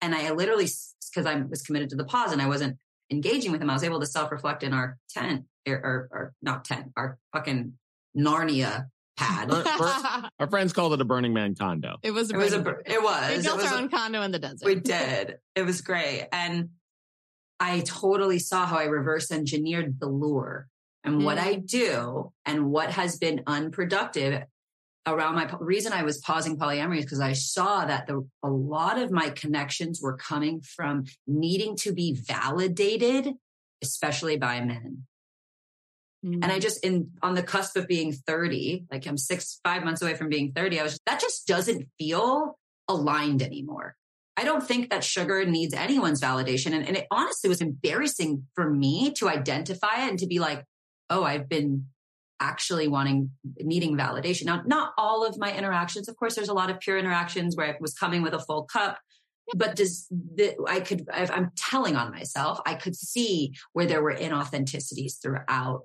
And 0.01 0.13
I 0.13 0.31
literally, 0.31 0.67
because 1.13 1.25
I 1.25 1.35
was 1.35 1.61
committed 1.61 1.89
to 1.91 1.95
the 1.95 2.03
pause 2.03 2.31
and 2.31 2.41
I 2.41 2.47
wasn't 2.47 2.77
engaging 3.11 3.51
with 3.51 3.61
him, 3.61 3.69
I 3.69 3.73
was 3.73 3.83
able 3.83 3.99
to 3.99 4.05
self 4.05 4.31
reflect 4.31 4.63
in 4.63 4.73
our 4.73 4.97
tent 5.09 5.45
or, 5.67 5.73
er, 5.73 5.77
or, 5.77 5.89
er, 5.89 6.09
or, 6.11 6.19
er, 6.19 6.33
not 6.41 6.65
tent, 6.65 6.91
our 6.97 7.17
fucking 7.33 7.73
Narnia 8.17 8.87
pad. 9.17 9.51
our 10.39 10.49
friends 10.49 10.73
called 10.73 10.93
it 10.93 11.01
a 11.01 11.05
Burning 11.05 11.33
Man 11.33 11.55
condo. 11.55 11.97
It 12.03 12.11
was. 12.11 12.31
A 12.31 12.35
it 12.35 12.37
was. 12.37 12.53
A, 12.53 12.75
it 12.85 13.01
was. 13.01 13.37
We 13.37 13.43
built 13.43 13.57
was 13.57 13.65
our 13.65 13.77
a, 13.77 13.81
own 13.81 13.89
condo 13.89 14.21
in 14.23 14.31
the 14.31 14.39
desert. 14.39 14.65
We 14.65 14.75
did. 14.79 15.37
It 15.55 15.63
was 15.63 15.81
great, 15.81 16.27
and 16.31 16.69
I 17.59 17.81
totally 17.81 18.39
saw 18.39 18.65
how 18.65 18.77
I 18.77 18.85
reverse 18.85 19.31
engineered 19.31 19.99
the 19.99 20.07
lure 20.07 20.67
and 21.03 21.21
mm. 21.21 21.23
what 21.23 21.37
I 21.37 21.55
do 21.55 22.31
and 22.45 22.71
what 22.71 22.91
has 22.91 23.17
been 23.17 23.43
unproductive 23.47 24.43
around 25.07 25.35
my 25.35 25.49
reason 25.59 25.93
I 25.93 26.03
was 26.03 26.19
pausing 26.19 26.57
polyamory 26.57 26.99
is 26.99 27.05
because 27.05 27.19
I 27.19 27.33
saw 27.33 27.85
that 27.85 28.07
the, 28.07 28.27
a 28.43 28.49
lot 28.49 28.99
of 28.99 29.11
my 29.11 29.29
connections 29.29 29.99
were 30.01 30.15
coming 30.15 30.61
from 30.61 31.05
needing 31.25 31.75
to 31.77 31.91
be 31.91 32.13
validated, 32.13 33.33
especially 33.81 34.37
by 34.37 34.61
men. 34.61 35.03
Mm-hmm. 36.23 36.43
And 36.43 36.51
I 36.51 36.59
mm. 36.59 36.61
just 36.61 36.85
in 36.85 37.11
on 37.23 37.33
the 37.33 37.41
cusp 37.41 37.75
of 37.77 37.87
being 37.87 38.13
30, 38.13 38.85
like 38.91 39.07
I'm 39.07 39.17
six, 39.17 39.59
five 39.63 39.83
months 39.83 40.03
away 40.03 40.13
from 40.13 40.29
being 40.29 40.51
30, 40.51 40.79
I 40.79 40.83
was 40.83 40.99
that 41.07 41.19
just 41.19 41.47
doesn't 41.47 41.87
feel 41.97 42.59
aligned 42.87 43.41
anymore. 43.41 43.95
I 44.37 44.43
don't 44.43 44.65
think 44.65 44.89
that 44.89 45.03
sugar 45.03 45.45
needs 45.45 45.73
anyone's 45.73 46.21
validation. 46.21 46.73
And, 46.73 46.87
and 46.87 46.95
it 46.95 47.07
honestly 47.11 47.49
was 47.49 47.61
embarrassing 47.61 48.47
for 48.55 48.69
me 48.69 49.11
to 49.13 49.29
identify 49.29 50.05
it 50.05 50.09
and 50.09 50.19
to 50.19 50.27
be 50.27 50.39
like, 50.39 50.63
oh, 51.09 51.23
I've 51.23 51.49
been 51.49 51.87
actually 52.41 52.87
wanting, 52.87 53.31
needing 53.59 53.95
validation. 53.95 54.45
Now, 54.45 54.63
not 54.65 54.93
all 54.97 55.25
of 55.25 55.37
my 55.37 55.55
interactions. 55.55 56.09
Of 56.09 56.17
course, 56.17 56.35
there's 56.35 56.49
a 56.49 56.53
lot 56.53 56.69
of 56.69 56.79
pure 56.79 56.97
interactions 56.97 57.55
where 57.55 57.67
I 57.67 57.75
was 57.79 57.93
coming 57.93 58.21
with 58.21 58.33
a 58.33 58.39
full 58.39 58.63
cup, 58.63 58.99
but 59.55 59.75
does 59.75 60.07
the, 60.09 60.55
I 60.67 60.81
could, 60.81 61.07
I'm 61.13 61.51
telling 61.55 61.95
on 61.95 62.11
myself, 62.11 62.59
I 62.65 62.73
could 62.73 62.95
see 62.95 63.53
where 63.73 63.85
there 63.85 64.01
were 64.01 64.15
inauthenticities 64.15 65.21
throughout 65.21 65.83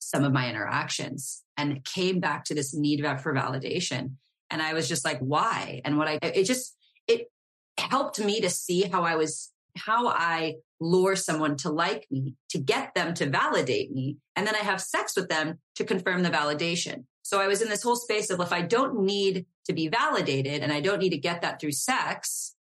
some 0.00 0.24
of 0.24 0.32
my 0.32 0.50
interactions 0.50 1.42
and 1.56 1.72
it 1.72 1.84
came 1.84 2.20
back 2.20 2.44
to 2.44 2.54
this 2.54 2.74
need 2.74 3.00
for 3.22 3.32
validation. 3.32 4.16
And 4.50 4.60
I 4.60 4.74
was 4.74 4.88
just 4.88 5.04
like, 5.04 5.18
why? 5.20 5.80
And 5.84 5.96
what 5.96 6.08
I, 6.08 6.18
it 6.20 6.44
just, 6.44 6.76
it 7.06 7.30
helped 7.78 8.18
me 8.18 8.40
to 8.40 8.50
see 8.50 8.82
how 8.82 9.02
I 9.02 9.16
was 9.16 9.50
how 9.76 10.08
I 10.08 10.56
lure 10.80 11.16
someone 11.16 11.56
to 11.56 11.70
like 11.70 12.06
me, 12.10 12.34
to 12.50 12.58
get 12.58 12.94
them 12.94 13.14
to 13.14 13.28
validate 13.28 13.92
me. 13.92 14.18
And 14.36 14.46
then 14.46 14.54
I 14.54 14.58
have 14.58 14.80
sex 14.80 15.14
with 15.16 15.28
them 15.28 15.58
to 15.76 15.84
confirm 15.84 16.22
the 16.22 16.30
validation. 16.30 17.04
So 17.22 17.40
I 17.40 17.46
was 17.46 17.62
in 17.62 17.68
this 17.68 17.82
whole 17.82 17.96
space 17.96 18.30
of 18.30 18.40
if 18.40 18.52
I 18.52 18.62
don't 18.62 19.00
need 19.00 19.46
to 19.66 19.72
be 19.72 19.88
validated 19.88 20.62
and 20.62 20.72
I 20.72 20.80
don't 20.80 20.98
need 20.98 21.10
to 21.10 21.18
get 21.18 21.42
that 21.42 21.60
through 21.60 21.72
sex, 21.72 22.54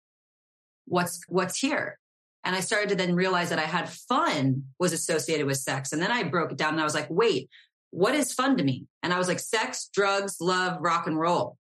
what's, 0.87 1.23
what's 1.29 1.59
here? 1.59 1.99
And 2.45 2.57
I 2.57 2.61
started 2.61 2.89
to 2.91 2.95
then 2.95 3.15
realize 3.15 3.51
that 3.51 3.59
I 3.59 3.67
had 3.67 3.89
fun 3.89 4.65
was 4.79 4.93
associated 4.93 5.47
with 5.47 5.59
sex. 5.59 5.93
And 5.93 6.03
then 6.03 6.11
I 6.11 6.25
broke 6.25 6.53
it 6.53 6.59
down 6.59 6.73
and 6.73 6.81
I 6.81 6.85
was 6.85 6.95
like, 6.95 7.09
wait, 7.11 7.49
what 7.91 8.15
is 8.15 8.33
fun 8.33 8.57
to 8.57 8.65
me? 8.65 8.87
And 9.03 9.13
I 9.13 9.19
was 9.19 9.29
like, 9.29 9.41
sex, 9.41 9.89
drugs, 9.93 10.37
love, 10.41 10.79
rock 10.81 11.07
and 11.07 11.19
roll. 11.19 11.57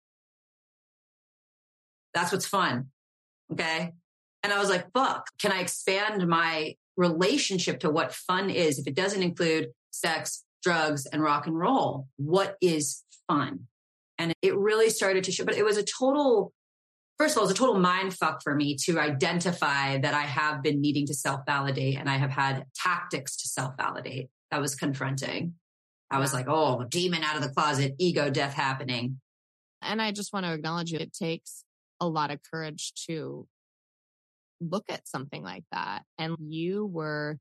That's 2.14 2.32
what's 2.32 2.48
fun. 2.48 2.88
Okay. 3.52 3.94
And 4.46 4.54
I 4.54 4.60
was 4.60 4.70
like, 4.70 4.86
fuck, 4.94 5.32
can 5.40 5.52
I 5.52 5.62
expand 5.62 6.28
my 6.28 6.76
relationship 6.98 7.80
to 7.80 7.90
what 7.90 8.14
fun 8.14 8.52
is? 8.52 8.78
If 8.78 8.86
it 8.86 8.94
doesn't 8.94 9.24
include 9.24 9.70
sex, 9.90 10.44
drugs, 10.62 11.08
and 11.08 11.24
rock 11.24 11.48
and 11.48 11.58
roll, 11.58 12.10
what 12.18 12.56
is 12.62 13.02
fun? 13.28 13.62
And 14.20 14.36
it 14.44 14.56
really 14.56 14.92
started 14.92 15.24
to 15.24 15.32
show, 15.32 15.46
but 15.46 15.56
it 15.56 15.66
was 15.66 15.78
a 15.78 15.84
total, 15.84 16.54
first 17.18 17.34
of 17.34 17.40
all, 17.40 17.46
it 17.46 17.48
was 17.48 17.56
a 17.56 17.60
total 17.60 17.80
mind 17.80 18.14
fuck 18.14 18.44
for 18.44 18.54
me 18.54 18.76
to 18.84 19.00
identify 19.00 19.98
that 19.98 20.14
I 20.14 20.22
have 20.22 20.62
been 20.62 20.80
needing 20.80 21.08
to 21.08 21.16
self 21.16 21.42
validate 21.48 21.98
and 21.98 22.08
I 22.08 22.18
have 22.18 22.30
had 22.30 22.66
tactics 22.76 23.38
to 23.38 23.48
self 23.48 23.76
validate. 23.78 24.30
That 24.52 24.62
was 24.62 24.76
confronting. 24.76 25.56
I 26.12 26.20
was 26.20 26.36
like, 26.36 26.46
oh, 26.48 26.84
demon 26.84 27.24
out 27.24 27.36
of 27.36 27.42
the 27.42 27.50
closet, 27.50 27.96
ego 27.98 28.30
death 28.30 28.54
happening. 28.54 29.22
And 29.82 30.00
I 30.00 30.12
just 30.12 30.34
want 30.34 30.46
to 30.46 30.54
acknowledge. 30.54 30.94
It 30.94 31.14
takes 31.14 31.64
a 32.00 32.08
lot 32.08 32.30
of 32.30 32.42
courage 32.44 32.94
to 33.08 33.48
look 34.62 34.86
at 34.90 35.08
something 35.08 35.44
like 35.44 35.64
that. 35.72 36.04
And 36.18 36.36
you 36.40 36.86
were 36.86 37.38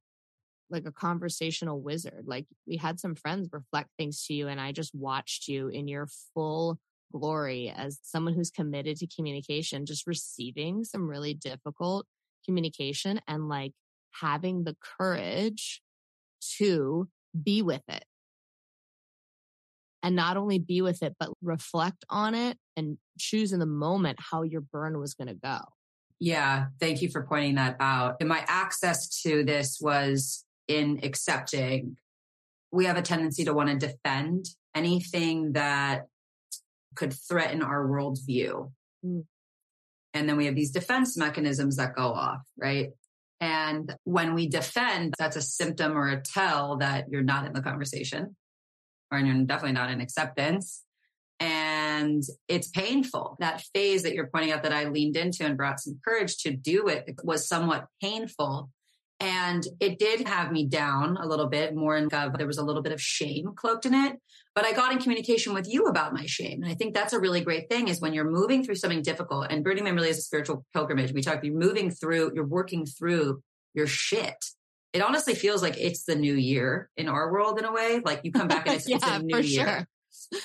like 0.71 0.87
a 0.87 0.93
conversational 0.93 1.81
wizard. 1.81 2.25
Like 2.27 2.47
we 2.67 2.77
had 2.77 2.99
some 2.99 3.15
friends 3.15 3.49
reflect 3.53 3.91
things 3.99 4.25
to 4.27 4.35
you, 4.35 4.49
and 4.49 4.61
I 4.61 4.73
just 4.73 4.95
watched 4.95 5.49
you 5.49 5.69
in 5.69 5.89
your 5.89 6.09
full 6.35 6.79
glory 7.13 7.73
as 7.75 8.01
someone 8.03 8.35
who's 8.35 8.51
committed 8.51 8.97
to 8.99 9.07
communication, 9.07 9.87
just 9.87 10.07
receiving 10.07 10.85
some 10.85 11.09
really 11.09 11.35
difficult 11.35 12.07
communication 12.45 13.21
and 13.29 13.49
like 13.49 13.73
having 14.11 14.65
the 14.65 14.77
courage 14.99 15.81
to 16.59 17.09
be 17.41 17.63
with 17.63 17.83
it. 17.89 18.05
And 20.03 20.17
not 20.17 20.37
only 20.37 20.59
be 20.59 20.83
with 20.83 21.03
it, 21.03 21.15
but 21.19 21.31
reflect 21.41 22.05
on 22.11 22.35
it 22.35 22.59
and 22.77 22.99
choose 23.19 23.53
in 23.53 23.61
the 23.61 23.67
moment 23.67 24.19
how 24.21 24.43
your 24.43 24.61
burn 24.61 24.99
was 24.99 25.15
going 25.15 25.29
to 25.29 25.35
go. 25.35 25.61
Yeah, 26.25 26.69
thank 26.81 27.03
you 27.03 27.11
for 27.11 27.27
pointing 27.27 27.57
that 27.57 27.77
out. 27.81 28.17
And 28.19 28.31
my 28.31 28.43
access 28.49 29.21
to 29.25 29.45
this 29.45 29.77
was 29.79 30.47
in 30.69 31.01
accepting 31.03 31.99
we 32.73 32.87
have 32.87 32.97
a 32.97 33.03
tendency 33.03 33.45
to 33.45 33.53
want 33.53 33.69
to 33.69 33.87
defend 33.87 34.47
anything 34.75 35.53
that 35.53 36.07
could 36.97 37.13
threaten 37.13 37.63
our 37.63 37.87
worldview. 37.87 38.73
Mm. 39.05 39.25
And 40.15 40.27
then 40.27 40.39
we 40.39 40.47
have 40.47 40.55
these 40.55 40.71
defense 40.71 41.15
mechanisms 41.15 41.77
that 41.77 41.95
go 41.95 42.15
off, 42.15 42.41
right? 42.57 42.89
And 43.43 43.95
when 44.05 44.33
we 44.33 44.49
defend, 44.49 45.13
that's 45.19 45.37
a 45.37 45.43
symptom 45.43 45.93
or 45.93 46.09
a 46.09 46.23
tell 46.23 46.79
that 46.79 47.05
you're 47.11 47.23
not 47.23 47.45
in 47.45 47.53
the 47.53 47.61
conversation 47.61 48.35
or 49.13 49.19
you're 49.19 49.45
definitely 49.45 49.73
not 49.73 49.91
in 49.91 50.01
acceptance 50.01 50.85
and 51.39 51.84
it's 52.49 52.69
painful. 52.69 53.37
That 53.41 53.63
phase 53.75 54.03
that 54.03 54.15
you're 54.15 54.29
pointing 54.29 54.53
out 54.53 54.63
that 54.63 54.73
I 54.73 54.85
leaned 54.85 55.17
into 55.17 55.45
and 55.45 55.57
brought 55.57 55.81
some 55.81 55.99
courage 56.05 56.39
to 56.39 56.51
do 56.51 56.89
it 56.89 57.05
was 57.23 57.49
somewhat 57.49 57.87
painful. 58.01 58.71
And 59.21 59.65
it 59.81 59.99
did 59.99 60.27
have 60.27 60.51
me 60.51 60.67
down 60.67 61.17
a 61.17 61.27
little 61.27 61.47
bit 61.47 61.75
more 61.75 61.97
in 61.97 62.09
gov. 62.09 62.37
There 62.37 62.47
was 62.47 62.59
a 62.59 62.65
little 62.65 62.83
bit 62.83 62.93
of 62.93 63.01
shame 63.01 63.53
cloaked 63.55 63.87
in 63.87 63.95
it, 63.95 64.19
but 64.55 64.65
I 64.65 64.73
got 64.73 64.93
in 64.93 64.99
communication 64.99 65.55
with 65.55 65.69
you 65.73 65.87
about 65.87 66.13
my 66.13 66.27
shame. 66.27 66.63
And 66.63 66.71
I 66.71 66.75
think 66.75 66.95
that's 66.95 67.13
a 67.13 67.21
really 67.21 67.41
great 67.41 67.69
thing 67.69 67.89
is 67.89 68.01
when 68.01 68.13
you're 68.13 68.31
moving 68.31 68.65
through 68.65 68.75
something 68.75 69.03
difficult 69.03 69.47
and 69.51 69.63
Burning 69.63 69.85
Man 69.85 69.95
really 69.95 70.11
is 70.11 70.19
a 70.19 70.23
spiritual 70.23 70.67
pilgrimage. 70.73 71.13
We 71.13 71.23
talk, 71.23 71.45
you're 71.45 71.55
moving 71.55 71.91
through, 71.91 72.33
you're 72.35 72.47
working 72.47 72.87
through 72.87 73.43
your 73.73 73.87
shit. 73.87 74.37
It 74.93 75.03
honestly 75.03 75.35
feels 75.35 75.63
like 75.63 75.77
it's 75.79 76.05
the 76.05 76.17
new 76.17 76.35
year 76.35 76.91
in 76.97 77.09
our 77.09 77.33
world 77.33 77.59
in 77.59 77.65
a 77.65 77.73
way. 77.73 78.01
Like 78.05 78.21
you 78.25 78.33
come 78.33 78.49
back 78.49 78.67
and 78.67 78.77
it's, 78.77 78.89
yeah, 78.89 78.97
it's 78.97 79.07
a 79.07 79.19
new 79.23 79.39
year. 79.39 79.87
Sure 80.33 80.41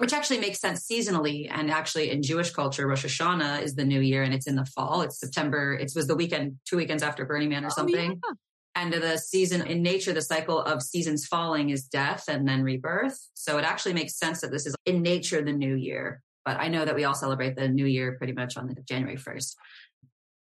which 0.00 0.14
actually 0.14 0.38
makes 0.38 0.58
sense 0.58 0.88
seasonally. 0.90 1.46
And 1.52 1.70
actually 1.70 2.10
in 2.10 2.22
Jewish 2.22 2.52
culture, 2.52 2.86
Rosh 2.86 3.04
Hashanah 3.04 3.60
is 3.60 3.74
the 3.74 3.84
new 3.84 4.00
year 4.00 4.22
and 4.22 4.32
it's 4.32 4.46
in 4.46 4.56
the 4.56 4.64
fall. 4.64 5.02
It's 5.02 5.20
September. 5.20 5.74
It 5.74 5.92
was 5.94 6.06
the 6.06 6.16
weekend, 6.16 6.56
two 6.64 6.78
weekends 6.78 7.02
after 7.02 7.26
Burning 7.26 7.50
Man 7.50 7.66
or 7.66 7.70
something. 7.70 8.12
Oh, 8.24 8.34
yeah. 8.74 8.82
And 8.82 8.94
the 8.94 9.18
season 9.18 9.60
in 9.66 9.82
nature, 9.82 10.14
the 10.14 10.22
cycle 10.22 10.58
of 10.58 10.80
seasons 10.80 11.26
falling 11.26 11.68
is 11.68 11.84
death 11.84 12.24
and 12.28 12.48
then 12.48 12.62
rebirth. 12.62 13.18
So 13.34 13.58
it 13.58 13.64
actually 13.64 13.92
makes 13.92 14.16
sense 14.16 14.40
that 14.40 14.50
this 14.50 14.64
is 14.64 14.74
in 14.86 15.02
nature 15.02 15.42
the 15.42 15.52
new 15.52 15.74
year. 15.74 16.22
But 16.46 16.58
I 16.58 16.68
know 16.68 16.86
that 16.86 16.94
we 16.94 17.04
all 17.04 17.12
celebrate 17.12 17.56
the 17.56 17.68
new 17.68 17.84
year 17.84 18.16
pretty 18.16 18.32
much 18.32 18.56
on 18.56 18.68
the 18.68 18.76
January 18.88 19.18
1st. 19.18 19.54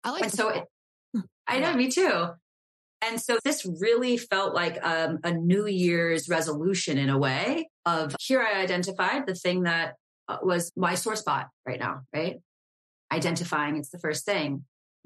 I 0.04 0.10
like 0.10 0.22
and 0.24 0.32
so 0.32 0.50
it, 0.50 0.64
I 1.46 1.60
know, 1.60 1.72
me 1.72 1.90
too. 1.90 2.26
And 3.00 3.18
so 3.18 3.38
this 3.42 3.66
really 3.80 4.18
felt 4.18 4.54
like 4.54 4.84
um, 4.84 5.20
a 5.24 5.32
New 5.32 5.66
Year's 5.66 6.28
resolution 6.28 6.98
in 6.98 7.08
a 7.08 7.16
way 7.16 7.69
of 7.86 8.14
here 8.20 8.42
I 8.42 8.60
identified 8.60 9.26
the 9.26 9.34
thing 9.34 9.62
that 9.64 9.94
uh, 10.28 10.38
was 10.42 10.72
my 10.76 10.94
sore 10.94 11.16
spot 11.16 11.48
right 11.66 11.80
now, 11.80 12.02
right? 12.14 12.40
Identifying 13.12 13.76
it's 13.76 13.90
the 13.90 13.98
first 13.98 14.24
thing. 14.24 14.64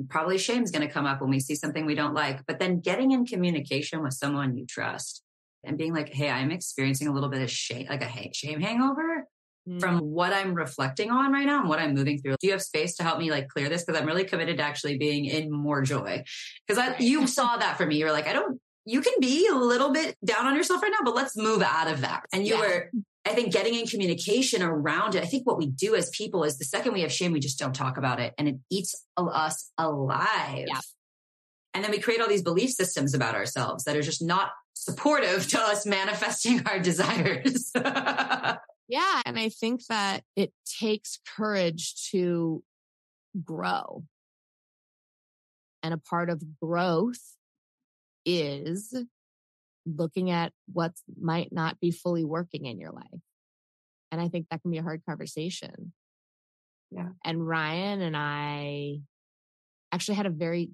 Probably 0.08 0.38
shame 0.38 0.62
is 0.62 0.70
going 0.70 0.86
to 0.86 0.92
come 0.92 1.06
up 1.06 1.20
when 1.20 1.30
we 1.30 1.40
see 1.40 1.54
something 1.54 1.86
we 1.86 1.94
don't 1.94 2.14
like, 2.14 2.44
but 2.46 2.58
then 2.58 2.80
getting 2.80 3.12
in 3.12 3.24
communication 3.24 4.02
with 4.02 4.14
someone 4.14 4.56
you 4.56 4.66
trust 4.66 5.22
and 5.64 5.78
being 5.78 5.94
like, 5.94 6.12
Hey, 6.12 6.30
I'm 6.30 6.50
experiencing 6.50 7.08
a 7.08 7.12
little 7.12 7.28
bit 7.28 7.42
of 7.42 7.50
shame, 7.50 7.86
like 7.88 8.02
a 8.02 8.30
shame 8.32 8.60
hangover 8.60 9.26
mm. 9.68 9.80
from 9.80 10.00
what 10.00 10.32
I'm 10.32 10.54
reflecting 10.54 11.10
on 11.10 11.32
right 11.32 11.46
now 11.46 11.60
and 11.60 11.68
what 11.68 11.78
I'm 11.78 11.94
moving 11.94 12.18
through. 12.18 12.36
Do 12.40 12.46
you 12.46 12.52
have 12.52 12.62
space 12.62 12.96
to 12.96 13.02
help 13.02 13.18
me 13.18 13.30
like 13.30 13.48
clear 13.48 13.68
this? 13.68 13.84
Cause 13.84 13.96
I'm 13.96 14.06
really 14.06 14.24
committed 14.24 14.58
to 14.58 14.62
actually 14.62 14.98
being 14.98 15.24
in 15.24 15.50
more 15.50 15.82
joy. 15.82 16.24
Cause 16.68 16.78
I, 16.78 16.96
you 16.98 17.26
saw 17.38 17.56
that 17.56 17.76
for 17.76 17.86
me. 17.86 17.96
You 17.96 18.06
were 18.06 18.12
like, 18.12 18.28
I 18.28 18.32
don't, 18.32 18.53
you 18.84 19.00
can 19.00 19.14
be 19.20 19.48
a 19.48 19.54
little 19.54 19.92
bit 19.92 20.16
down 20.24 20.46
on 20.46 20.54
yourself 20.54 20.82
right 20.82 20.92
now, 20.92 21.04
but 21.04 21.14
let's 21.14 21.36
move 21.36 21.62
out 21.62 21.90
of 21.90 22.02
that. 22.02 22.24
And 22.32 22.46
you 22.46 22.54
yeah. 22.54 22.60
were, 22.60 22.90
I 23.24 23.30
think 23.30 23.52
getting 23.52 23.74
in 23.74 23.86
communication 23.86 24.62
around 24.62 25.14
it. 25.14 25.22
I 25.22 25.26
think 25.26 25.46
what 25.46 25.56
we 25.56 25.66
do 25.66 25.94
as 25.94 26.10
people 26.10 26.44
is 26.44 26.58
the 26.58 26.64
second 26.64 26.92
we 26.92 27.00
have 27.00 27.12
shame, 27.12 27.32
we 27.32 27.40
just 27.40 27.58
don't 27.58 27.74
talk 27.74 27.96
about 27.96 28.20
it 28.20 28.34
and 28.36 28.48
it 28.48 28.56
eats 28.70 28.94
us 29.16 29.70
alive. 29.78 30.66
Yeah. 30.68 30.80
And 31.72 31.82
then 31.82 31.90
we 31.90 31.98
create 31.98 32.20
all 32.20 32.28
these 32.28 32.42
belief 32.42 32.70
systems 32.70 33.14
about 33.14 33.34
ourselves 33.34 33.84
that 33.84 33.96
are 33.96 34.02
just 34.02 34.22
not 34.22 34.50
supportive 34.74 35.48
to 35.48 35.60
us 35.60 35.86
manifesting 35.86 36.64
our 36.66 36.78
desires. 36.78 37.72
yeah. 37.74 39.22
And 39.26 39.38
I 39.38 39.48
think 39.48 39.86
that 39.86 40.22
it 40.36 40.52
takes 40.78 41.18
courage 41.36 42.10
to 42.10 42.62
grow. 43.42 44.04
And 45.82 45.92
a 45.92 45.98
part 45.98 46.30
of 46.30 46.42
growth 46.60 47.34
is 48.24 48.94
looking 49.86 50.30
at 50.30 50.52
what 50.72 50.92
might 51.20 51.52
not 51.52 51.80
be 51.80 51.90
fully 51.90 52.24
working 52.24 52.66
in 52.66 52.78
your 52.78 52.92
life. 52.92 53.20
And 54.10 54.20
I 54.20 54.28
think 54.28 54.46
that 54.50 54.62
can 54.62 54.70
be 54.70 54.78
a 54.78 54.82
hard 54.82 55.02
conversation. 55.08 55.92
Yeah. 56.90 57.08
And 57.24 57.46
Ryan 57.46 58.00
and 58.00 58.16
I 58.16 59.00
actually 59.92 60.14
had 60.14 60.26
a 60.26 60.30
very 60.30 60.70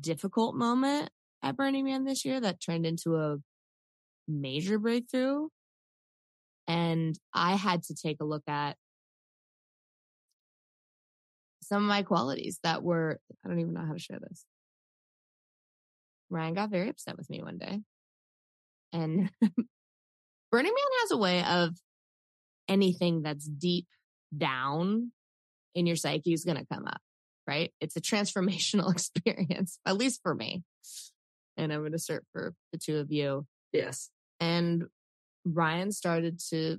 difficult 0.00 0.54
moment 0.54 1.10
at 1.42 1.56
Burning 1.56 1.84
Man 1.84 2.04
this 2.04 2.24
year 2.24 2.40
that 2.40 2.60
turned 2.60 2.86
into 2.86 3.16
a 3.16 3.36
major 4.26 4.78
breakthrough. 4.78 5.48
And 6.66 7.18
I 7.34 7.56
had 7.56 7.82
to 7.84 7.94
take 7.94 8.18
a 8.20 8.24
look 8.24 8.42
at 8.46 8.76
some 11.62 11.82
of 11.82 11.88
my 11.88 12.02
qualities 12.02 12.60
that 12.62 12.82
were, 12.82 13.18
I 13.44 13.48
don't 13.48 13.60
even 13.60 13.74
know 13.74 13.84
how 13.84 13.92
to 13.92 13.98
share 13.98 14.18
this. 14.20 14.44
Ryan 16.30 16.54
got 16.54 16.70
very 16.70 16.88
upset 16.88 17.16
with 17.16 17.30
me 17.30 17.42
one 17.42 17.58
day. 17.58 17.80
And 18.92 19.30
Burning 20.50 20.72
Man 20.72 20.98
has 21.00 21.10
a 21.10 21.16
way 21.16 21.44
of 21.44 21.76
anything 22.68 23.22
that's 23.22 23.46
deep 23.46 23.86
down 24.36 25.12
in 25.74 25.86
your 25.86 25.96
psyche 25.96 26.32
is 26.32 26.44
going 26.44 26.56
to 26.56 26.66
come 26.72 26.86
up, 26.86 27.00
right? 27.46 27.72
It's 27.80 27.96
a 27.96 28.00
transformational 28.00 28.90
experience, 28.92 29.78
at 29.86 29.96
least 29.96 30.20
for 30.22 30.34
me. 30.34 30.62
And 31.56 31.72
I'm 31.72 31.80
going 31.80 31.92
to 31.92 31.96
assert 31.96 32.24
for 32.32 32.54
the 32.72 32.78
two 32.78 32.98
of 32.98 33.10
you. 33.10 33.46
Yes. 33.72 34.10
And 34.40 34.84
Ryan 35.44 35.92
started 35.92 36.40
to 36.50 36.78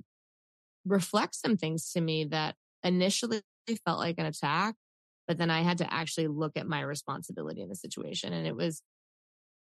reflect 0.86 1.34
some 1.34 1.56
things 1.56 1.92
to 1.92 2.00
me 2.00 2.24
that 2.24 2.54
initially 2.82 3.42
felt 3.84 3.98
like 3.98 4.18
an 4.18 4.26
attack, 4.26 4.74
but 5.28 5.38
then 5.38 5.50
I 5.50 5.62
had 5.62 5.78
to 5.78 5.92
actually 5.92 6.28
look 6.28 6.56
at 6.56 6.66
my 6.66 6.80
responsibility 6.80 7.60
in 7.62 7.68
the 7.68 7.74
situation. 7.74 8.32
And 8.32 8.46
it 8.46 8.56
was, 8.56 8.82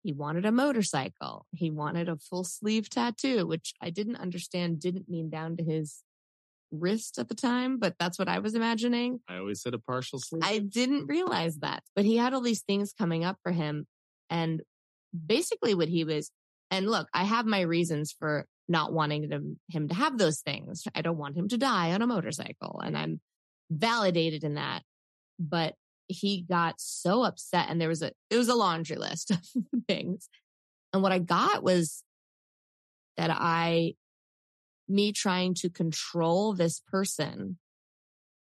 he 0.09 0.14
wanted 0.14 0.46
a 0.46 0.52
motorcycle. 0.52 1.44
He 1.52 1.70
wanted 1.70 2.09
a 2.09 2.16
full 2.16 2.42
sleeve 2.42 2.88
tattoo, 2.88 3.46
which 3.46 3.74
I 3.78 3.90
didn't 3.90 4.16
understand 4.16 4.80
didn't 4.80 5.06
mean 5.06 5.28
down 5.28 5.59
to 5.59 5.62
his 5.62 6.02
wrist 6.70 7.18
at 7.18 7.28
the 7.28 7.34
time, 7.34 7.78
but 7.78 7.94
that's 8.00 8.18
what 8.18 8.26
I 8.26 8.38
was 8.38 8.54
imagining. 8.54 9.20
I 9.28 9.36
always 9.36 9.61
said 9.61 9.74
a 9.74 9.78
partial 9.78 10.18
sleeve. 10.18 10.40
I 10.42 10.61
didn't 10.61 11.09
realize 11.09 11.59
that, 11.59 11.82
but 11.94 12.06
he 12.06 12.16
had 12.16 12.32
all 12.32 12.40
these 12.40 12.62
things 12.62 12.94
coming 12.96 13.22
up 13.22 13.36
for 13.42 13.52
him. 13.52 13.86
And 14.30 14.62
basically 15.26 15.74
what 15.74 15.88
he 15.88 16.04
was, 16.04 16.30
and 16.70 16.88
look, 16.88 17.06
I 17.12 17.24
have 17.24 17.44
my 17.44 17.61
reasons 17.61 18.11
for 18.18 18.46
not 18.66 18.94
wanting 18.94 19.28
to, 19.28 19.59
him 19.68 19.88
to 19.88 19.94
have 19.94 20.16
those 20.16 20.40
things. 20.40 20.84
I 20.94 21.02
don't 21.02 21.18
want 21.18 21.36
him 21.36 21.48
to 21.48 21.59
die 21.59 21.92
on 21.92 22.00
a 22.00 22.06
motorcycle 22.06 22.80
and 22.82 22.96
I'm 22.96 23.20
validated 23.70 24.42
in 24.42 24.54
that. 24.54 24.84
But 25.38 25.74
he 26.09 26.42
got 26.48 26.76
so 26.78 27.22
upset 27.22 27.66
and 27.68 27.80
there 27.80 27.88
was 27.88 28.02
a, 28.02 28.12
it 28.30 28.36
was 28.36 28.48
a 28.48 28.54
laundry 28.54 28.96
list 28.96 29.30
of 29.30 29.40
things. 29.86 30.28
And 30.92 31.02
what 31.02 31.12
I 31.12 31.18
got 31.18 31.62
was 31.62 32.02
that 33.16 33.30
I, 33.30 33.94
me 34.88 35.12
trying 35.12 35.54
to 35.54 35.68
control 35.68 36.54
this 36.54 36.80
person 36.80 37.59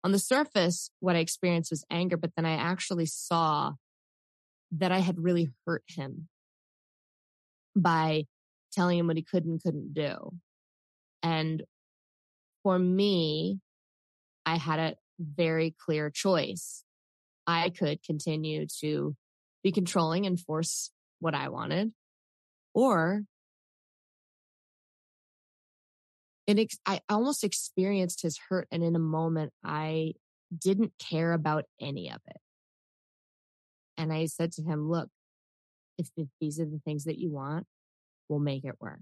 on 0.03 0.11
the 0.11 0.20
surface, 0.20 0.89
what 0.99 1.16
I 1.16 1.20
experienced 1.20 1.72
was 1.72 1.86
anger, 1.89 2.18
but 2.18 2.32
then 2.36 2.45
I 2.45 2.55
actually 2.55 3.05
saw 3.05 3.74
that 4.74 4.91
I 4.91 4.99
had 4.99 5.24
really 5.24 5.49
hurt 5.66 5.84
him 5.88 6.28
by 7.76 8.26
telling 8.74 8.99
him 8.99 9.07
what 9.07 9.18
he 9.18 9.24
could 9.24 9.45
and 9.45 9.61
couldn't 9.61 9.93
do. 9.93 10.34
And 11.22 11.64
for 12.64 12.78
me, 12.78 13.59
I 14.45 14.57
had 14.57 14.80
a 14.80 14.95
very 15.20 15.74
clear 15.86 16.09
choice. 16.09 16.84
I 17.46 17.70
could 17.70 18.04
continue 18.04 18.68
to 18.82 19.16
be 19.64 19.72
controlling 19.72 20.26
and 20.26 20.39
force 20.39 20.91
what 21.20 21.36
I 21.36 21.50
wanted, 21.50 21.94
or 22.74 23.24
it, 26.48 26.60
ex- 26.60 26.80
I 26.86 27.00
almost 27.10 27.44
experienced 27.44 28.22
his 28.22 28.38
hurt. 28.50 28.68
And 28.72 28.84
in 28.84 28.96
a 28.96 29.00
moment, 29.00 29.54
I 29.64 30.14
didn't 30.56 30.94
care 31.00 31.32
about 31.32 31.66
any 31.80 32.10
of 32.10 32.20
it. 32.28 32.38
And 33.98 34.12
I 34.12 34.26
said 34.26 34.52
to 34.54 34.64
him, 34.64 34.89
look, 34.89 35.10
if, 35.98 36.10
if 36.18 36.28
these 36.41 36.60
are 36.60 36.66
the 36.66 36.82
things 36.84 37.06
that 37.06 37.18
you 37.18 37.32
want, 37.32 37.66
we'll 38.28 38.39
make 38.39 38.66
it 38.66 38.76
work 38.80 39.00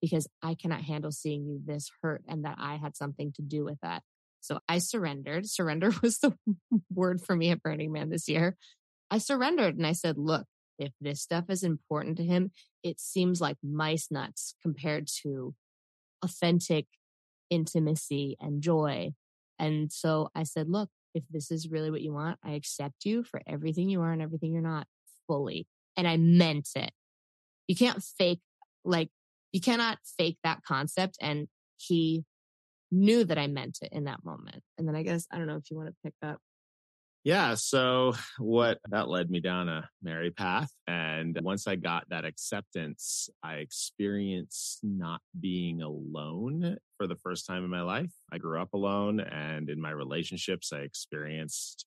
because 0.00 0.28
I 0.42 0.54
cannot 0.54 0.82
handle 0.82 1.12
seeing 1.12 1.44
you 1.44 1.60
this 1.64 1.90
hurt 2.02 2.22
and 2.28 2.44
that 2.44 2.56
I 2.58 2.76
had 2.76 2.96
something 2.96 3.32
to 3.36 3.42
do 3.42 3.64
with 3.64 3.78
that. 3.82 4.02
So 4.42 4.58
I 4.68 4.78
surrendered. 4.78 5.48
Surrender 5.48 5.92
was 6.02 6.18
the 6.18 6.36
word 6.92 7.22
for 7.22 7.34
me 7.34 7.50
at 7.50 7.62
Burning 7.62 7.92
Man 7.92 8.10
this 8.10 8.28
year. 8.28 8.56
I 9.10 9.18
surrendered 9.18 9.76
and 9.76 9.86
I 9.86 9.92
said, 9.92 10.18
look, 10.18 10.46
if 10.78 10.92
this 11.00 11.22
stuff 11.22 11.44
is 11.48 11.62
important 11.62 12.16
to 12.16 12.24
him, 12.24 12.50
it 12.82 13.00
seems 13.00 13.40
like 13.40 13.56
mice 13.62 14.08
nuts 14.10 14.54
compared 14.62 15.06
to 15.22 15.54
authentic 16.24 16.86
intimacy 17.50 18.36
and 18.40 18.62
joy. 18.62 19.12
And 19.58 19.92
so 19.92 20.30
I 20.34 20.42
said, 20.42 20.68
look, 20.68 20.88
if 21.14 21.22
this 21.30 21.50
is 21.50 21.70
really 21.70 21.90
what 21.90 22.00
you 22.00 22.12
want, 22.12 22.38
I 22.42 22.52
accept 22.52 23.04
you 23.04 23.22
for 23.22 23.42
everything 23.46 23.88
you 23.88 24.00
are 24.00 24.12
and 24.12 24.22
everything 24.22 24.52
you're 24.52 24.62
not 24.62 24.86
fully. 25.26 25.66
And 25.96 26.08
I 26.08 26.16
meant 26.16 26.70
it. 26.74 26.90
You 27.68 27.76
can't 27.76 28.02
fake, 28.02 28.40
like, 28.84 29.10
you 29.52 29.60
cannot 29.60 29.98
fake 30.18 30.38
that 30.42 30.62
concept. 30.66 31.18
And 31.20 31.48
he 31.76 32.24
knew 32.92 33.24
that 33.24 33.38
I 33.38 33.48
meant 33.48 33.78
it 33.82 33.88
in 33.92 34.04
that 34.04 34.24
moment. 34.24 34.62
And 34.78 34.86
then 34.86 34.94
I 34.94 35.02
guess, 35.02 35.26
I 35.32 35.38
don't 35.38 35.46
know 35.46 35.56
if 35.56 35.70
you 35.70 35.76
want 35.76 35.88
to 35.88 35.94
pick 36.04 36.14
up. 36.22 36.38
Yeah. 37.24 37.54
So 37.54 38.14
what 38.38 38.78
that 38.90 39.08
led 39.08 39.30
me 39.30 39.40
down 39.40 39.68
a 39.68 39.88
merry 40.02 40.30
path. 40.30 40.70
And 40.86 41.38
once 41.42 41.66
I 41.66 41.76
got 41.76 42.08
that 42.10 42.24
acceptance, 42.24 43.28
I 43.42 43.54
experienced 43.54 44.80
not 44.82 45.20
being 45.40 45.82
alone 45.82 46.76
for 46.98 47.06
the 47.06 47.16
first 47.16 47.46
time 47.46 47.64
in 47.64 47.70
my 47.70 47.82
life. 47.82 48.12
I 48.30 48.38
grew 48.38 48.60
up 48.60 48.74
alone 48.74 49.20
and 49.20 49.70
in 49.70 49.80
my 49.80 49.90
relationships, 49.90 50.72
I 50.72 50.80
experienced 50.80 51.86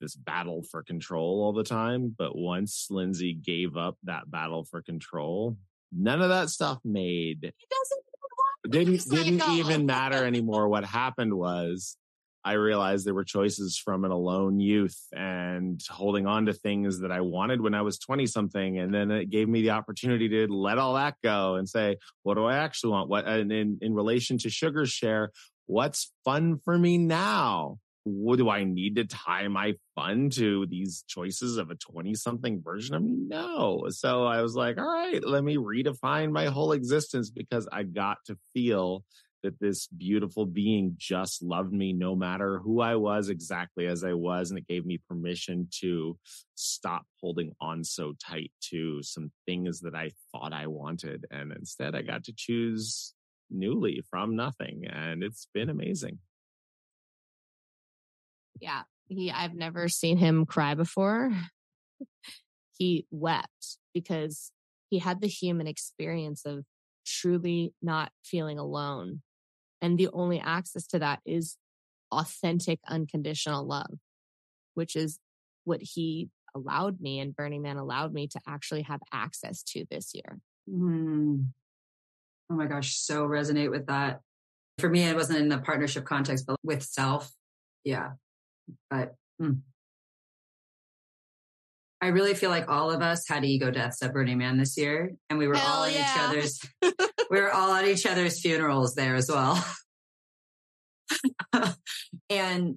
this 0.00 0.16
battle 0.16 0.62
for 0.70 0.82
control 0.82 1.42
all 1.42 1.52
the 1.52 1.64
time. 1.64 2.14
But 2.16 2.36
once 2.36 2.88
Lindsey 2.90 3.34
gave 3.34 3.76
up 3.76 3.96
that 4.02 4.30
battle 4.30 4.64
for 4.64 4.82
control, 4.82 5.56
none 5.92 6.20
of 6.20 6.28
that 6.28 6.50
stuff 6.50 6.78
made. 6.84 7.44
It 7.44 7.54
doesn't 7.70 8.04
didn't 8.68 9.08
didn't 9.08 9.42
even 9.50 9.86
matter 9.86 10.24
anymore. 10.24 10.68
What 10.68 10.84
happened 10.84 11.34
was 11.34 11.96
I 12.44 12.52
realized 12.54 13.06
there 13.06 13.14
were 13.14 13.24
choices 13.24 13.78
from 13.78 14.04
an 14.04 14.10
alone 14.10 14.58
youth 14.58 14.98
and 15.12 15.80
holding 15.88 16.26
on 16.26 16.46
to 16.46 16.52
things 16.52 17.00
that 17.00 17.12
I 17.12 17.20
wanted 17.20 17.60
when 17.60 17.74
I 17.74 17.82
was 17.82 17.98
20 17.98 18.26
something. 18.26 18.78
And 18.78 18.92
then 18.92 19.10
it 19.12 19.30
gave 19.30 19.48
me 19.48 19.62
the 19.62 19.70
opportunity 19.70 20.28
to 20.28 20.46
let 20.48 20.78
all 20.78 20.94
that 20.94 21.14
go 21.22 21.54
and 21.54 21.68
say, 21.68 21.98
what 22.24 22.34
do 22.34 22.44
I 22.44 22.56
actually 22.56 22.92
want? 22.92 23.08
What, 23.08 23.28
and 23.28 23.52
in, 23.52 23.78
in 23.80 23.94
relation 23.94 24.38
to 24.38 24.50
sugar 24.50 24.86
share, 24.86 25.30
what's 25.66 26.10
fun 26.24 26.58
for 26.64 26.76
me 26.76 26.98
now? 26.98 27.78
What 28.04 28.38
do 28.38 28.50
I 28.50 28.64
need 28.64 28.96
to 28.96 29.04
tie 29.04 29.46
my 29.48 29.74
fun 29.94 30.30
to 30.30 30.66
these 30.66 31.04
choices 31.06 31.56
of 31.56 31.70
a 31.70 31.76
20 31.76 32.14
something 32.14 32.60
version 32.62 32.94
of 32.94 33.02
me? 33.02 33.14
No. 33.16 33.86
So 33.90 34.26
I 34.26 34.42
was 34.42 34.54
like, 34.54 34.78
all 34.78 34.84
right, 34.84 35.22
let 35.24 35.44
me 35.44 35.56
redefine 35.56 36.32
my 36.32 36.46
whole 36.46 36.72
existence 36.72 37.30
because 37.30 37.68
I 37.72 37.84
got 37.84 38.18
to 38.26 38.36
feel 38.52 39.04
that 39.42 39.58
this 39.60 39.88
beautiful 39.88 40.46
being 40.46 40.94
just 40.96 41.42
loved 41.42 41.72
me 41.72 41.92
no 41.92 42.14
matter 42.14 42.58
who 42.58 42.80
I 42.80 42.96
was, 42.96 43.28
exactly 43.28 43.86
as 43.86 44.04
I 44.04 44.12
was. 44.12 44.50
And 44.50 44.58
it 44.58 44.68
gave 44.68 44.86
me 44.86 45.00
permission 45.08 45.68
to 45.80 46.16
stop 46.54 47.04
holding 47.20 47.52
on 47.60 47.84
so 47.84 48.14
tight 48.24 48.52
to 48.70 49.02
some 49.02 49.30
things 49.46 49.80
that 49.80 49.94
I 49.94 50.10
thought 50.30 50.52
I 50.52 50.68
wanted. 50.68 51.26
And 51.30 51.52
instead, 51.52 51.94
I 51.94 52.02
got 52.02 52.24
to 52.24 52.32
choose 52.36 53.14
newly 53.50 54.02
from 54.10 54.36
nothing. 54.36 54.84
And 54.86 55.22
it's 55.22 55.48
been 55.52 55.70
amazing. 55.70 56.18
Yeah. 58.62 58.82
He, 59.08 59.30
I've 59.30 59.54
never 59.54 59.88
seen 59.88 60.16
him 60.16 60.46
cry 60.46 60.74
before. 60.74 61.32
he 62.78 63.06
wept 63.10 63.78
because 63.92 64.52
he 64.88 65.00
had 65.00 65.20
the 65.20 65.26
human 65.26 65.66
experience 65.66 66.46
of 66.46 66.64
truly 67.04 67.74
not 67.82 68.12
feeling 68.24 68.58
alone 68.58 69.20
and 69.82 69.98
the 69.98 70.08
only 70.12 70.38
access 70.40 70.86
to 70.86 71.00
that 71.00 71.20
is 71.26 71.56
authentic, 72.12 72.78
unconditional 72.88 73.66
love, 73.66 73.98
which 74.74 74.94
is 74.94 75.18
what 75.64 75.80
he 75.82 76.30
allowed 76.54 77.00
me 77.00 77.18
and 77.18 77.34
Burning 77.34 77.62
Man 77.62 77.76
allowed 77.76 78.12
me 78.14 78.28
to 78.28 78.40
actually 78.46 78.82
have 78.82 79.00
access 79.12 79.62
to 79.64 79.84
this 79.90 80.12
year. 80.14 80.38
Mm. 80.70 81.46
Oh 82.48 82.54
my 82.54 82.66
gosh, 82.66 82.96
so 82.96 83.26
resonate 83.26 83.70
with 83.70 83.86
that. 83.86 84.20
For 84.78 84.88
me, 84.88 85.02
it 85.02 85.16
wasn't 85.16 85.40
in 85.40 85.48
the 85.48 85.58
partnership 85.58 86.04
context, 86.04 86.46
but 86.46 86.56
with 86.62 86.82
self. 86.82 87.32
Yeah. 87.82 88.12
But 88.90 89.14
mm. 89.40 89.60
I 92.00 92.08
really 92.08 92.34
feel 92.34 92.50
like 92.50 92.68
all 92.68 92.90
of 92.90 93.00
us 93.00 93.28
had 93.28 93.44
ego 93.44 93.70
deaths 93.70 94.02
at 94.02 94.12
Burning 94.12 94.38
Man 94.38 94.58
this 94.58 94.76
year, 94.76 95.12
and 95.30 95.38
we 95.38 95.46
were 95.46 95.54
Hell 95.54 95.78
all 95.78 95.84
at 95.84 95.92
yeah. 95.92 96.00
each 96.00 96.20
other's. 96.20 96.60
we 97.30 97.40
were 97.40 97.52
all 97.52 97.72
at 97.72 97.86
each 97.86 98.06
other's 98.06 98.40
funerals 98.40 98.94
there 98.94 99.14
as 99.14 99.28
well. 99.30 99.64
and 102.30 102.76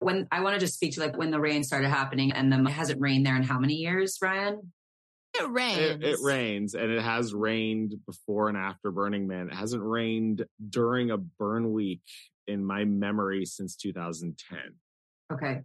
when 0.00 0.26
I 0.30 0.40
want 0.40 0.54
to 0.54 0.60
just 0.60 0.74
speak 0.74 0.94
to 0.94 1.00
like 1.00 1.16
when 1.16 1.30
the 1.30 1.40
rain 1.40 1.62
started 1.62 1.88
happening 1.88 2.32
and 2.32 2.52
then 2.52 2.66
it 2.66 2.70
hasn't 2.70 3.00
rained 3.00 3.24
there 3.24 3.36
in 3.36 3.42
how 3.42 3.58
many 3.58 3.74
years, 3.74 4.18
Ryan? 4.20 4.72
It 5.34 5.50
rains. 5.50 5.78
It, 5.78 6.04
it, 6.04 6.18
rains 6.22 6.74
and 6.74 6.90
it 6.90 7.02
has 7.02 7.34
rained 7.34 7.94
before 8.06 8.48
and 8.48 8.56
after 8.56 8.90
Burning 8.90 9.26
Man. 9.26 9.48
It 9.48 9.54
hasn't 9.54 9.82
rained 9.82 10.44
during 10.68 11.10
a 11.10 11.18
burn 11.18 11.72
week 11.72 12.02
in 12.46 12.64
my 12.64 12.84
memory 12.84 13.44
since 13.44 13.74
2010. 13.76 14.58
Okay. 15.32 15.60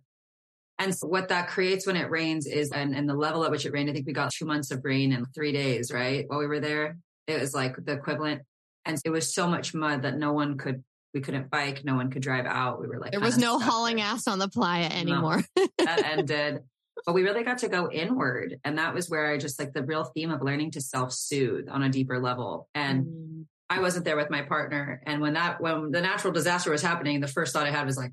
And 0.78 0.96
so 0.96 1.08
what 1.08 1.28
that 1.28 1.50
creates 1.50 1.86
when 1.86 1.98
it 1.98 2.10
rains 2.10 2.48
is, 2.48 2.72
and, 2.72 2.96
and 2.96 3.08
the 3.08 3.14
level 3.14 3.44
at 3.44 3.52
which 3.52 3.66
it 3.66 3.74
rained, 3.74 3.90
I 3.90 3.94
think 3.94 4.08
we 4.08 4.14
got 4.14 4.32
two 4.32 4.46
months 4.46 4.72
of 4.72 4.84
rain 4.84 5.12
in 5.12 5.26
three 5.36 5.52
days, 5.52 5.92
right? 5.92 6.24
While 6.28 6.40
we 6.40 6.48
were 6.48 6.62
there, 6.62 6.98
it 7.28 7.40
was 7.40 7.54
like 7.54 7.76
the 7.84 7.94
equivalent. 7.94 8.44
And 8.86 8.98
it 9.04 9.10
was 9.10 9.34
so 9.34 9.48
much 9.48 9.74
mud 9.74 10.04
that 10.04 10.18
no 10.18 10.32
one 10.32 10.58
could 10.58 10.84
we 11.14 11.22
couldn't 11.22 11.50
bike. 11.50 11.84
No 11.84 11.96
one 11.96 12.12
could 12.12 12.22
drive 12.22 12.46
out. 12.46 12.80
We 12.80 12.88
were 12.88 13.00
like, 13.00 13.12
there 13.12 13.20
was 13.20 13.38
no 13.38 13.60
hauling 13.60 13.98
there. 13.98 14.06
ass 14.06 14.28
on 14.28 14.40
the 14.40 14.48
playa 14.48 14.86
anymore. 14.86 15.44
No, 15.58 15.68
that 15.80 16.06
ended. 16.06 16.60
But 17.06 17.14
we 17.14 17.24
really 17.24 17.44
got 17.44 17.60
to 17.60 17.70
go 17.70 17.90
inward. 17.90 18.60
And 18.64 18.78
that 18.78 18.94
was 18.94 19.10
where 19.10 19.32
I 19.32 19.38
just 19.38 19.58
like 19.60 19.74
the 19.74 19.84
real 19.84 20.04
theme 20.04 20.32
of 20.32 20.42
learning 20.42 20.72
to 20.72 20.82
self 20.82 21.12
soothe 21.14 21.68
on 21.70 21.82
a 21.82 21.90
deeper 21.90 22.20
level. 22.20 22.70
And 22.76 23.06
mm. 23.06 23.46
I 23.70 23.80
wasn't 23.80 24.06
there 24.06 24.18
with 24.18 24.30
my 24.30 24.44
partner. 24.44 25.02
And 25.06 25.22
when 25.22 25.34
that, 25.34 25.62
when 25.62 25.92
the 25.92 26.02
natural 26.02 26.34
disaster 26.34 26.72
was 26.72 26.82
happening, 26.82 27.22
the 27.22 27.28
first 27.28 27.54
thought 27.54 27.66
I 27.66 27.72
had 27.72 27.86
was 27.86 27.98
like, 27.98 28.12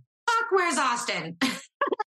where's 0.51 0.79
Austin? 0.79 1.37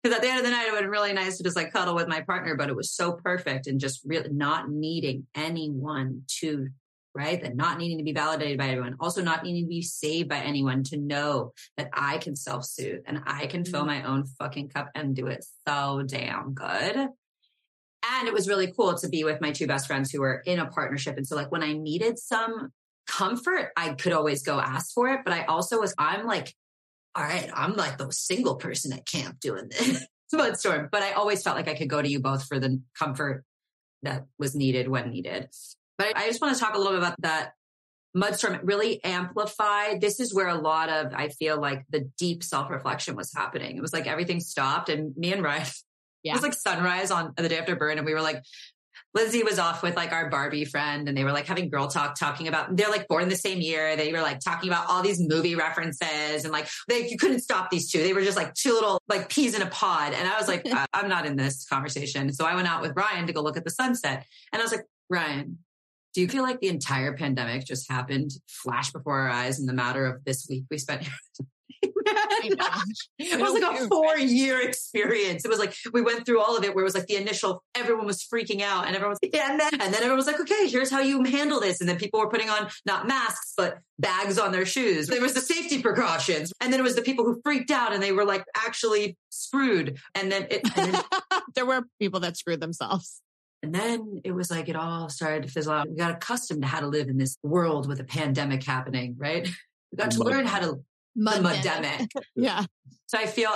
Because 0.02 0.16
at 0.18 0.22
the 0.22 0.30
end 0.30 0.40
of 0.40 0.46
the 0.46 0.52
night, 0.52 0.68
it 0.68 0.72
would 0.72 0.78
have 0.78 0.84
been 0.86 0.92
really 0.92 1.14
nice 1.14 1.38
to 1.38 1.44
just 1.44 1.56
like 1.56 1.74
cuddle 1.74 1.96
with 1.96 2.08
my 2.08 2.22
partner, 2.22 2.56
but 2.56 2.70
it 2.70 2.76
was 2.76 2.92
so 2.92 3.14
perfect 3.14 3.68
and 3.68 3.80
just 3.80 4.02
really 4.06 4.30
not 4.30 4.70
needing 4.70 5.28
anyone 5.36 6.24
to 6.40 6.70
right? 7.16 7.42
That 7.42 7.56
not 7.56 7.78
needing 7.78 7.98
to 7.98 8.04
be 8.04 8.14
validated 8.14 8.58
by 8.58 8.68
anyone, 8.68 8.96
also 9.00 9.22
not 9.22 9.44
needing 9.44 9.66
to 9.66 9.70
be 9.70 9.82
saved 9.82 10.30
by 10.30 10.38
anyone 10.38 10.84
to 10.86 10.98
know 10.98 11.54
that 11.78 11.90
I 11.94 12.18
can 12.18 12.36
self 12.36 12.66
soothe 12.66 13.02
and 13.06 13.22
I 13.26 13.48
can 13.48 13.66
fill 13.66 13.82
mm-hmm. 13.82 13.88
my 13.88 14.04
own 14.04 14.26
fucking 14.26 14.70
cup 14.70 14.90
and 14.96 15.16
do 15.16 15.28
it 15.28 15.46
so 15.68 16.04
damn 16.06 16.54
good. 16.54 16.96
And 16.96 18.28
it 18.28 18.34
was 18.34 18.48
really 18.48 18.72
cool 18.72 18.98
to 18.98 19.10
be 19.10 19.24
with 19.24 19.42
my 19.42 19.52
two 19.52 19.68
best 19.68 19.88
friends 19.88 20.12
who 20.12 20.22
were 20.22 20.42
in 20.46 20.60
a 20.60 20.68
partnership. 20.68 21.18
And 21.18 21.28
so, 21.28 21.36
like, 21.36 21.52
when 21.52 21.64
I 21.64 21.74
needed 21.74 22.18
some 22.18 22.72
comfort, 23.08 23.72
I 23.76 23.94
could 23.94 24.14
always 24.14 24.44
go 24.44 24.60
ask 24.60 24.94
for 24.94 25.10
it. 25.10 25.22
But 25.26 25.34
I 25.34 25.44
also 25.46 25.80
was, 25.80 25.94
I'm 25.98 26.26
like, 26.26 26.54
all 27.20 27.26
right, 27.26 27.50
I'm 27.54 27.76
like 27.76 27.98
the 27.98 28.12
single 28.12 28.56
person 28.56 28.94
at 28.94 29.06
camp 29.06 29.42
doing 29.42 29.70
this. 29.70 30.06
storm. 30.54 30.88
But 30.92 31.04
I 31.04 31.14
always 31.14 31.44
felt 31.44 31.58
like 31.58 31.68
I 31.68 31.74
could 31.74 31.90
go 31.90 32.02
to 32.02 32.08
you 32.08 32.20
both 32.20 32.46
for 32.46 32.60
the 32.60 32.82
comfort 32.98 33.44
that 34.04 34.26
was 34.38 34.56
needed 34.56 34.88
when 34.88 35.10
needed. 35.10 35.50
But 35.98 36.16
I 36.16 36.28
just 36.28 36.40
want 36.40 36.56
to 36.56 36.60
talk 36.60 36.76
a 36.76 36.78
little 36.78 36.94
bit 36.94 37.00
about 37.00 37.16
that 37.22 37.54
mudstorm 38.16 38.62
really 38.64 39.04
amplified. 39.04 40.02
This 40.02 40.20
is 40.20 40.34
where 40.34 40.48
a 40.48 40.56
lot 40.56 40.90
of, 40.90 41.14
I 41.14 41.30
feel 41.30 41.60
like 41.60 41.84
the 41.90 42.10
deep 42.18 42.44
self 42.44 42.70
reflection 42.70 43.16
was 43.16 43.34
happening. 43.34 43.76
It 43.76 43.82
was 43.82 43.92
like 43.92 44.08
everything 44.08 44.40
stopped 44.40 44.88
and 44.88 45.16
me 45.18 45.34
and 45.34 45.44
Ryan, 45.44 45.68
yeah. 46.24 46.32
it 46.34 46.36
was 46.36 46.44
like 46.44 46.54
sunrise 46.54 47.12
on 47.12 47.34
the 47.36 47.50
day 47.50 47.58
after 47.58 47.76
burn. 47.76 47.98
And 47.98 48.06
we 48.06 48.14
were 48.14 48.22
like, 48.22 48.44
Lizzie 49.14 49.44
was 49.44 49.58
off 49.58 49.82
with 49.82 49.96
like 49.96 50.12
our 50.12 50.30
Barbie 50.30 50.66
friend 50.66 51.08
and 51.08 51.18
they 51.18 51.24
were 51.24 51.32
like 51.32 51.48
having 51.48 51.70
girl 51.70 51.88
talk 51.88 52.18
talking 52.18 52.48
about, 52.48 52.76
they're 52.76 52.90
like 52.90 53.08
born 53.08 53.28
the 53.28 53.36
same 53.36 53.60
year. 53.60 53.96
They 53.96 54.12
were 54.12 54.22
like 54.22 54.40
talking 54.40 54.70
about 54.70 54.88
all 54.88 55.02
these 55.02 55.20
movie 55.20 55.56
references 55.56 56.44
and 56.44 56.52
like 56.52 56.68
they, 56.88 57.08
you 57.10 57.18
couldn't 57.18 57.40
stop 57.40 57.72
these 57.72 57.92
two. 57.92 58.04
They 58.04 58.14
were 58.14 58.22
just 58.22 58.38
like 58.38 58.54
two 58.54 58.72
little 58.72 59.02
like 59.08 59.30
peas 59.30 59.56
in 59.56 59.62
a 59.62 59.68
pod. 59.68 60.14
And 60.14 60.28
I 60.28 60.38
was 60.38 60.48
like, 60.48 60.66
I'm 60.94 61.10
not 61.10 61.26
in 61.26 61.36
this 61.36 61.66
conversation. 61.66 62.32
So 62.34 62.46
I 62.46 62.56
went 62.56 62.68
out 62.68 62.82
with 62.82 62.96
Ryan 62.96 63.26
to 63.28 63.34
go 63.34 63.42
look 63.42 63.58
at 63.58 63.64
the 63.64 63.72
sunset 63.72 64.26
and 64.54 64.62
I 64.62 64.64
was 64.64 64.72
like, 64.72 64.86
Ryan, 65.10 65.58
do 66.14 66.22
you 66.22 66.28
feel 66.28 66.44
like 66.44 66.60
the 66.60 66.68
entire 66.68 67.16
pandemic 67.16 67.66
just 67.66 67.90
happened, 67.90 68.32
flash 68.48 68.92
before 68.92 69.22
our 69.22 69.30
eyes 69.30 69.60
in 69.60 69.66
the 69.66 69.74
matter 69.74 70.06
of 70.06 70.24
this 70.24 70.48
week 70.50 70.66
we 70.70 70.78
spent 70.78 71.04
here? 71.04 71.14
Oh 72.12 72.84
it 73.20 73.40
was 73.40 73.54
like 73.54 73.82
a 73.82 73.88
four 73.88 74.18
year 74.18 74.62
experience. 74.62 75.46
It 75.46 75.50
was 75.50 75.60
like 75.60 75.76
we 75.94 76.02
went 76.02 76.26
through 76.26 76.42
all 76.42 76.58
of 76.58 76.64
it 76.64 76.74
where 76.74 76.84
it 76.84 76.86
was 76.86 76.96
like 76.96 77.08
the 77.08 77.16
initial 77.16 77.64
everyone 77.76 78.06
was 78.06 78.24
freaking 78.24 78.62
out 78.62 78.88
and 78.88 78.96
everyone 78.96 79.12
was 79.12 79.20
like, 79.22 79.36
yeah, 79.36 79.52
and 79.52 79.60
then 79.60 79.74
and 79.74 79.94
then 79.94 79.96
everyone 79.96 80.18
was 80.18 80.28
like, 80.28 80.40
okay, 80.40 80.68
here's 80.68 80.90
how 80.90 81.00
you 81.00 81.24
handle 81.24 81.60
this. 81.60 81.80
And 81.80 81.90
then 81.90 81.98
people 81.98 82.20
were 82.20 82.30
putting 82.30 82.50
on 82.50 82.70
not 82.86 83.08
masks, 83.08 83.54
but 83.56 83.80
bags 83.98 84.38
on 84.38 84.52
their 84.52 84.66
shoes. 84.66 85.08
There 85.08 85.22
was 85.22 85.34
the 85.34 85.42
safety 85.42 85.82
precautions. 85.82 86.54
And 86.62 86.72
then 86.72 86.80
it 86.80 86.84
was 86.84 86.96
the 86.96 87.02
people 87.02 87.26
who 87.26 87.42
freaked 87.44 87.72
out 87.72 87.94
and 87.94 88.02
they 88.02 88.12
were 88.12 88.26
like 88.26 88.44
actually 88.56 89.18
screwed. 89.30 90.00
And 90.16 90.32
then 90.32 90.48
it 90.50 90.62
and 90.76 90.94
then, 90.94 91.04
there 91.56 91.66
were 91.66 91.84
people 92.00 92.22
that 92.22 92.38
screwed 92.38 92.62
themselves. 92.62 93.22
And 93.62 93.76
then 93.76 94.22
it 94.24 94.32
was 94.32 94.50
like 94.50 94.70
it 94.70 94.76
all 94.76 95.10
started 95.10 95.44
to 95.44 95.50
fizzle 95.50 95.74
out. 95.74 95.90
We 95.90 95.96
got 95.96 96.12
accustomed 96.12 96.62
to 96.62 96.68
how 96.68 96.80
to 96.80 96.88
live 96.88 97.10
in 97.10 97.18
this 97.18 97.38
world 97.44 97.88
with 97.88 98.00
a 98.00 98.06
pandemic 98.06 98.64
happening, 98.64 99.16
right? 99.18 99.48
We 99.92 99.98
got 99.98 100.14
oh 100.16 100.18
to 100.18 100.24
learn 100.24 100.46
how 100.46 100.60
to 100.60 100.80
pandemic. 101.18 102.10
yeah. 102.36 102.64
So 103.08 103.18
I 103.18 103.26
feel 103.26 103.52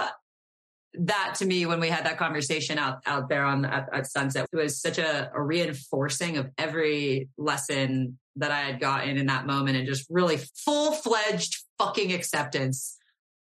that 0.96 1.36
to 1.40 1.46
me, 1.46 1.66
when 1.66 1.80
we 1.80 1.90
had 1.90 2.06
that 2.06 2.18
conversation 2.18 2.78
out 2.78 3.00
out 3.06 3.30
there 3.30 3.46
on 3.46 3.66
at, 3.66 3.90
at 3.92 4.08
Sunset, 4.08 4.48
it 4.52 4.56
was 4.56 4.80
such 4.80 4.98
a, 4.98 5.32
a, 5.34 5.42
reinforcing 5.42 6.38
of 6.38 6.52
every 6.58 7.30
lesson 7.38 8.20
that 8.36 8.52
I 8.52 8.62
had 8.62 8.80
gotten 8.80 9.18
in 9.18 9.26
that 9.28 9.48
moment, 9.48 9.78
and 9.78 9.88
just 9.88 10.06
really 10.10 10.40
full 10.56 10.92
fledged 10.92 11.64
fucking 11.80 12.14
acceptance 12.14 12.98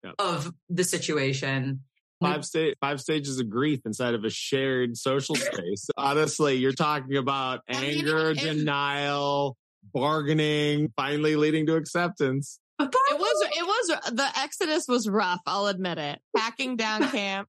yep. 0.03 0.15
of 0.17 0.53
the 0.69 0.83
situation 0.83 1.81
five 2.21 2.45
state 2.45 2.77
five 2.79 3.01
stages 3.01 3.39
of 3.39 3.49
grief 3.49 3.81
inside 3.85 4.13
of 4.13 4.23
a 4.23 4.29
shared 4.29 4.97
social 4.97 5.35
space. 5.35 5.89
Honestly, 5.97 6.55
you're 6.55 6.71
talking 6.71 7.17
about 7.17 7.61
anger, 7.67 8.33
denial, 8.33 9.57
bargaining, 9.93 10.91
finally 10.95 11.35
leading 11.35 11.65
to 11.67 11.75
acceptance. 11.75 12.59
It 12.77 13.19
was 13.19 13.49
it 13.57 13.65
was 13.65 14.13
the 14.13 14.27
exodus 14.37 14.87
was 14.87 15.07
rough, 15.07 15.41
I'll 15.45 15.67
admit 15.67 15.97
it. 15.97 16.19
Packing 16.35 16.75
down 16.75 17.09
camp. 17.11 17.47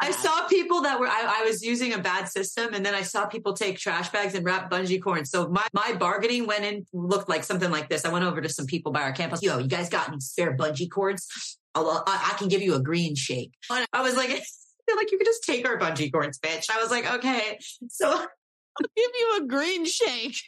I 0.00 0.12
saw 0.12 0.46
people 0.46 0.82
that 0.82 1.00
were, 1.00 1.08
I, 1.08 1.40
I, 1.40 1.44
was 1.44 1.62
using 1.62 1.94
a 1.94 1.98
bad 1.98 2.28
system 2.28 2.74
and 2.74 2.86
then 2.86 2.94
I 2.94 3.02
saw 3.02 3.26
people 3.26 3.54
take 3.54 3.76
trash 3.76 4.08
bags 4.10 4.34
and 4.34 4.44
wrap 4.44 4.70
bungee 4.70 5.02
cords. 5.02 5.30
So 5.30 5.48
my, 5.48 5.66
my 5.72 5.92
bargaining 5.94 6.46
went 6.46 6.64
in, 6.64 6.86
looked 6.92 7.28
like 7.28 7.42
something 7.42 7.70
like 7.70 7.88
this. 7.88 8.04
I 8.04 8.12
went 8.12 8.24
over 8.24 8.40
to 8.40 8.48
some 8.48 8.66
people 8.66 8.92
by 8.92 9.02
our 9.02 9.12
campus. 9.12 9.42
Yo, 9.42 9.58
you 9.58 9.66
guys 9.66 9.88
got 9.88 10.08
any 10.08 10.20
spare 10.20 10.56
bungee 10.56 10.88
cords? 10.88 11.58
I'll, 11.74 12.04
I 12.06 12.34
can 12.38 12.46
give 12.46 12.62
you 12.62 12.74
a 12.74 12.80
green 12.80 13.16
shake. 13.16 13.52
I 13.68 14.00
was 14.00 14.16
like, 14.16 14.30
like 14.96 15.10
you 15.10 15.18
could 15.18 15.26
just 15.26 15.42
take 15.42 15.68
our 15.68 15.76
bungee 15.76 16.12
cords, 16.12 16.38
bitch. 16.38 16.70
I 16.70 16.80
was 16.80 16.90
like, 16.90 17.12
okay. 17.12 17.58
So 17.88 18.08
I'll 18.10 18.86
give 18.96 19.10
you 19.18 19.38
a 19.42 19.46
green 19.46 19.84
shake. 19.84 20.40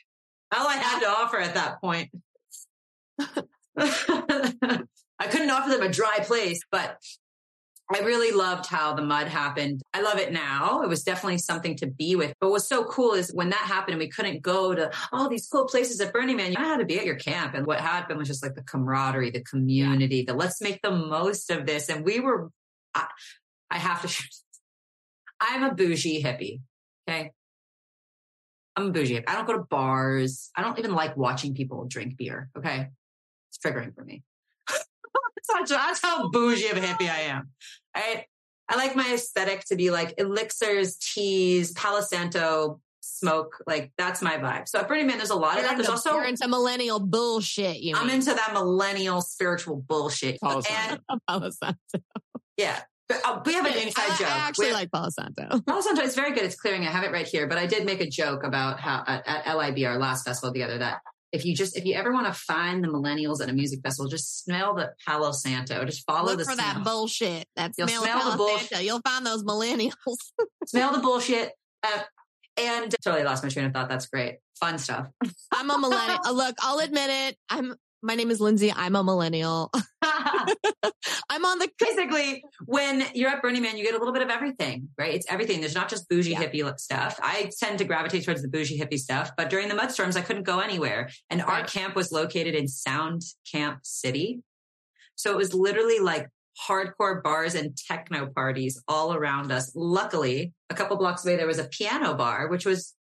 All 0.56 0.66
I 0.66 0.76
had 0.76 1.00
to 1.00 1.08
offer 1.08 1.38
at 1.38 1.54
that 1.54 1.80
point. 1.80 2.10
I 3.78 5.26
couldn't 5.30 5.50
offer 5.50 5.70
them 5.70 5.82
a 5.82 5.88
dry 5.88 6.18
place, 6.20 6.60
but 6.70 6.98
I 7.94 8.00
really 8.00 8.36
loved 8.36 8.66
how 8.66 8.94
the 8.94 9.02
mud 9.02 9.28
happened. 9.28 9.80
I 9.94 10.02
love 10.02 10.18
it 10.18 10.32
now. 10.32 10.82
It 10.82 10.88
was 10.88 11.04
definitely 11.04 11.38
something 11.38 11.76
to 11.76 11.86
be 11.86 12.16
with. 12.16 12.34
But 12.40 12.50
what's 12.50 12.68
so 12.68 12.84
cool 12.84 13.12
is 13.12 13.32
when 13.32 13.50
that 13.50 13.60
happened 13.60 13.92
and 13.92 14.00
we 14.00 14.08
couldn't 14.08 14.42
go 14.42 14.74
to 14.74 14.90
all 15.12 15.28
these 15.28 15.46
cool 15.46 15.66
places 15.66 16.00
at 16.00 16.12
Burning 16.12 16.36
Man, 16.36 16.50
you 16.50 16.58
had 16.58 16.78
to 16.78 16.84
be 16.84 16.98
at 16.98 17.06
your 17.06 17.16
camp. 17.16 17.54
And 17.54 17.64
what 17.64 17.80
happened 17.80 18.18
was 18.18 18.26
just 18.26 18.42
like 18.42 18.56
the 18.56 18.62
camaraderie, 18.62 19.30
the 19.30 19.42
community, 19.44 20.22
the 20.22 20.34
let's 20.34 20.60
make 20.60 20.82
the 20.82 20.90
most 20.90 21.48
of 21.50 21.64
this. 21.64 21.88
And 21.88 22.04
we 22.04 22.18
were, 22.18 22.50
I, 22.92 23.06
I 23.70 23.78
have 23.78 24.02
to, 24.02 24.24
I'm 25.40 25.62
a 25.62 25.74
bougie 25.74 26.24
hippie. 26.24 26.62
Okay. 27.08 27.30
I'm 28.74 28.88
a 28.88 28.90
bougie. 28.90 29.24
I 29.24 29.34
don't 29.34 29.46
go 29.46 29.56
to 29.56 29.64
bars. 29.64 30.50
I 30.56 30.62
don't 30.62 30.78
even 30.80 30.92
like 30.92 31.16
watching 31.16 31.54
people 31.54 31.84
drink 31.84 32.16
beer. 32.16 32.50
Okay. 32.58 32.88
It's 33.56 33.58
triggering 33.64 33.94
for 33.94 34.04
me. 34.04 34.22
that's, 34.68 35.50
how, 35.52 35.64
that's 35.64 36.02
how 36.02 36.28
bougie 36.30 36.68
of 36.68 36.76
a 36.76 36.80
hippie 36.80 37.10
I 37.10 37.20
am. 37.22 37.50
I, 37.94 38.24
I 38.68 38.76
like 38.76 38.96
my 38.96 39.12
aesthetic 39.14 39.64
to 39.66 39.76
be 39.76 39.90
like 39.90 40.14
elixirs, 40.18 40.96
teas, 40.96 41.72
Palo 41.72 42.00
Santo, 42.00 42.80
smoke. 43.00 43.56
Like 43.66 43.92
that's 43.96 44.20
my 44.20 44.36
vibe. 44.36 44.68
So 44.68 44.80
at 44.80 44.88
Burning 44.88 45.06
Man, 45.06 45.16
there's 45.18 45.30
a 45.30 45.36
lot 45.36 45.54
You're 45.54 45.62
of 45.64 45.70
that. 45.70 45.76
There's 45.76 45.88
into- 45.88 45.92
also 45.92 46.14
you're 46.14 46.24
into 46.24 46.48
millennial 46.48 47.00
bullshit. 47.00 47.78
You 47.78 47.96
I'm 47.96 48.06
mean. 48.08 48.16
into 48.16 48.34
that 48.34 48.50
millennial 48.52 49.22
spiritual 49.22 49.76
bullshit. 49.76 50.40
Palo 50.40 50.60
And 50.70 51.00
Palo 51.28 51.50
Santo. 51.50 51.78
yeah, 52.56 52.80
but, 53.08 53.20
uh, 53.24 53.40
we 53.46 53.54
have 53.54 53.64
an 53.66 53.74
inside 53.74 54.10
I, 54.10 54.16
joke. 54.16 54.28
I 54.28 54.38
actually 54.48 54.66
We- 54.68 54.72
like 54.74 54.90
Palo 54.90 55.08
Santo. 55.10 55.60
Palo 55.60 55.80
Santo 55.80 56.02
is 56.02 56.14
very 56.16 56.32
good. 56.32 56.42
It's 56.42 56.56
clearing. 56.56 56.82
I 56.82 56.90
have 56.90 57.04
it 57.04 57.12
right 57.12 57.26
here, 57.26 57.46
but 57.46 57.56
I 57.58 57.66
did 57.66 57.86
make 57.86 58.00
a 58.00 58.08
joke 58.10 58.42
about 58.42 58.80
how 58.80 59.04
at, 59.06 59.22
at 59.26 59.56
LIB, 59.56 59.86
our 59.86 59.98
last 59.98 60.24
festival 60.24 60.52
together, 60.52 60.78
that 60.78 60.98
if 61.32 61.44
you 61.44 61.54
just 61.54 61.76
if 61.76 61.84
you 61.84 61.94
ever 61.94 62.12
want 62.12 62.26
to 62.26 62.32
find 62.32 62.82
the 62.82 62.88
millennials 62.88 63.42
at 63.42 63.48
a 63.48 63.52
music 63.52 63.80
festival, 63.82 64.08
just 64.08 64.44
smell 64.44 64.74
the 64.74 64.92
Palo 65.06 65.32
Santo. 65.32 65.84
Just 65.84 66.04
follow 66.06 66.30
Look 66.30 66.38
the 66.38 66.44
for 66.44 66.52
smell. 66.52 66.74
that 66.74 66.84
bullshit. 66.84 67.46
That 67.56 67.72
You'll 67.76 67.88
smell, 67.88 68.30
the 68.30 68.36
bullshit. 68.36 68.68
Santo. 68.68 68.84
You'll 68.84 69.00
find 69.00 69.26
those 69.26 69.44
millennials. 69.44 69.92
smell 70.66 70.92
the 70.92 71.00
bullshit. 71.00 71.52
Uh, 71.82 72.02
and 72.58 72.94
totally 73.02 73.22
lost 73.24 73.42
my 73.42 73.50
train 73.50 73.66
of 73.66 73.72
thought. 73.72 73.88
That's 73.88 74.06
great. 74.06 74.38
Fun 74.58 74.78
stuff. 74.78 75.08
I'm 75.52 75.70
a 75.70 75.78
millennial. 75.78 76.18
Uh, 76.24 76.30
Look, 76.32 76.56
I'll 76.60 76.78
admit 76.78 77.10
it. 77.10 77.36
I'm. 77.50 77.74
My 78.02 78.14
name 78.14 78.30
is 78.30 78.40
Lindsey. 78.40 78.72
I'm 78.72 78.94
a 78.94 79.02
millennial. 79.02 79.72
I'm 81.28 81.44
on 81.44 81.58
the. 81.58 81.68
Basically, 81.78 82.44
when 82.66 83.04
you're 83.14 83.30
at 83.30 83.42
Burning 83.42 83.62
Man, 83.62 83.76
you 83.76 83.84
get 83.84 83.94
a 83.94 83.98
little 83.98 84.12
bit 84.12 84.22
of 84.22 84.30
everything, 84.30 84.88
right? 84.98 85.14
It's 85.14 85.26
everything. 85.30 85.60
There's 85.60 85.74
not 85.74 85.88
just 85.88 86.08
bougie 86.08 86.30
Yeah. 86.32 86.42
hippie 86.42 86.78
stuff. 86.78 87.18
I 87.22 87.50
tend 87.58 87.78
to 87.78 87.84
gravitate 87.84 88.24
towards 88.24 88.42
the 88.42 88.48
bougie 88.48 88.78
hippie 88.78 88.98
stuff, 88.98 89.32
but 89.36 89.50
during 89.50 89.68
the 89.68 89.74
mudstorms, 89.74 90.16
I 90.16 90.20
couldn't 90.22 90.44
go 90.44 90.60
anywhere. 90.60 91.10
And 91.30 91.42
our 91.42 91.64
camp 91.64 91.96
was 91.96 92.12
located 92.12 92.54
in 92.54 92.68
Sound 92.68 93.22
Camp 93.50 93.80
City. 93.82 94.40
So 95.16 95.32
it 95.32 95.36
was 95.36 95.54
literally 95.54 95.98
like 95.98 96.28
hardcore 96.68 97.22
bars 97.22 97.54
and 97.54 97.76
techno 97.76 98.26
parties 98.26 98.82
all 98.88 99.14
around 99.14 99.50
us. 99.52 99.72
Luckily, 99.74 100.52
a 100.70 100.74
couple 100.74 100.96
blocks 100.96 101.24
away, 101.24 101.36
there 101.36 101.46
was 101.46 101.58
a 101.58 101.64
piano 101.68 102.14
bar, 102.14 102.48
which 102.48 102.64
was, 102.66 102.94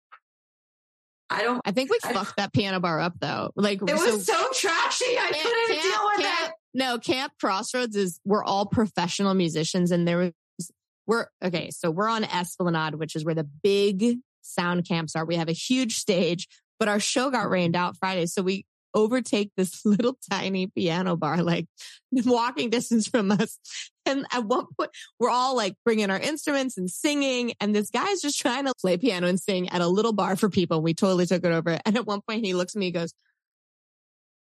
I 1.30 1.44
don't, 1.44 1.62
I 1.66 1.72
think 1.72 1.90
we 1.92 2.00
I- 2.04 2.14
fucked 2.14 2.38
that 2.38 2.54
piano 2.54 2.80
bar 2.80 3.00
up 3.00 3.14
though. 3.20 3.52
Like 3.56 3.82
it 3.82 3.90
so- 3.90 3.96
was 4.16 4.26
so 4.26 4.48
trashy. 4.54 5.06
I 5.18 5.32
couldn't 5.42 5.82
deal 5.82 6.06
with 6.06 6.20
camp- 6.26 6.50
it. 6.50 6.56
No, 6.78 7.00
Camp 7.00 7.34
Crossroads 7.40 7.96
is 7.96 8.20
we're 8.26 8.44
all 8.44 8.66
professional 8.66 9.34
musicians 9.34 9.92
and 9.92 10.08
there 10.08 10.18
was 10.18 10.32
we're 11.08 11.28
okay, 11.44 11.70
so 11.72 11.92
we're 11.92 12.10
on 12.10 12.24
Esplanade, 12.24 12.96
which 12.96 13.16
is 13.16 13.24
where 13.24 13.36
the 13.36 13.48
big 13.64 14.18
sound 14.42 14.88
camps 14.88 15.16
are. 15.16 15.24
We 15.26 15.36
have 15.36 15.50
a 15.50 15.54
huge 15.54 15.98
stage, 15.98 16.48
but 16.80 16.88
our 16.88 17.00
show 17.00 17.30
got 17.30 17.50
rained 17.50 17.76
out 17.76 17.96
Friday. 17.98 18.26
So 18.26 18.42
we 18.42 18.66
overtake 18.94 19.52
this 19.56 19.82
little 19.86 20.18
tiny 20.32 20.68
piano 20.68 21.16
bar, 21.16 21.44
like 21.44 21.68
walking 22.12 22.70
distance 22.72 23.08
from 23.08 23.32
us. 23.32 23.60
And 24.06 24.26
at 24.32 24.46
one 24.46 24.66
point, 24.78 24.92
we're 25.20 25.30
all 25.30 25.56
like 25.56 25.76
bringing 25.84 26.10
our 26.12 26.20
instruments 26.20 26.78
and 26.78 26.90
singing. 26.90 27.54
And 27.60 27.76
this 27.76 27.90
guy's 27.90 28.22
just 28.22 28.40
trying 28.40 28.66
to 28.66 28.74
play 28.80 28.98
piano 28.98 29.28
and 29.28 29.40
sing 29.40 29.70
at 29.70 29.82
a 29.82 29.88
little 29.88 30.14
bar 30.14 30.36
for 30.36 30.50
people. 30.50 30.82
We 30.82 30.94
totally 30.94 31.26
took 31.26 31.44
it 31.44 31.52
over. 31.52 31.80
And 31.86 31.98
at 31.98 32.06
one 32.06 32.22
point, 32.28 32.46
he 32.46 32.54
looks 32.54 32.76
at 32.76 32.80
me, 32.80 32.88
and 32.88 32.96
goes, 32.96 33.14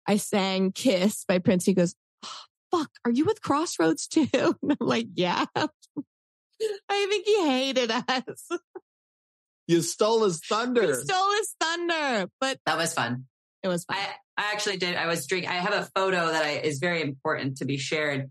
I 0.07 0.17
sang 0.17 0.71
Kiss 0.71 1.25
by 1.27 1.39
Prince. 1.39 1.65
He 1.65 1.73
goes, 1.73 1.95
oh, 2.23 2.39
fuck, 2.71 2.89
are 3.03 3.11
you 3.11 3.25
with 3.25 3.41
Crossroads 3.41 4.07
too? 4.07 4.27
And 4.33 4.77
I'm 4.79 4.87
like, 4.87 5.07
yeah. 5.15 5.45
I 5.55 7.05
think 7.09 7.25
he 7.25 7.47
hated 7.47 7.91
us. 7.91 8.49
You 9.67 9.81
stole 9.81 10.23
his 10.23 10.39
thunder. 10.39 10.87
We 10.87 10.93
stole 10.93 11.31
his 11.31 11.55
thunder, 11.59 12.29
but 12.39 12.57
That 12.65 12.77
was 12.77 12.93
fun. 12.93 13.25
it 13.63 13.67
was 13.67 13.83
fun. 13.85 13.97
I, 13.97 14.09
I 14.41 14.51
actually 14.53 14.77
did. 14.77 14.95
I 14.95 15.07
was 15.07 15.27
drinking. 15.27 15.49
I 15.49 15.55
have 15.55 15.73
a 15.73 15.89
photo 15.93 16.27
that 16.31 16.43
I, 16.43 16.51
is 16.51 16.79
very 16.79 17.01
important 17.01 17.57
to 17.57 17.65
be 17.65 17.77
shared 17.77 18.29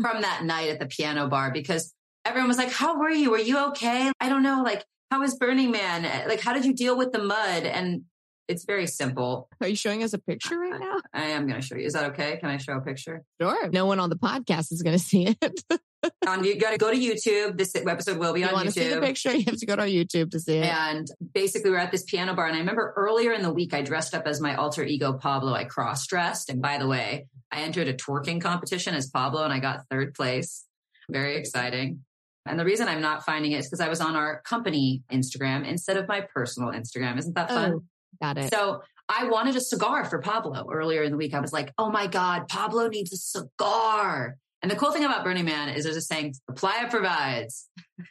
from 0.00 0.22
that 0.22 0.44
night 0.44 0.68
at 0.70 0.80
the 0.80 0.86
piano 0.86 1.28
bar 1.28 1.52
because 1.52 1.94
everyone 2.24 2.48
was 2.48 2.58
like, 2.58 2.72
how 2.72 2.98
were 2.98 3.10
you? 3.10 3.30
Were 3.30 3.38
you 3.38 3.58
okay? 3.68 4.12
I 4.20 4.28
don't 4.28 4.42
know. 4.42 4.62
Like, 4.64 4.84
how 5.10 5.20
was 5.20 5.36
Burning 5.36 5.70
Man? 5.70 6.02
Like, 6.28 6.40
how 6.40 6.52
did 6.52 6.64
you 6.64 6.74
deal 6.74 6.96
with 6.96 7.12
the 7.12 7.22
mud? 7.22 7.64
And 7.64 8.02
it's 8.48 8.64
very 8.64 8.86
simple. 8.86 9.48
Are 9.60 9.68
you 9.68 9.76
showing 9.76 10.02
us 10.02 10.12
a 10.12 10.18
picture 10.18 10.58
right 10.58 10.78
now? 10.78 10.96
I 11.12 11.26
am 11.26 11.46
going 11.46 11.60
to 11.60 11.66
show 11.66 11.76
you. 11.76 11.86
Is 11.86 11.92
that 11.94 12.10
okay? 12.12 12.36
Can 12.38 12.50
I 12.50 12.56
show 12.56 12.74
a 12.74 12.80
picture? 12.80 13.22
Sure. 13.40 13.70
No 13.70 13.86
one 13.86 14.00
on 14.00 14.10
the 14.10 14.16
podcast 14.16 14.72
is 14.72 14.82
going 14.82 14.96
to 14.96 15.02
see 15.02 15.36
it. 15.40 15.64
um, 16.26 16.44
you 16.44 16.58
got 16.58 16.72
to 16.72 16.78
go 16.78 16.90
to 16.90 16.96
YouTube. 16.96 17.56
This 17.56 17.74
episode 17.74 18.18
will 18.18 18.32
be 18.32 18.40
you 18.40 18.46
on 18.46 18.52
want 18.52 18.66
to 18.66 18.72
see 18.72 18.88
the 18.88 18.96
YouTube. 18.96 19.02
picture? 19.02 19.32
You 19.36 19.44
have 19.46 19.58
to 19.58 19.66
go 19.66 19.76
to 19.76 19.82
YouTube 19.82 20.30
to 20.32 20.40
see 20.40 20.58
it. 20.58 20.66
And 20.66 21.06
basically, 21.32 21.70
we're 21.70 21.78
at 21.78 21.90
this 21.90 22.04
piano 22.04 22.34
bar. 22.34 22.46
And 22.46 22.56
I 22.56 22.58
remember 22.58 22.92
earlier 22.96 23.32
in 23.32 23.42
the 23.42 23.52
week, 23.52 23.74
I 23.74 23.82
dressed 23.82 24.14
up 24.14 24.26
as 24.26 24.40
my 24.40 24.54
alter 24.56 24.82
ego, 24.84 25.12
Pablo. 25.12 25.54
I 25.54 25.64
cross 25.64 26.06
dressed. 26.06 26.50
And 26.50 26.60
by 26.60 26.78
the 26.78 26.86
way, 26.86 27.26
I 27.50 27.62
entered 27.62 27.88
a 27.88 27.94
twerking 27.94 28.40
competition 28.40 28.94
as 28.94 29.08
Pablo 29.08 29.44
and 29.44 29.52
I 29.52 29.60
got 29.60 29.86
third 29.90 30.14
place. 30.14 30.66
Very 31.10 31.36
exciting. 31.36 32.04
And 32.44 32.58
the 32.58 32.64
reason 32.64 32.88
I'm 32.88 33.00
not 33.00 33.24
finding 33.24 33.52
it 33.52 33.58
is 33.58 33.66
because 33.66 33.80
I 33.80 33.88
was 33.88 34.00
on 34.00 34.16
our 34.16 34.42
company 34.42 35.02
Instagram 35.12 35.66
instead 35.66 35.96
of 35.96 36.08
my 36.08 36.22
personal 36.22 36.70
Instagram. 36.70 37.18
Isn't 37.18 37.34
that 37.36 37.48
fun? 37.48 37.72
Oh, 37.74 37.82
got 38.22 38.38
it. 38.38 38.52
So 38.52 38.82
I 39.08 39.28
wanted 39.28 39.56
a 39.56 39.60
cigar 39.60 40.04
for 40.04 40.20
Pablo 40.20 40.66
earlier 40.72 41.02
in 41.02 41.10
the 41.10 41.18
week. 41.18 41.34
I 41.34 41.40
was 41.40 41.52
like, 41.52 41.72
oh 41.76 41.90
my 41.90 42.06
God, 42.06 42.48
Pablo 42.48 42.88
needs 42.88 43.12
a 43.12 43.16
cigar. 43.16 44.36
And 44.62 44.70
the 44.70 44.76
cool 44.76 44.92
thing 44.92 45.04
about 45.04 45.24
Burning 45.24 45.44
Man 45.44 45.70
is 45.70 45.84
there's 45.84 45.96
a 45.96 46.00
saying, 46.00 46.34
Playa 46.54 46.88
provides 46.88 47.68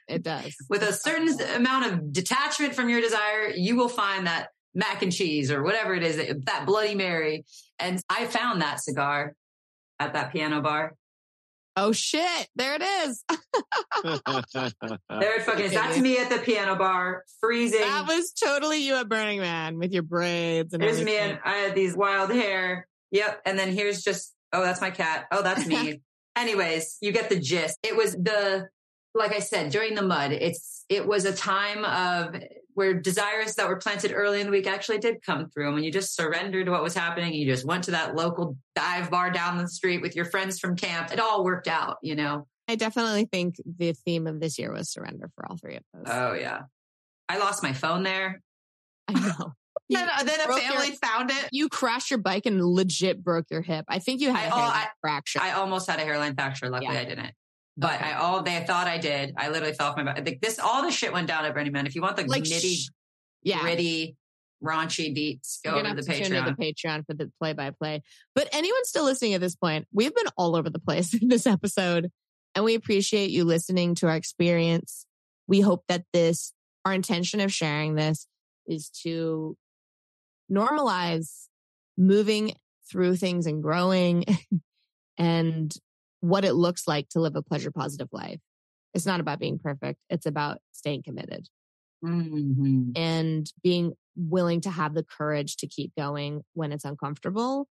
it 0.08 0.22
does. 0.22 0.54
with 0.70 0.84
a 0.84 0.92
certain 0.92 1.40
amount 1.56 1.92
of 1.92 2.12
detachment 2.12 2.76
from 2.76 2.90
your 2.90 3.00
desire, 3.00 3.50
you 3.56 3.78
will 3.78 3.88
find 3.88 4.28
that 4.28 4.50
mac 4.76 5.02
and 5.02 5.14
cheese 5.14 5.50
or 5.50 5.64
whatever 5.64 5.96
it 5.96 6.04
is, 6.04 6.18
that 6.46 6.66
Bloody 6.66 6.94
Mary. 6.94 7.46
And 7.80 8.02
I 8.10 8.26
found 8.26 8.62
that 8.62 8.82
cigar 8.82 9.34
at 10.00 10.14
that 10.14 10.34
piano 10.34 10.62
bar. 10.62 10.94
Oh 11.76 11.92
shit. 11.92 12.48
There 12.56 12.76
it 12.76 12.82
is. 12.82 13.24
There 14.04 15.38
it 15.38 15.44
fucking 15.44 15.66
is. 15.66 15.74
That's 15.74 15.98
me 16.00 16.18
at 16.18 16.30
the 16.30 16.40
piano 16.40 16.76
bar, 16.76 17.24
freezing. 17.40 17.82
That 17.82 18.08
was 18.08 18.32
totally 18.32 18.86
you 18.86 18.96
at 18.96 19.08
Burning 19.08 19.40
Man 19.40 19.78
with 19.78 19.94
your 19.94 20.04
braids 20.04 20.74
and 20.74 20.82
Here's 20.82 21.02
me 21.04 21.18
and 21.18 21.40
I 21.44 21.56
had 21.58 21.76
these 21.76 21.96
wild 21.96 22.32
hair. 22.32 22.88
Yep. 23.12 23.42
And 23.46 23.60
then 23.60 23.72
here's 23.72 24.02
just, 24.02 24.34
oh, 24.54 24.64
that's 24.64 24.82
my 24.82 24.90
cat. 24.90 25.26
Oh, 25.32 25.44
that's 25.44 25.66
me. 25.68 26.02
Anyways, 26.36 26.98
you 27.02 27.12
get 27.12 27.30
the 27.30 27.40
gist. 27.40 27.78
It 27.84 27.96
was 27.96 28.14
the, 28.14 28.70
like 29.14 29.34
I 29.34 29.40
said, 29.40 29.72
during 29.72 29.96
the 29.96 30.02
mud, 30.02 30.32
it's, 30.32 30.86
it 30.90 31.06
was 31.06 31.26
a 31.26 31.34
time 31.34 31.84
of 31.86 32.42
where 32.74 32.94
desires 32.94 33.56
that 33.56 33.68
were 33.68 33.76
planted 33.76 34.14
early 34.14 34.40
in 34.40 34.46
the 34.48 34.52
week 34.52 34.66
actually 34.68 34.98
did 35.00 35.22
come 35.22 35.50
through. 35.50 35.66
And 35.66 35.76
when 35.76 35.84
you 35.84 35.92
just 35.92 36.16
surrendered 36.16 36.68
to 36.68 36.72
what 36.72 36.82
was 36.84 36.94
happening, 36.96 37.34
you 37.34 37.46
just 37.46 37.66
went 37.66 37.84
to 37.86 37.92
that 37.92 38.16
local 38.16 38.56
dive 38.76 39.12
bar 39.12 39.30
down 39.30 39.58
the 39.58 39.68
street 39.68 40.02
with 40.02 40.16
your 40.16 40.26
friends 40.26 40.60
from 40.60 40.76
camp. 40.78 41.12
It 41.12 41.20
all 41.20 41.44
worked 41.44 41.68
out, 41.68 41.98
you 42.02 42.16
know? 42.16 42.48
I 42.70 42.76
definitely 42.76 43.26
think 43.26 43.56
the 43.78 43.92
theme 43.92 44.28
of 44.28 44.40
this 44.40 44.58
year 44.58 44.72
was 44.72 44.90
surrender 44.90 45.30
for 45.36 45.46
all 45.50 45.58
three 45.58 45.76
of 45.76 45.84
those. 45.94 46.04
Oh 46.08 46.34
yeah. 46.34 46.62
I 47.28 47.38
lost 47.40 47.62
my 47.64 47.74
phone 47.74 48.04
there. 48.04 48.42
I 49.08 49.14
know. 49.20 49.54
Then, 49.90 50.08
uh, 50.08 50.24
then 50.24 50.40
a 50.40 50.44
family 50.58 50.88
your- 50.88 50.96
found 51.04 51.32
it. 51.32 51.50
you 51.52 51.68
crashed 51.68 52.12
your 52.12 52.20
bike 52.20 52.46
and 52.46 52.64
legit 52.64 53.22
broke 53.22 53.48
your 53.52 53.62
hip. 53.62 53.84
I 53.90 54.00
think 54.00 54.22
you 54.22 54.30
had 54.34 54.44
I- 54.44 54.46
a 54.46 54.50
hairline 54.52 54.72
I- 54.74 54.88
fracture. 55.02 55.40
I 55.42 55.52
almost 55.52 55.90
had 55.90 56.00
a 56.00 56.04
hairline 56.04 56.34
fracture. 56.34 56.70
Luckily, 56.70 56.94
Yeah. 56.94 57.02
I 57.02 57.04
didn't. 57.04 57.32
But 57.78 57.96
Okay. 57.96 58.06
I 58.12 58.14
all 58.20 58.44
they 58.44 58.64
thought 58.66 58.88
I 58.88 58.98
did. 58.98 59.34
I 59.38 59.50
literally 59.50 59.74
fell 59.74 59.90
off 59.92 59.98
my 59.98 60.04
bike. 60.04 60.26
Like 60.26 60.42
this, 60.42 60.60
all 60.60 60.82
the 60.84 60.92
shit 60.92 61.14
went 61.14 61.28
down 61.28 61.46
at 61.46 61.54
Burning 61.54 61.72
Man. 61.72 61.88
If 61.88 61.96
you 61.96 62.02
want 62.02 62.18
the 62.18 62.26
like, 62.26 62.44
nitty 62.44 62.76
sh- 62.76 62.90
yeah. 63.44 63.62
gritty, 63.62 64.16
raunchy 64.64 65.16
deets, 65.16 65.60
go 65.64 65.74
You're 65.76 65.84
gonna 65.84 65.96
the 65.96 66.02
to 66.04 66.14
tune 66.24 66.34
into 66.36 66.52
Patreon. 66.52 66.58
the 66.58 66.74
Patreon 66.74 67.06
for 67.08 67.14
the 67.14 67.32
play 67.40 67.54
by 67.54 67.72
play. 67.72 68.02
But 68.36 68.50
anyone 68.52 68.84
still 68.86 69.06
listening 69.06 69.34
at 69.34 69.42
this 69.42 69.56
point, 69.56 69.88
we've 69.94 70.14
been 70.14 70.28
all 70.38 70.56
over 70.56 70.70
the 70.70 70.80
place 70.80 71.14
in 71.22 71.30
this 71.30 71.48
episode 71.48 72.12
and 72.56 72.66
we 72.66 72.76
appreciate 72.76 73.30
you 73.32 73.46
listening 73.46 73.96
to 73.96 74.08
our 74.08 74.16
experience. 74.16 75.06
We 75.48 75.62
hope 75.62 75.84
that 75.88 76.04
this, 76.14 76.54
our 76.86 76.94
intention 76.94 77.40
of 77.40 77.52
sharing 77.54 77.96
this 77.96 78.28
is 78.68 78.90
to 79.04 79.56
normalize 80.52 81.48
moving 81.98 82.54
through 82.90 83.16
things 83.16 83.46
and 83.48 83.64
growing 83.64 84.26
and 85.18 85.74
what 86.22 86.46
it 86.46 86.54
looks 86.54 86.88
like 86.88 87.10
to 87.10 87.20
live 87.20 87.36
a 87.36 87.42
pleasure 87.44 87.72
positive 87.72 88.10
life. 88.12 88.40
It's 88.94 89.06
not 89.06 89.20
about 89.20 89.40
being 89.40 89.60
perfect. 89.60 90.00
It's 90.10 90.26
about 90.26 90.60
staying 90.72 91.04
committed 91.04 91.48
Mhm. 92.04 92.98
and 92.98 93.52
being 93.64 93.94
willing 94.16 94.62
to 94.62 94.70
have 94.72 94.94
the 94.94 95.04
courage 95.04 95.58
to 95.58 95.68
keep 95.68 95.94
going 95.96 96.44
when 96.54 96.72
it's 96.72 96.86
uncomfortable. 96.86 97.68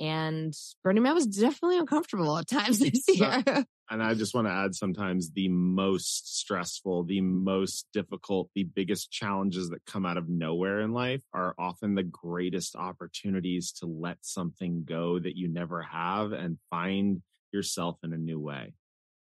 And 0.00 0.54
Burning 0.82 1.02
Man 1.02 1.14
was 1.14 1.26
definitely 1.26 1.78
uncomfortable 1.78 2.36
at 2.38 2.48
times 2.48 2.78
this 2.80 3.04
year. 3.08 3.42
and 3.90 4.02
I 4.02 4.14
just 4.14 4.34
want 4.34 4.46
to 4.48 4.52
add 4.52 4.74
sometimes 4.74 5.30
the 5.32 5.48
most 5.48 6.38
stressful, 6.38 7.04
the 7.04 7.20
most 7.20 7.86
difficult, 7.92 8.50
the 8.54 8.64
biggest 8.64 9.10
challenges 9.10 9.70
that 9.70 9.84
come 9.86 10.06
out 10.06 10.16
of 10.16 10.28
nowhere 10.28 10.80
in 10.80 10.92
life 10.92 11.22
are 11.32 11.54
often 11.58 11.94
the 11.94 12.02
greatest 12.02 12.76
opportunities 12.76 13.72
to 13.72 13.86
let 13.86 14.18
something 14.22 14.84
go 14.84 15.18
that 15.18 15.36
you 15.36 15.48
never 15.48 15.82
have 15.82 16.32
and 16.32 16.58
find 16.70 17.22
yourself 17.54 17.96
in 18.04 18.12
a 18.12 18.18
new 18.18 18.38
way. 18.38 18.74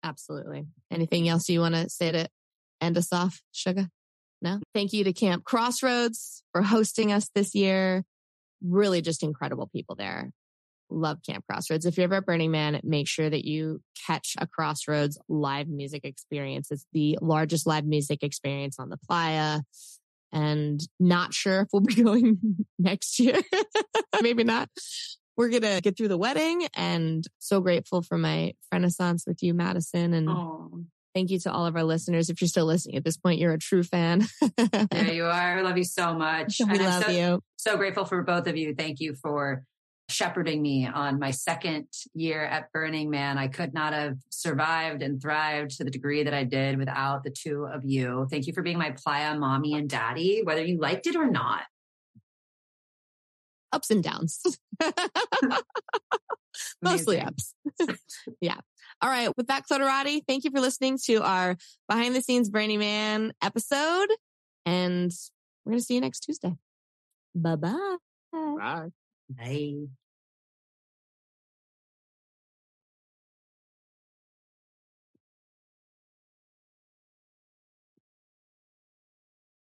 Absolutely. 0.03 0.67
Anything 0.91 1.27
else 1.27 1.49
you 1.49 1.61
want 1.61 1.73
to 1.75 1.89
say 1.89 2.11
to 2.11 2.27
end 2.79 2.97
us 2.97 3.11
off, 3.11 3.41
Sugar? 3.51 3.87
No? 4.41 4.59
Thank 4.73 4.93
you 4.93 5.03
to 5.03 5.13
Camp 5.13 5.43
Crossroads 5.43 6.43
for 6.51 6.61
hosting 6.61 7.11
us 7.11 7.29
this 7.33 7.55
year. 7.55 8.03
Really 8.63 9.01
just 9.01 9.23
incredible 9.23 9.67
people 9.73 9.95
there. 9.95 10.31
love 10.89 11.19
Camp 11.27 11.43
Crossroads. 11.49 11.85
If 11.85 11.97
you're 11.97 12.05
ever 12.05 12.15
at 12.15 12.25
Burning 12.25 12.51
Man, 12.51 12.79
make 12.83 13.07
sure 13.07 13.29
that 13.29 13.45
you 13.45 13.81
catch 14.07 14.35
a 14.37 14.47
Crossroads 14.47 15.17
live 15.27 15.67
music 15.67 16.05
experience. 16.05 16.71
It's 16.71 16.85
the 16.93 17.17
largest 17.21 17.67
live 17.67 17.85
music 17.85 18.23
experience 18.23 18.77
on 18.79 18.89
the 18.89 18.97
playa. 18.97 19.61
And 20.31 20.79
not 20.99 21.33
sure 21.33 21.61
if 21.61 21.69
we'll 21.73 21.81
be 21.81 21.95
going 22.03 22.65
next 22.77 23.19
year. 23.19 23.41
Maybe 24.21 24.43
not. 24.43 24.69
We're 25.39 25.47
going 25.47 25.61
to 25.61 25.79
get 25.81 25.95
through 25.95 26.09
the 26.09 26.17
wedding 26.17 26.67
and 26.73 27.25
so 27.37 27.61
grateful 27.61 28.01
for 28.01 28.17
my 28.17 28.55
renaissance 28.73 29.23
with 29.25 29.41
you, 29.41 29.53
Madison. 29.53 30.13
And 30.13 30.27
Aww. 30.27 30.83
thank 31.15 31.29
you 31.29 31.39
to 31.39 31.51
all 31.53 31.65
of 31.65 31.77
our 31.77 31.85
listeners. 31.85 32.29
If 32.29 32.41
you're 32.41 32.49
still 32.49 32.65
listening 32.65 32.97
at 32.97 33.05
this 33.05 33.15
point, 33.15 33.39
you're 33.39 33.53
a 33.53 33.57
true 33.57 33.83
fan. 33.83 34.27
there 34.91 35.13
you 35.13 35.23
are. 35.23 35.59
I 35.59 35.61
love 35.61 35.77
you 35.77 35.85
so 35.85 36.13
much. 36.13 36.59
We 36.67 36.71
and 36.71 36.79
love 36.79 37.03
so, 37.05 37.11
you. 37.11 37.41
So 37.55 37.77
grateful 37.77 38.03
for 38.03 38.21
both 38.21 38.47
of 38.47 38.57
you. 38.57 38.75
Thank 38.75 38.99
you 38.99 39.15
for 39.15 39.63
shepherding 40.09 40.61
me 40.61 40.87
on 40.87 41.19
my 41.19 41.31
second 41.31 41.87
year 42.13 42.43
at 42.43 42.69
Burning 42.73 43.09
Man. 43.09 43.37
I 43.37 43.47
could 43.47 43.73
not 43.73 43.93
have 43.93 44.17
survived 44.29 45.01
and 45.01 45.21
thrived 45.21 45.77
to 45.77 45.85
the 45.85 45.91
degree 45.91 46.23
that 46.23 46.33
I 46.33 46.43
did 46.43 46.77
without 46.77 47.23
the 47.23 47.31
two 47.31 47.63
of 47.63 47.85
you. 47.85 48.27
Thank 48.29 48.45
you 48.45 48.51
for 48.51 48.61
being 48.61 48.77
my 48.77 48.91
playa 48.91 49.39
mommy 49.39 49.75
and 49.75 49.89
daddy, 49.89 50.41
whether 50.43 50.65
you 50.65 50.81
liked 50.81 51.07
it 51.07 51.15
or 51.15 51.31
not. 51.31 51.61
Ups 53.71 53.91
and 53.91 54.03
downs. 54.03 54.41
Mostly 56.81 57.19
ups. 57.21 57.53
yeah. 58.41 58.57
All 59.01 59.09
right. 59.09 59.29
With 59.37 59.47
that, 59.47 59.63
Clitorati, 59.69 60.21
thank 60.27 60.43
you 60.43 60.51
for 60.51 60.59
listening 60.59 60.97
to 61.05 61.21
our 61.21 61.55
behind 61.87 62.15
the 62.15 62.21
scenes 62.21 62.49
Burning 62.49 62.79
Man 62.79 63.33
episode. 63.41 64.07
And 64.65 65.11
we're 65.65 65.71
going 65.71 65.79
to 65.79 65.85
see 65.85 65.95
you 65.95 66.01
next 66.01 66.21
Tuesday. 66.21 66.55
Bye-bye. 67.35 67.97
Bye. 68.31 68.89
Bye. 69.29 69.89